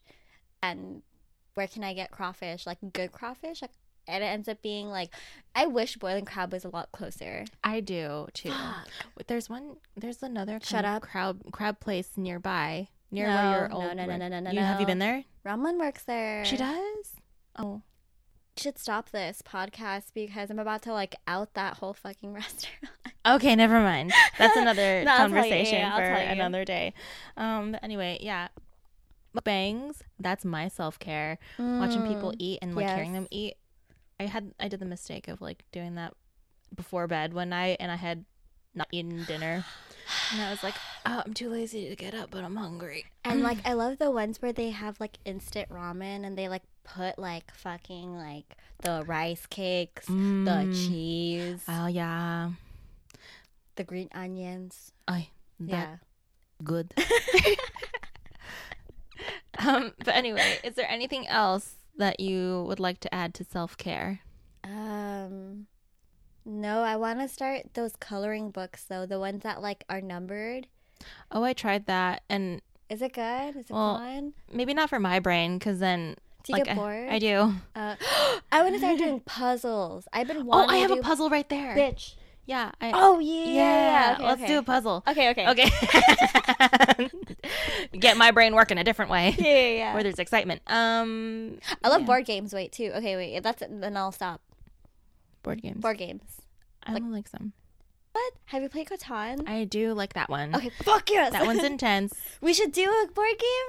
and 0.62 1.02
where 1.54 1.66
can 1.66 1.84
I 1.84 1.92
get 1.94 2.10
crawfish? 2.10 2.66
Like 2.66 2.78
good 2.92 3.12
crawfish, 3.12 3.60
like, 3.62 3.70
and 4.08 4.24
it 4.24 4.26
ends 4.26 4.48
up 4.48 4.60
being 4.62 4.88
like, 4.88 5.10
I 5.54 5.66
wish 5.66 5.96
boiling 5.96 6.24
crab 6.24 6.52
was 6.52 6.64
a 6.64 6.68
lot 6.70 6.92
closer. 6.92 7.44
I 7.62 7.80
do 7.80 8.26
too. 8.32 8.52
But 9.16 9.28
There's 9.28 9.48
one. 9.50 9.76
There's 9.96 10.22
another 10.22 10.58
Shut 10.62 10.84
up. 10.84 11.02
crab 11.02 11.42
crab 11.52 11.78
place 11.80 12.10
nearby, 12.16 12.88
near 13.10 13.26
No, 13.28 13.34
where 13.36 13.58
your 13.60 13.68
no, 13.68 13.74
old. 13.76 13.84
no, 13.84 13.92
no, 13.92 14.06
work- 14.06 14.18
no, 14.18 14.28
no, 14.28 14.40
no, 14.40 14.50
You 14.50 14.60
have 14.60 14.80
you 14.80 14.86
been 14.86 14.98
there? 14.98 15.24
Ramon 15.44 15.78
works 15.78 16.04
there. 16.04 16.44
She 16.46 16.56
does. 16.56 17.12
Oh, 17.56 17.82
should 18.56 18.78
stop 18.78 19.10
this 19.10 19.42
podcast 19.42 20.06
because 20.14 20.50
I'm 20.50 20.58
about 20.58 20.82
to 20.82 20.92
like 20.92 21.16
out 21.26 21.54
that 21.54 21.78
whole 21.78 21.94
fucking 21.94 22.32
restaurant. 22.34 22.92
okay. 23.26 23.54
Never 23.56 23.80
mind. 23.80 24.12
That's 24.38 24.56
another 24.56 25.02
No, 25.04 25.10
I'll 25.12 25.28
you, 25.28 25.34
conversation 25.34 25.78
yeah, 25.78 25.96
for 25.96 26.02
another 26.02 26.64
day. 26.64 26.94
Um. 27.36 27.72
But 27.72 27.82
anyway, 27.84 28.18
yeah. 28.20 28.48
Bangs. 29.42 30.02
That's 30.20 30.44
my 30.44 30.68
self 30.68 30.98
care. 30.98 31.38
Watching 31.58 32.06
people 32.06 32.30
Mm, 32.30 32.36
eat 32.38 32.58
and 32.62 32.74
like 32.76 32.88
hearing 32.88 33.12
them 33.14 33.26
eat. 33.30 33.54
I 34.20 34.26
had 34.26 34.54
I 34.60 34.68
did 34.68 34.78
the 34.78 34.86
mistake 34.86 35.26
of 35.26 35.40
like 35.40 35.64
doing 35.72 35.96
that 35.96 36.14
before 36.74 37.08
bed 37.08 37.34
one 37.34 37.48
night, 37.48 37.78
and 37.80 37.90
I 37.90 37.96
had 37.96 38.24
not 38.76 38.86
eaten 38.92 39.24
dinner, 39.24 39.64
and 40.32 40.40
I 40.40 40.50
was 40.50 40.62
like, 40.62 40.74
oh, 41.06 41.22
I'm 41.24 41.34
too 41.34 41.48
lazy 41.50 41.88
to 41.88 41.96
get 41.96 42.14
up, 42.14 42.30
but 42.30 42.44
I'm 42.44 42.56
hungry. 42.56 43.04
And 43.24 43.42
like 43.42 43.58
I 43.64 43.72
love 43.74 43.98
the 43.98 44.10
ones 44.10 44.40
where 44.42 44.52
they 44.52 44.70
have 44.70 45.00
like 45.00 45.18
instant 45.24 45.68
ramen 45.68 46.24
and 46.24 46.36
they 46.36 46.48
like 46.48 46.62
put 46.84 47.18
like 47.18 47.52
fucking 47.54 48.16
like 48.16 48.56
the 48.82 49.04
rice 49.06 49.46
cakes, 49.46 50.06
the 50.44 50.66
Mm. 50.68 50.72
cheese, 50.86 51.64
Oh 51.68 51.86
yeah. 51.86 52.50
the 53.76 53.84
green 53.84 54.08
onions. 54.14 54.92
I 55.08 55.28
that 55.60 55.70
yeah. 55.70 55.96
good. 56.62 56.92
um, 59.58 59.92
but 59.98 60.14
anyway, 60.14 60.58
is 60.64 60.74
there 60.74 60.90
anything 60.90 61.26
else 61.28 61.76
that 61.96 62.20
you 62.20 62.64
would 62.68 62.80
like 62.80 63.00
to 63.00 63.14
add 63.14 63.34
to 63.34 63.44
self 63.44 63.76
care? 63.76 64.20
Um 64.62 65.66
no, 66.46 66.82
I 66.82 66.96
want 66.96 67.20
to 67.20 67.28
start 67.28 67.72
those 67.72 67.96
coloring 67.96 68.50
books 68.50 68.84
though, 68.84 69.06
the 69.06 69.18
ones 69.18 69.42
that 69.44 69.62
like 69.62 69.84
are 69.88 70.00
numbered. 70.02 70.66
Oh, 71.30 71.42
I 71.42 71.52
tried 71.52 71.86
that, 71.86 72.22
and 72.28 72.60
Is 72.88 73.02
it 73.02 73.12
good? 73.12 73.56
Is 73.56 73.66
it 73.70 73.72
Well, 73.72 73.98
fun? 73.98 74.32
maybe 74.52 74.74
not 74.74 74.88
for 74.88 74.98
my 75.00 75.18
brain, 75.20 75.58
because 75.58 75.78
then 75.80 76.16
Do 76.44 76.52
you 76.52 76.58
like 76.58 76.64
get 76.64 76.72
I- 76.72 76.80
bored? 76.80 77.08
I, 77.08 77.18
do. 77.18 77.54
Uh, 77.74 77.96
I 78.52 78.62
want 78.62 78.74
to 78.74 78.78
start 78.78 78.98
doing 78.98 79.20
puzzles. 79.26 80.06
I've 80.12 80.26
been 80.28 80.46
Oh, 80.50 80.66
I 80.66 80.76
have 80.78 80.90
a 80.90 80.96
puzzle 80.98 81.28
right 81.30 81.48
there. 81.48 81.74
bitch. 81.76 82.14
Yeah. 82.46 82.72
I, 82.80 82.92
Oh 82.94 83.18
yeah. 83.20 83.44
yeah. 83.46 84.12
Okay, 84.16 84.24
let's 84.26 84.42
okay. 84.42 84.52
do 84.52 84.58
a 84.58 84.62
puzzle. 84.62 85.02
Okay, 85.08 85.30
okay. 85.30 85.48
Okay. 85.48 87.08
Get 87.98 88.16
my 88.18 88.30
brain 88.32 88.54
working 88.54 88.76
a 88.78 88.84
different 88.84 89.10
way. 89.10 89.34
Yeah, 89.38 89.44
yeah, 89.46 89.68
yeah. 89.76 89.94
Where 89.94 90.02
there's 90.02 90.18
excitement. 90.18 90.60
Um 90.66 91.58
I 91.82 91.88
love 91.88 92.02
yeah. 92.02 92.06
board 92.06 92.26
games. 92.26 92.52
Wait, 92.52 92.70
too. 92.72 92.90
Okay, 92.96 93.16
wait. 93.16 93.42
That's 93.42 93.62
it. 93.62 93.80
Then 93.80 93.96
I'll 93.96 94.12
stop. 94.12 94.42
Board 95.42 95.62
games. 95.62 95.80
Board 95.80 95.96
games. 95.98 96.22
I 96.86 96.92
like- 96.92 97.02
like 97.06 97.28
some. 97.28 97.52
What? 98.14 98.32
Have 98.46 98.62
you 98.62 98.68
played 98.68 98.86
Catan? 98.88 99.48
I 99.48 99.64
do 99.64 99.92
like 99.92 100.12
that 100.14 100.30
one. 100.30 100.54
Okay, 100.54 100.70
fuck 100.84 101.10
yes. 101.10 101.32
That 101.32 101.46
one's 101.46 101.64
intense. 101.72 102.14
we 102.40 102.54
should 102.54 102.70
do 102.72 102.84
a 102.88 103.06
board 103.12 103.36
game 103.38 103.68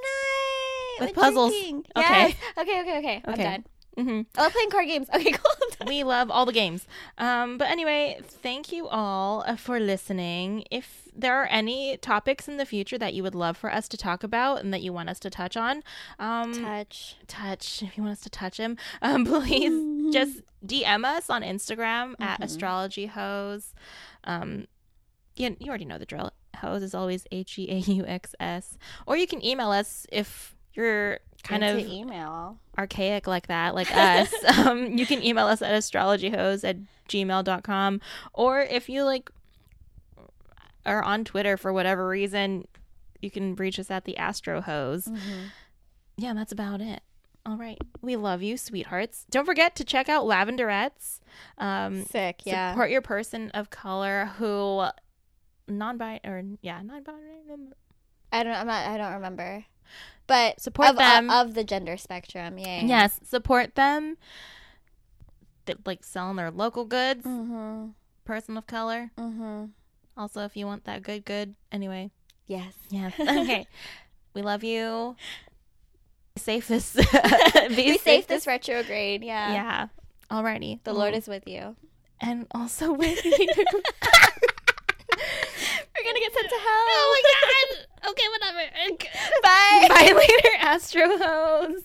night 1.00 1.08
With 1.08 1.16
puzzles. 1.16 1.52
drinking. 1.52 1.86
Okay. 1.96 2.28
Yes. 2.30 2.36
Okay. 2.60 2.82
Okay. 2.82 2.98
Okay. 3.00 3.22
I'm 3.26 3.34
Okay. 3.34 3.43
done. 3.43 3.64
hmm 3.98 4.22
I 4.38 4.43
love 4.43 4.54
playing 4.54 4.70
card 4.70 4.88
games. 4.88 5.08
Okay, 5.16 5.32
cool. 5.39 5.88
We 5.88 6.04
love 6.04 6.30
all 6.30 6.46
the 6.46 6.52
games. 6.54 6.86
Um, 7.18 7.58
but 7.58 7.70
anyway, 7.70 8.20
thank 8.24 8.72
you 8.72 8.88
all 8.88 9.43
uh, 9.48 9.56
for 9.56 9.80
listening. 9.80 10.66
If 10.70 11.05
there 11.18 11.41
are 11.41 11.45
any 11.47 11.97
topics 11.97 12.47
in 12.47 12.57
the 12.57 12.66
future 12.66 12.97
that 12.97 13.13
you 13.13 13.24
would 13.24 13.36
love 13.36 13.55
for 13.55 13.72
us 13.72 13.88
to 13.88 13.97
talk 13.97 14.24
about 14.24 14.61
and 14.61 14.74
that 14.74 14.82
you 14.82 14.91
want 14.91 15.09
us 15.09 15.20
to 15.20 15.30
touch 15.30 15.55
on, 15.55 15.82
um, 16.20 16.53
Touch. 16.53 17.16
touch 17.28 17.82
if 17.82 17.95
you 17.97 18.03
want 18.03 18.11
us 18.13 18.22
to 18.22 18.30
touch 18.30 18.57
him 18.57 18.78
um 19.01 19.26
please 19.32 20.13
just 20.13 20.41
dm 20.66 21.05
us 21.05 21.30
on 21.30 21.41
instagram 21.41 22.13
at 22.20 22.43
astrology 22.43 23.05
hose. 23.07 23.74
Um 24.26 24.68
you, 25.38 25.55
you 25.59 25.68
already 25.70 25.86
know 25.86 25.97
the 25.97 26.05
drill. 26.05 26.32
Hose 26.57 26.82
is 26.84 26.95
always 26.95 27.26
h-e-a-u-x-s 27.32 28.78
or 29.05 29.18
you 29.18 29.28
can 29.28 29.43
email 29.43 29.72
us 29.72 30.05
if 30.11 30.55
you're 30.74 31.20
kind 31.43 31.63
of 31.63 31.78
email. 31.80 32.57
archaic 32.78 33.28
like 33.28 33.47
that 33.47 33.76
like 33.76 33.91
us. 33.95 34.34
Um 34.57 34.97
you 34.97 35.05
can 35.05 35.24
email 35.24 35.47
us 35.47 35.61
at 35.61 35.72
astrologyheauxs 35.74 36.63
at 36.68 36.78
gmail.com 37.09 38.01
or 38.34 38.61
if 38.61 38.89
you 38.89 39.03
like 39.03 39.30
are 40.86 41.04
on 41.04 41.24
twitter 41.24 41.58
for 41.58 41.72
whatever 41.74 42.08
reason 42.08 42.68
you 43.22 43.32
can 43.32 43.56
reach 43.56 43.80
us 43.80 43.90
at 43.92 44.06
the 44.06 44.18
astro 44.18 44.62
hose 44.62 45.10
yeah, 46.18 46.34
that's 46.34 46.54
about 46.54 46.80
it. 46.80 47.02
All 47.46 47.58
right. 47.58 47.78
We 48.02 48.16
love 48.16 48.42
you, 48.42 48.56
sweethearts. 48.56 49.26
Don't 49.30 49.44
forget 49.46 49.76
to 49.76 49.84
check 49.84 50.08
out 50.08 50.24
Lavenderettes. 50.24 51.20
Um, 51.58 52.06
Sick. 52.06 52.42
Yeah. 52.46 52.72
Support 52.72 52.90
your 52.90 53.02
person 53.02 53.52
of 53.52 53.70
color 53.70 54.32
who 54.38 54.86
non 55.68 55.98
bi 55.98 56.22
or 56.24 56.42
yeah, 56.62 56.82
non 56.82 57.04
binary. 57.04 57.68
I 58.32 58.44
don't. 58.44 58.54
I'm 58.54 58.66
not. 58.68 58.88
I 58.88 58.98
don't 58.98 59.12
remember. 59.16 59.66
But 60.26 60.62
Support 60.62 60.92
of, 60.92 60.96
them. 60.96 61.30
of, 61.30 61.50
of 61.50 61.54
the 61.54 61.66
gender 61.66 61.98
spectrum. 61.98 62.58
Yeah. 62.58 62.82
Yes, 62.86 63.20
support 63.26 63.76
them. 63.76 64.16
That 65.66 65.86
like 65.86 66.06
selling 66.06 66.38
their 66.38 66.50
local 66.50 66.86
goods, 66.86 67.26
Mm-hmm. 67.26 67.88
person 68.24 68.56
of 68.58 68.68
color. 68.68 69.12
Mm-hmm. 69.20 69.66
Also, 70.18 70.41
if 70.45 70.55
you 70.55 70.66
want 70.66 70.86
that 70.86 71.03
good, 71.03 71.26
good. 71.26 71.55
Anyway, 71.72 72.11
Yes. 72.47 72.74
yes. 72.89 73.13
Okay. 73.20 73.68
we 74.34 74.41
love 74.41 74.63
you. 74.63 75.16
Be 76.36 76.41
safe 76.41 76.68
this. 76.68 76.93
be, 77.70 77.76
Be 77.76 77.97
safe 77.97 78.28
this 78.28 78.45
retrograde. 78.47 79.24
Yeah. 79.24 79.51
Yeah. 79.53 79.88
Alrighty. 80.32 80.80
The 80.84 80.93
Lord 80.93 81.13
is 81.13 81.28
with 81.28 81.47
you. 81.47 81.76
and 82.22 82.47
also 82.51 82.93
with 82.93 83.24
you. 83.26 83.32
We're 85.97 86.03
gonna 86.03 86.20
get 86.20 86.34
sent 86.34 86.49
to 86.49 86.55
hell. 86.55 86.86
Oh 86.88 87.09
my 87.16 87.22
god. 87.32 88.11
Okay, 88.11 88.28
whatever. 88.30 88.63
Bye. 89.41 89.88
Bye 89.89 90.13
later, 90.16 90.55
Astro 90.59 91.18
Hose. 91.18 91.84